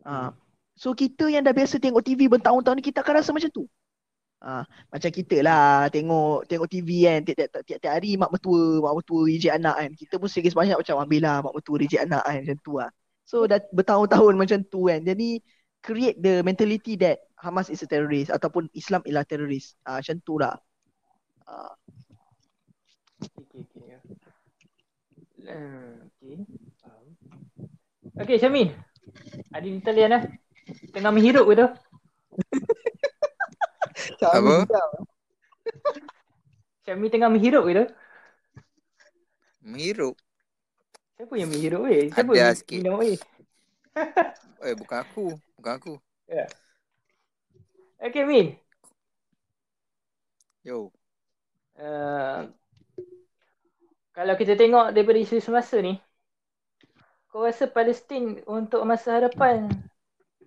[0.06, 0.34] Ha.
[0.74, 3.64] So kita yang dah biasa tengok TV bertahun-tahun ni kita akan rasa macam tu.
[4.42, 9.54] Ah, macam kita lah tengok tengok TV kan tiap-tiap hari mak mertua, mak mertua reject
[9.54, 9.90] anak kan.
[9.94, 12.90] Kita pun sikit banyak macam ambil lah mak mertua reject anak kan macam tu lah.
[13.22, 15.00] So dah bertahun-tahun macam tu kan.
[15.06, 15.38] Jadi
[15.78, 19.78] create the mentality that Hamas is a terrorist ataupun Islam ialah terrorist.
[19.86, 20.58] Ah, macam tu lah.
[21.46, 21.74] Ah,
[23.22, 23.94] Okay, okay.
[25.46, 26.36] Uh, okay.
[26.82, 27.06] Faham.
[28.18, 28.74] Okay, Syamin.
[29.52, 30.22] Ada di talian lah.
[30.94, 31.68] Tengah menghirup ke tu?
[34.36, 34.64] Apa?
[36.86, 37.86] Syamin tengah menghirup ke tu?
[39.62, 40.16] Menghirup.
[41.16, 42.10] Siapa yang menghirup weh?
[42.10, 42.78] Siapa Ada yang sikit.
[42.82, 43.16] minum weh?
[44.62, 45.26] Eh bukan aku.
[45.58, 45.94] Bukan aku.
[48.02, 48.58] Okay, Min.
[50.62, 50.90] Yo.
[51.78, 52.50] Uh,
[54.14, 55.98] kalau kita tengok daripada isu semasa ni,
[57.32, 59.72] kau rasa Palestin untuk masa hadapan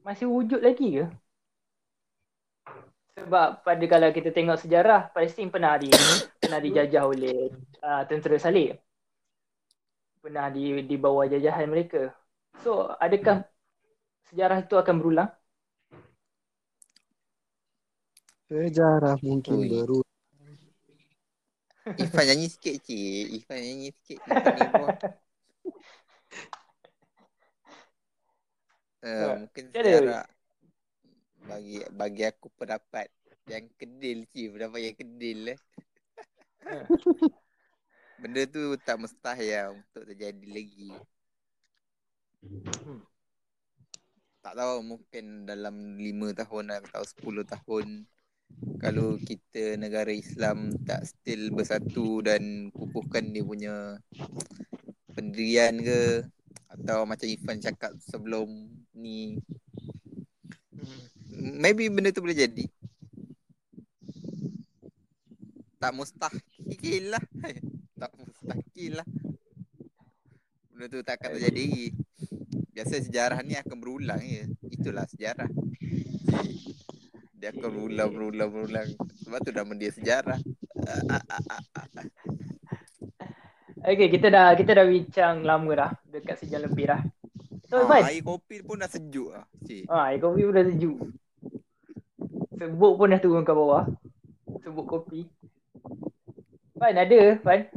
[0.06, 1.06] masih wujud lagi ke?
[3.26, 5.90] Sebab pada kalau kita tengok sejarah, Palestin pernah di
[6.38, 7.50] pernah dijajah oleh
[7.82, 8.78] uh, tentera salib.
[10.22, 12.14] Pernah di di bawah jajahan mereka.
[12.62, 13.50] So, adakah
[14.30, 15.30] sejarah itu akan berulang?
[18.46, 19.70] Sejarah mungkin Ui.
[19.74, 20.00] baru.
[21.98, 23.42] Ifan nyanyi sikit cik.
[23.42, 24.20] Ifan nyanyi sikit.
[24.30, 24.94] Ifan ni bawah.
[29.06, 30.26] Uh, Ha, mungkin sejarah
[31.46, 33.06] bagi bagi aku pendapat
[33.46, 35.60] yang kedil cik pendapat yang kedil eh.
[38.22, 40.90] Benda tu tak mustahil untuk terjadi lagi.
[42.42, 43.06] Hmm.
[44.42, 47.88] Tak tahu mungkin dalam 5 tahun atau 10 tahun
[48.82, 54.02] kalau kita negara Islam tak still bersatu dan kukuhkan dia punya
[55.14, 56.26] pendirian ke
[56.70, 58.48] atau macam Ifan cakap sebelum
[58.96, 59.40] ni.
[60.76, 61.60] Hmm.
[61.60, 62.66] maybe benda tu boleh jadi.
[65.80, 67.24] Tak mustahil lah.
[67.96, 69.08] Tak mustahil lah.
[70.68, 71.96] Benda tu tak akan terjadi.
[72.76, 75.48] Biasa sejarah ni akan berulang je itulah sejarah.
[77.40, 78.90] Dia akan berulang berulang berulang.
[79.24, 80.40] Sebab tu nama dia sejarah.
[83.86, 85.92] Okay, kita dah kita dah bincang lama dah,
[86.26, 87.06] dekat sejam lebih dah.
[87.70, 89.86] So, ha, Ivan, air kopi pun dah sejuk lah cik.
[89.86, 90.98] Ah, air kopi pun dah sejuk.
[92.58, 93.86] Sebut pun dah turun ke bawah.
[94.66, 95.30] Sebut kopi.
[96.82, 97.70] Fan ada, Fan.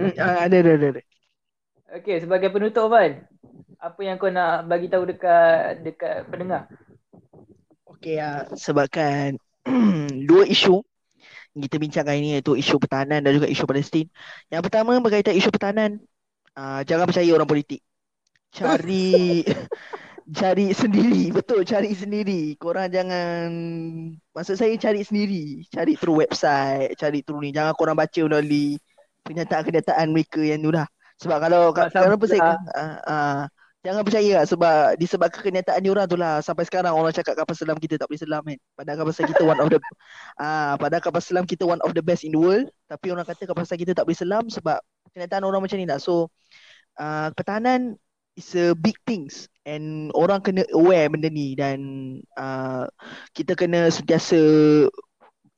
[0.00, 1.02] hmm, ah, ada, ada, ada, ada.
[2.00, 3.28] Okey, sebagai penutup Fan.
[3.76, 6.72] Apa yang kau nak bagi tahu dekat dekat pendengar?
[7.84, 9.36] Okey, ah, sebabkan
[10.28, 10.80] dua isu
[11.52, 14.08] kita bincangkan ini iaitu isu pertahanan dan juga isu Palestin.
[14.48, 16.00] Yang pertama berkaitan isu pertahanan,
[16.58, 17.80] ah, jangan percaya orang politik.
[18.52, 19.42] Cari
[20.38, 22.54] cari sendiri, betul cari sendiri.
[22.60, 23.48] Korang jangan
[24.36, 27.50] maksud saya cari sendiri, cari through website, cari through ni.
[27.54, 28.78] Jangan korang baca melalui
[29.26, 30.86] pernyataan-kenyataan mereka yang tu lah.
[31.22, 32.58] Sebab kalau Tak kenapa saya sabar.
[32.76, 33.40] ah, ah,
[33.82, 37.74] Jangan percaya lah sebab disebabkan kenyataan diorang tu lah sampai sekarang orang cakap kapal selam
[37.82, 38.58] kita tak boleh selam kan.
[38.78, 39.78] Padahal kapal selam kita one of the
[40.42, 43.42] ah padahal kapal selam kita one of the best in the world tapi orang kata
[43.42, 44.78] kapal selam kita tak boleh selam sebab
[45.14, 46.00] kenyataan orang macam ni lah.
[46.00, 46.32] So
[47.00, 47.96] ah pertahanan
[48.36, 51.80] is a big things and orang kena aware benda ni dan
[52.36, 52.88] ah
[53.36, 54.40] kita kena sentiasa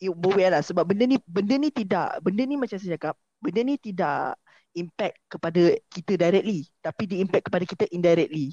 [0.05, 3.75] aware lah sebab benda ni benda ni tidak benda ni macam saya cakap benda ni
[3.81, 4.37] tidak
[4.75, 8.53] impact kepada kita directly tapi dia impact kepada kita indirectly.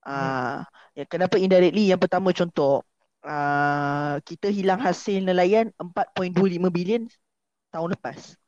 [0.00, 0.64] Ah,
[0.96, 1.92] ya kenapa indirectly?
[1.92, 2.84] Yang pertama contoh,
[3.24, 7.04] ah kita hilang hasil nelayan 4.25 bilion
[7.72, 8.39] tahun lepas.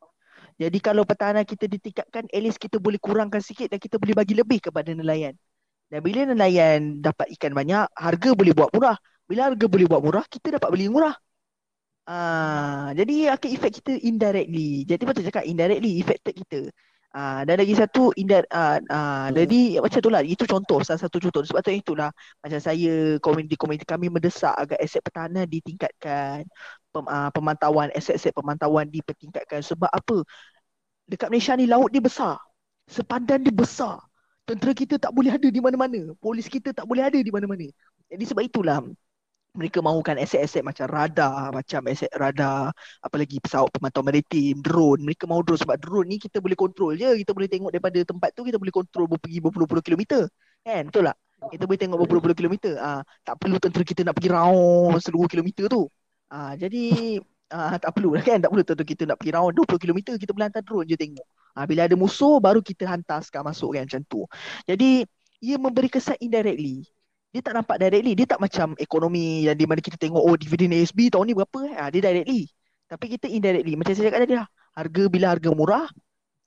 [0.61, 4.35] Jadi kalau pertahanan kita ditingkatkan, at least kita boleh kurangkan sikit dan kita boleh bagi
[4.37, 5.35] lebih kepada nelayan.
[5.93, 8.97] Dan bila nelayan dapat ikan banyak, harga boleh buat murah.
[9.29, 11.15] Bila harga boleh buat murah, kita dapat beli murah.
[12.03, 14.83] Ah, jadi akan effect kita indirectly.
[14.91, 16.61] Jadi betul cakap indirectly affected kita.
[17.13, 20.23] Ah, dan lagi satu indir ah, ah, jadi macam tu lah.
[20.27, 21.47] Itu contoh salah satu contoh.
[21.47, 22.11] Sebab tu itulah
[22.43, 26.43] macam saya komuniti-komuniti kami mendesak agar aset pertahanan ditingkatkan.
[26.93, 29.65] Ah, pemantauan aset-aset pemantauan dipertingkatkan.
[29.65, 30.21] Sebab apa?
[31.09, 32.37] Dekat Malaysia ni laut dia besar.
[32.85, 33.97] Sepadan dia besar.
[34.45, 36.13] Tentera kita tak boleh ada di mana-mana.
[36.21, 37.65] Polis kita tak boleh ada di mana-mana.
[38.13, 38.85] Jadi sebab itulah
[39.57, 45.01] mereka mahukan aset-aset macam radar, macam aset radar, apa lagi pesawat pemantau maritim, drone.
[45.01, 47.09] Mereka mahu drone sebab drone ni kita boleh kontrol je.
[47.25, 50.29] Kita boleh tengok daripada tempat tu kita boleh kontrol pergi berpuluh-puluh kilometer.
[50.61, 50.93] Kan?
[50.93, 51.17] Betul tak?
[51.57, 52.77] Kita boleh tengok berpuluh-puluh kilometer.
[52.77, 55.89] Ah, tak perlu tentera kita nak pergi round seluruh kilometer tu.
[56.33, 56.79] Ah, jadi
[57.53, 58.39] ah, tak perlu lah kan?
[58.41, 60.13] Tak perlu tentera kita nak pergi round 20 kilometer.
[60.17, 61.27] Kita boleh hantar drone je tengok.
[61.53, 64.21] Ah, bila ada musuh baru kita hantar sekarang masuk kan macam tu.
[64.65, 65.05] Jadi
[65.43, 66.87] ia memberi kesan indirectly
[67.35, 68.13] Dia tak nampak directly.
[68.17, 71.61] Dia tak macam ekonomi yang di mana kita tengok oh dividen ASB tahun ni berapa.
[71.81, 72.49] Ha, dia directly.
[72.89, 73.75] Tapi kita indirectly.
[73.77, 74.49] Macam saya cakap tadi lah.
[74.77, 75.87] Harga bila harga murah,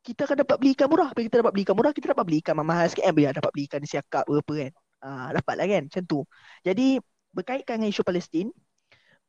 [0.05, 1.09] kita akan dapat beli ikan murah.
[1.13, 3.13] Bila kita dapat beli ikan murah, kita dapat beli ikan mahal sikit kan.
[3.17, 4.71] Bila dapat beli ikan siakap berapa kan.
[5.05, 5.83] Ha, dapat lah kan.
[5.89, 6.19] Macam tu.
[6.65, 6.87] Jadi
[7.35, 8.47] berkaitan dengan isu Palestin,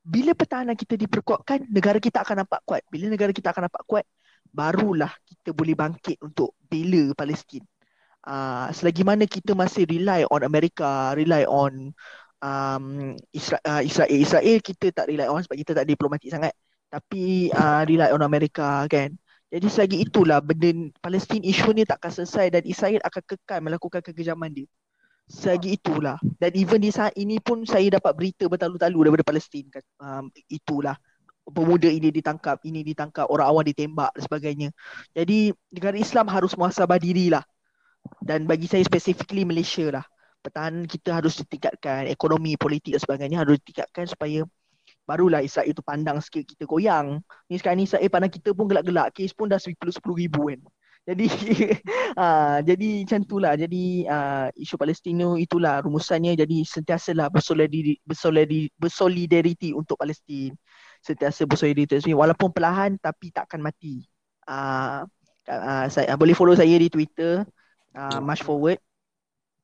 [0.07, 2.87] bila pertahanan kita diperkuatkan, negara kita akan nampak kuat.
[2.87, 4.07] Bila negara kita akan nampak kuat,
[4.55, 7.66] barulah kita boleh bangkit untuk bela Palestin.
[8.23, 11.91] Uh, selagi mana kita masih rely on Amerika, rely on
[12.39, 12.85] um,
[13.19, 14.11] uh, Israel.
[14.15, 16.55] Israel kita tak rely on sebab kita tak diplomatik sangat.
[16.87, 19.11] Tapi uh, rely on Amerika kan.
[19.51, 24.51] Jadi selagi itulah benda Palestin isu ni takkan selesai dan Israel akan kekal melakukan kekejaman
[24.55, 24.66] dia.
[25.27, 26.16] Selagi itulah.
[26.39, 29.66] Dan even di saat ini pun saya dapat berita bertalu-talu daripada Palestin.
[29.69, 29.85] Kan.
[29.98, 30.94] Um, itulah
[31.47, 34.69] pemuda ini ditangkap, ini ditangkap, orang awam ditembak dan sebagainya.
[35.15, 37.43] Jadi negara Islam harus muhasabah dirilah
[38.23, 40.05] dan bagi saya specifically Malaysia lah
[40.40, 44.47] pertahanan kita harus ditingkatkan ekonomi politik dan sebagainya harus ditingkatkan supaya
[45.07, 47.19] barulah Israel itu pandang sikit kita goyang
[47.51, 49.74] ni sekarang ni Israel pandang kita pun gelak-gelak kes pun dah 10
[50.15, 50.61] ribu kan
[51.07, 51.27] jadi
[52.19, 56.35] uh, jadi macam itulah jadi uh, isu Palestin itulah rumusannya.
[56.35, 60.51] Jadi sentiasalah bersolidariti bersolidariti, bersolidariti untuk Palestin.
[60.99, 64.03] Sentiasa bersolidariti walaupun perlahan tapi takkan mati.
[64.51, 65.07] Uh,
[65.47, 67.47] uh, saya uh, boleh follow saya di Twitter.
[67.95, 68.83] Uh, march forward.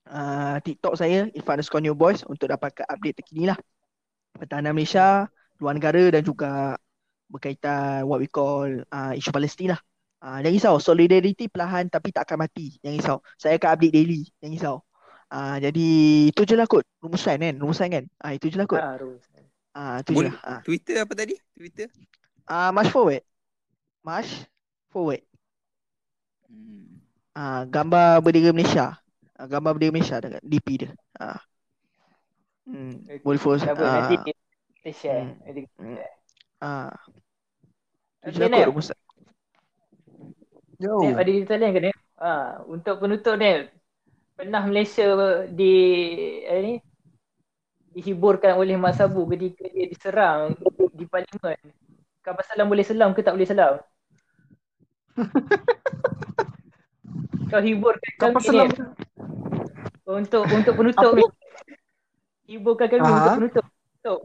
[0.07, 3.59] Uh, TikTok saya Irfan underscore new boys untuk dapatkan update terkini lah.
[4.35, 5.27] Pertahanan Malaysia
[5.59, 6.75] luar negara dan juga
[7.31, 9.81] berkaitan what we call uh, isu Palestin lah
[10.23, 14.21] uh, jangan risau solidarity perlahan tapi tak akan mati jangan risau saya akan update daily
[14.41, 14.77] jangan risau
[15.31, 15.87] uh, jadi
[16.31, 19.43] itu je lah kot rumusan kan rumusan kan uh, itu je lah kot Ah, rumusan.
[19.77, 20.61] uh, itu je lah uh.
[20.65, 21.35] Twitter apa tadi?
[21.57, 21.89] Twitter?
[22.47, 23.23] Uh, march forward
[24.03, 24.31] march
[24.91, 25.23] forward
[26.53, 27.01] Hmm.
[27.33, 29.01] Ah, gambar bendera Malaysia.
[29.41, 30.91] Ah, gambar bendera Malaysia dekat DP dia.
[31.17, 31.41] Ah.
[32.69, 33.19] Hmm, Okay.
[33.25, 33.59] boleh follow.
[33.59, 34.15] Apa, Ah, nanti
[34.79, 35.23] kita share.
[35.25, 35.41] Hmm.
[35.43, 36.13] Nanti kita share.
[36.61, 36.93] ah.
[38.23, 38.71] Okay, Tu je lah kot Nel.
[40.83, 40.99] Yo.
[40.99, 41.95] Nel, ada cerita lain ke Nel?
[42.19, 43.71] Ah, untuk penutup Nel,
[44.35, 45.07] pernah Malaysia
[45.47, 45.75] di
[46.43, 46.75] eh, ni
[47.95, 50.59] dihiburkan oleh Mak Sabu ketika dia diserang
[50.91, 51.55] di parlimen.
[52.23, 53.79] Kapal selam boleh selam ke tak boleh selam?
[57.53, 58.69] Kau hiburkan Kapal kami selam.
[58.75, 58.91] Nel.
[60.03, 61.23] Untuk untuk penutup ni.
[62.51, 63.15] Hiburkan kami Ah.
[63.15, 63.65] untuk penutup.
[63.71, 64.21] Penutup.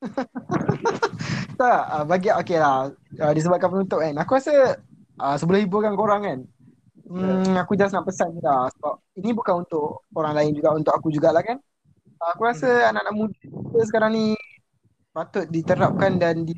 [1.54, 2.90] Tak, uh, bagi okey lah.
[3.14, 4.10] Uh, disebabkan penutup kan.
[4.26, 4.74] Aku rasa
[5.20, 6.38] uh, sebelum hiburkan korang kan.
[7.04, 8.66] Hmm, aku just nak pesan je lah.
[8.74, 11.60] Sebab ini bukan untuk orang lain juga, untuk aku jugalah kan.
[12.16, 14.26] Uh, aku rasa anak-anak muda kita sekarang ni
[15.14, 16.54] patut diterapkan dan di,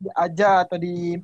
[0.00, 1.20] diajar atau di,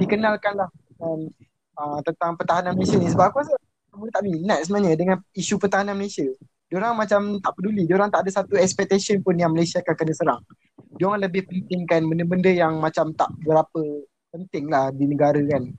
[0.00, 0.68] dikenalkan lah
[1.02, 3.10] uh, tentang pertahanan Malaysia ni.
[3.10, 3.54] Sebab aku rasa
[3.94, 6.26] muda tak minat sebenarnya dengan isu pertahanan Malaysia.
[6.70, 7.86] Diorang macam tak peduli.
[7.86, 10.42] Diorang tak ada satu expectation pun yang Malaysia akan kena serang.
[10.98, 13.82] Diorang lebih pentingkan benda-benda yang macam tak berapa
[14.34, 15.70] penting lah di negara kan.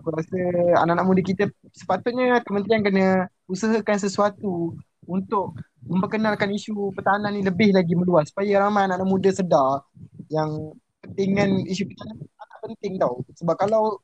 [0.00, 0.38] Aku rasa
[0.82, 3.06] anak-anak muda kita sepatutnya kementerian kena
[3.46, 5.54] usahakan sesuatu untuk
[5.84, 9.84] memperkenalkan isu pertahanan ni lebih lagi meluas supaya ramai anak-anak muda sedar
[10.32, 10.72] yang
[11.04, 13.20] pentingan isu pertahanan sangat penting tau.
[13.36, 14.00] Sebab kalau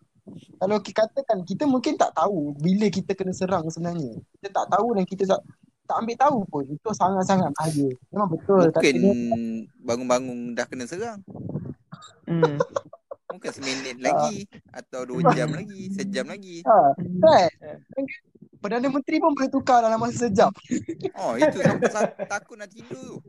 [0.60, 4.14] kalau kita katakan kita mungkin tak tahu bila kita kena serang sebenarnya.
[4.38, 5.40] Kita tak tahu dan kita tak,
[5.88, 6.64] tak ambil tahu pun.
[6.70, 7.88] Itu sangat-sangat bahaya.
[8.12, 11.20] Memang betul Mungkin bangun-bangun dah kena serang.
[12.28, 12.60] Hmm.
[13.30, 16.66] Mungkin seminit lagi atau dua jam lagi, sejam lagi.
[16.66, 17.48] Ha, kan?
[18.60, 20.52] Perdana Menteri pun boleh tukar dalam masa sejam.
[21.16, 23.22] Oh, itu sampai sa- takut nak tidur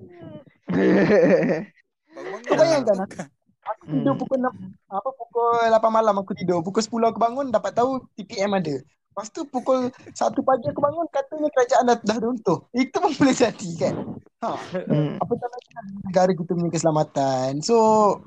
[2.44, 3.28] Kau bayangkan, nak tukar.
[3.62, 4.50] Aku tidur pukul 6
[4.90, 6.66] apa pukul 8 malam aku tidur.
[6.66, 8.76] Pukul 10 aku bangun dapat tahu TPM ada.
[9.22, 12.66] Lepas tu pukul 1 pagi aku bangun katanya kerajaan dah, dah runtuh.
[12.74, 13.96] Itu pun boleh jadi kan.
[14.42, 14.50] Ha.
[14.90, 15.22] Hmm.
[15.22, 15.70] Apa tak lagi
[16.10, 17.62] negara kita punya keselamatan.
[17.62, 17.78] So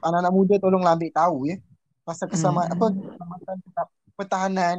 [0.06, 1.58] anak-anak muda tolonglah ambil tahu ya.
[2.06, 2.74] Pasal keselamatan Hmm.
[2.78, 3.56] apa keselamatan
[4.14, 4.76] pertahanan,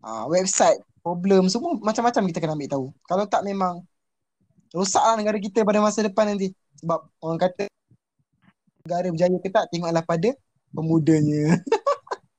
[0.00, 2.86] ha, website, problem semua macam-macam kita kena ambil tahu.
[3.04, 3.84] Kalau tak memang
[4.72, 6.56] rosaklah negara kita pada masa depan nanti.
[6.80, 7.68] Sebab orang kata
[8.88, 10.32] negara berjaya ke tak tengoklah pada
[10.72, 11.60] pemudanya.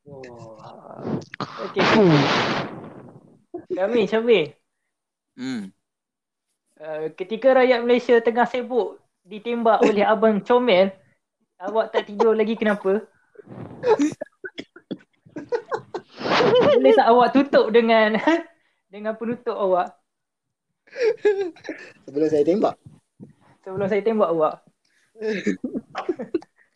[0.09, 0.57] Oh.
[1.69, 1.85] Okey.
[3.69, 4.53] Kami Syamil.
[5.37, 5.69] Hmm.
[6.79, 8.97] Uh, ketika rakyat Malaysia tengah sibuk
[9.27, 10.89] ditembak oleh abang Comel,
[11.59, 13.03] awak tak tidur lagi kenapa?
[16.79, 18.15] Boleh tak awak tutup dengan
[18.93, 19.93] dengan penutup awak
[22.09, 22.75] Sebelum saya tembak.
[23.61, 24.65] sebelum saya tembak awak?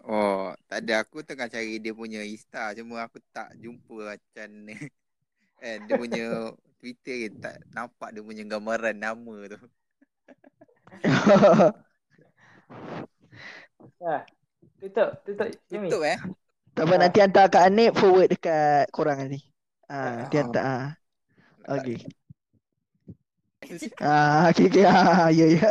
[0.03, 1.02] Oh, tak ada.
[1.07, 2.76] Aku tengah cari dia punya Insta.
[2.76, 4.49] Cuma aku tak jumpa macam
[5.64, 5.68] ni.
[5.68, 6.26] Eh, dia punya
[6.77, 9.60] Twitter ni tak nampak dia punya gambaran nama tu.
[14.03, 14.18] Ha.
[14.84, 15.48] Tutup, tutup.
[15.72, 15.88] Jami.
[15.88, 16.19] Tutup eh.
[16.76, 19.40] Tak apa nanti hantar Kak Anip forward dekat korang nanti.
[19.88, 20.41] Ah, nanti Ah.
[20.44, 20.88] hantar ah.
[21.80, 21.98] Okey.
[24.03, 24.84] Ah, okey okey.
[24.84, 25.64] Ah, ya ya.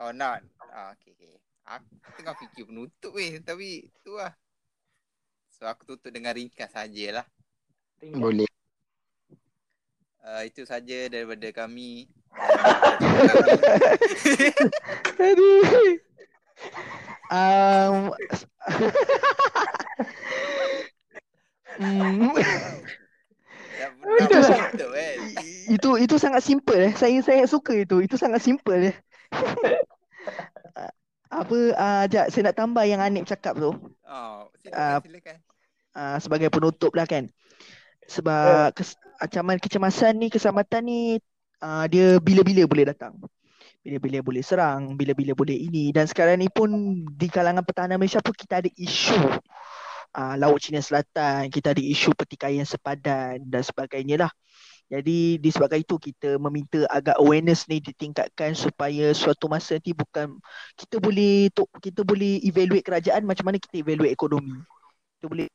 [0.00, 0.42] Oh nak.
[0.74, 1.38] Ah, okay, okay.
[1.70, 1.86] Aku
[2.18, 3.38] tengah fikir penutup weh.
[3.38, 4.34] Tapi tu lah.
[5.54, 7.22] So aku tutup dengan ringkas sajalah.
[8.02, 8.18] Tinggal.
[8.18, 8.50] Boleh.
[10.20, 12.10] Uh, itu saja daripada kami.
[15.30, 15.62] Aduh.
[17.30, 18.10] Um,
[21.80, 22.34] hmm,
[23.80, 23.88] Dah
[24.20, 24.74] Itu kan.
[25.70, 26.92] itu itu sangat simple eh.
[26.98, 28.02] Saya saya suka itu.
[28.02, 28.96] Itu sangat simple eh.
[31.30, 33.70] Apa uh, saya nak tambah yang Anip cakap tu.
[33.70, 35.36] Oh, Ah, silakan silakan.
[35.94, 37.30] uh, sebagai penutup lah kan.
[38.10, 41.00] Sebab kes, ancaman kecemasan ni, keselamatan ni
[41.62, 43.14] uh, dia bila-bila boleh datang.
[43.80, 45.94] Bila-bila boleh serang, bila-bila boleh ini.
[45.94, 46.68] Dan sekarang ni pun
[47.14, 49.22] di kalangan pertahanan Malaysia pun kita ada isu
[50.18, 54.32] uh, Laut Cina Selatan, kita ada isu pertikaian sepadan dan sebagainya lah.
[54.90, 60.34] Jadi disebabkan itu kita meminta agar awareness ni ditingkatkan supaya suatu masa nanti bukan
[60.74, 61.46] kita boleh
[61.78, 64.58] kita boleh evaluate kerajaan macam mana kita evaluate ekonomi.
[65.14, 65.46] Kita boleh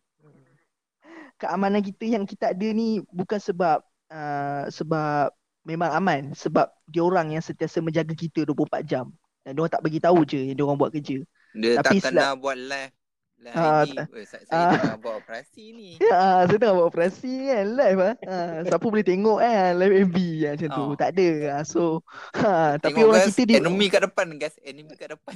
[1.36, 5.36] keamanan kita yang kita ada ni bukan sebab uh, sebab
[5.68, 9.12] memang aman sebab dia orang yang sentiasa menjaga kita 24 jam
[9.44, 11.20] dan dia orang tak bagi tahu je yang dia orang buat kerja.
[11.60, 12.96] Dia Tapi tak kena buat live.
[13.36, 13.94] Live Ah, ini.
[13.94, 14.50] tak- Weh, saya, ah.
[14.50, 15.90] saya tengah buat operasi ni.
[16.00, 18.14] Ya, saya tengah buat operasi kan live ah.
[18.26, 20.82] Ha, siapa boleh tengok kan live MB kan, macam tu.
[20.82, 20.94] Oh.
[20.96, 21.30] Tak ada.
[21.46, 21.82] Ha, so
[22.42, 24.56] ha, tapi orang kita di enemy kat depan guys.
[24.64, 25.36] Enemy kat depan.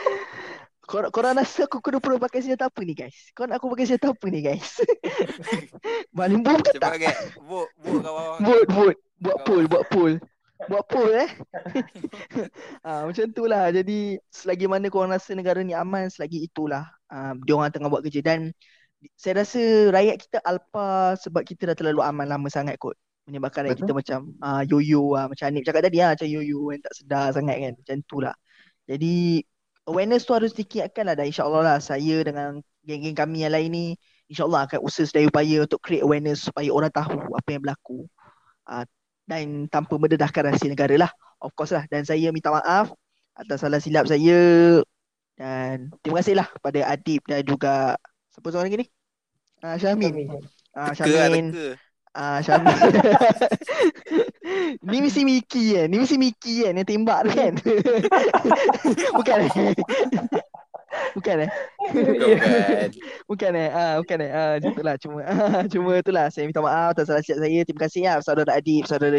[0.90, 3.14] korang, korang rasa aku kena perlu pakai senjata apa ni guys?
[3.34, 4.70] Korang nak aku pakai senjata apa ni guys?
[6.10, 6.94] Baling bom ke tak?
[6.96, 7.20] guys.
[7.36, 8.38] Vote, vote kat bawah.
[8.38, 8.98] Vote, vote.
[9.20, 10.14] Buat Kat poll, buat poll.
[10.60, 11.30] Buat poll eh.
[12.80, 13.68] ha, macam tu lah.
[13.68, 18.02] Jadi selagi mana korang rasa negara ni aman, selagi itulah um, dia orang tengah buat
[18.06, 18.22] kerja.
[18.24, 18.54] Dan
[19.16, 19.60] saya rasa
[19.92, 22.96] rakyat kita alpa sebab kita dah terlalu aman lama sangat kot.
[23.28, 25.26] Menyebabkan rakyat kita macam uh, yoyo lah.
[25.30, 26.16] Macam Anip cakap tadi lah.
[26.16, 26.78] Macam yoyo kan.
[26.82, 27.72] Tak sedar sangat kan.
[27.76, 28.34] Macam tu lah.
[28.90, 29.44] Jadi
[29.86, 31.14] awareness tu harus ditingkatkan lah.
[31.14, 33.86] Dan insyaAllah lah saya dengan geng-geng kami yang lain ni
[34.30, 38.06] insyaAllah akan usaha sedaya upaya untuk create awareness supaya orang tahu apa yang berlaku.
[38.66, 38.84] Uh,
[39.30, 41.10] dan tanpa mendedahkan rahsia negara lah.
[41.38, 41.86] Of course lah.
[41.86, 42.90] Dan saya minta maaf
[43.38, 44.82] atas salah silap saya.
[45.40, 47.96] Dan terima kasih lah kepada Adib dan juga
[48.28, 48.86] siapa seorang lagi ni?
[49.64, 50.28] Ah Syamin.
[50.76, 51.46] Ah lah, Syamin.
[51.48, 51.68] teka.
[52.12, 52.76] Ah Syamin.
[54.92, 55.88] ni mesti Miki kan?
[55.88, 57.56] Ni mesti Miki kan yang tembak tu kan?
[59.16, 59.50] Bukan eh?
[61.16, 61.50] Bukan eh?
[61.88, 62.88] Bukan.
[63.24, 63.68] Bukan eh?
[63.72, 64.30] Ah, bukan eh?
[64.36, 64.96] Ah, tu lah.
[65.00, 66.28] Cuma, ah, cuma tu lah.
[66.28, 67.64] Saya minta maaf atas salah silap saya.
[67.64, 69.16] Terima kasih lah saudara Adib, saudara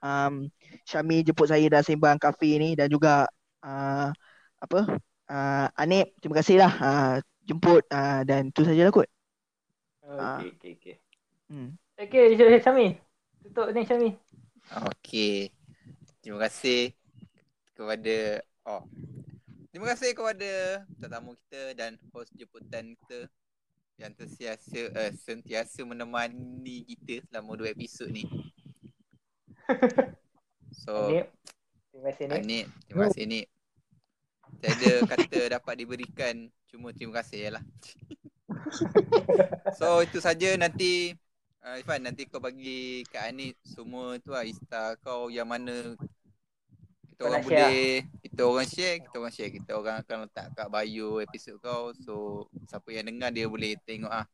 [0.00, 0.48] um,
[0.88, 3.28] Syamil jemput saya dah sembang kafe ni dan juga
[3.66, 4.08] uh,
[4.62, 4.80] apa?
[5.28, 7.14] Uh, Anip, terima kasih lah uh,
[7.44, 9.08] jemput uh, dan tu sajalah kot.
[10.08, 10.40] Ah.
[10.40, 10.96] Okey, okey, okey.
[11.52, 11.76] Hmm.
[12.00, 12.96] Okey, Syami.
[13.44, 14.10] Tutup ni Syami.
[14.88, 15.52] Okey.
[16.24, 16.96] Terima kasih
[17.76, 18.84] kepada oh.
[19.68, 23.28] Terima kasih kepada tetamu kita dan hos jemputan kita
[24.00, 28.24] yang tersiasa uh, sentiasa menemani kita selama dua episod ni.
[30.78, 31.24] So, Ni.
[31.90, 32.32] Terima kasih ni.
[32.38, 33.24] Anik, terima kasih
[34.48, 34.60] Nik.
[34.60, 36.34] Tiada kata dapat diberikan
[36.68, 37.64] cuma terima kasih lah.
[39.78, 41.12] so itu saja nanti
[41.62, 45.94] uh, Irfan nanti kau bagi kat Anik semua tu lah Insta kau yang mana
[47.12, 47.82] kita Kau orang share boleh
[48.24, 52.46] kita orang share, kita orang share, kita orang akan letak kat bio episod kau so
[52.70, 54.26] siapa yang dengar dia boleh tengok ah.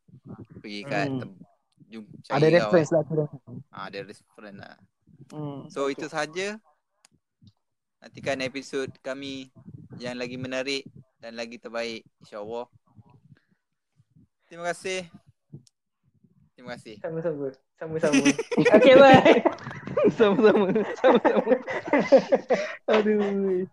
[0.61, 1.19] Pergi kat Hmm.
[1.21, 1.41] tem-
[1.85, 3.25] jum, Ada reference lah tu.
[3.69, 4.75] Ah, ada reference lah.
[5.29, 5.69] Hmm.
[5.69, 6.57] So itu sahaja.
[8.01, 9.49] Nantikan episod kami
[9.99, 10.83] yang lagi menarik
[11.19, 12.67] dan lagi terbaik insya-Allah.
[14.45, 15.09] Terima kasih.
[16.55, 16.95] Terima kasih.
[17.01, 17.51] Sama-sama.
[17.75, 18.23] Sama-sama.
[18.79, 19.43] Okey, bye.
[20.15, 20.67] Sama-sama.
[21.01, 21.53] Sama-sama.
[22.95, 23.67] Aduh.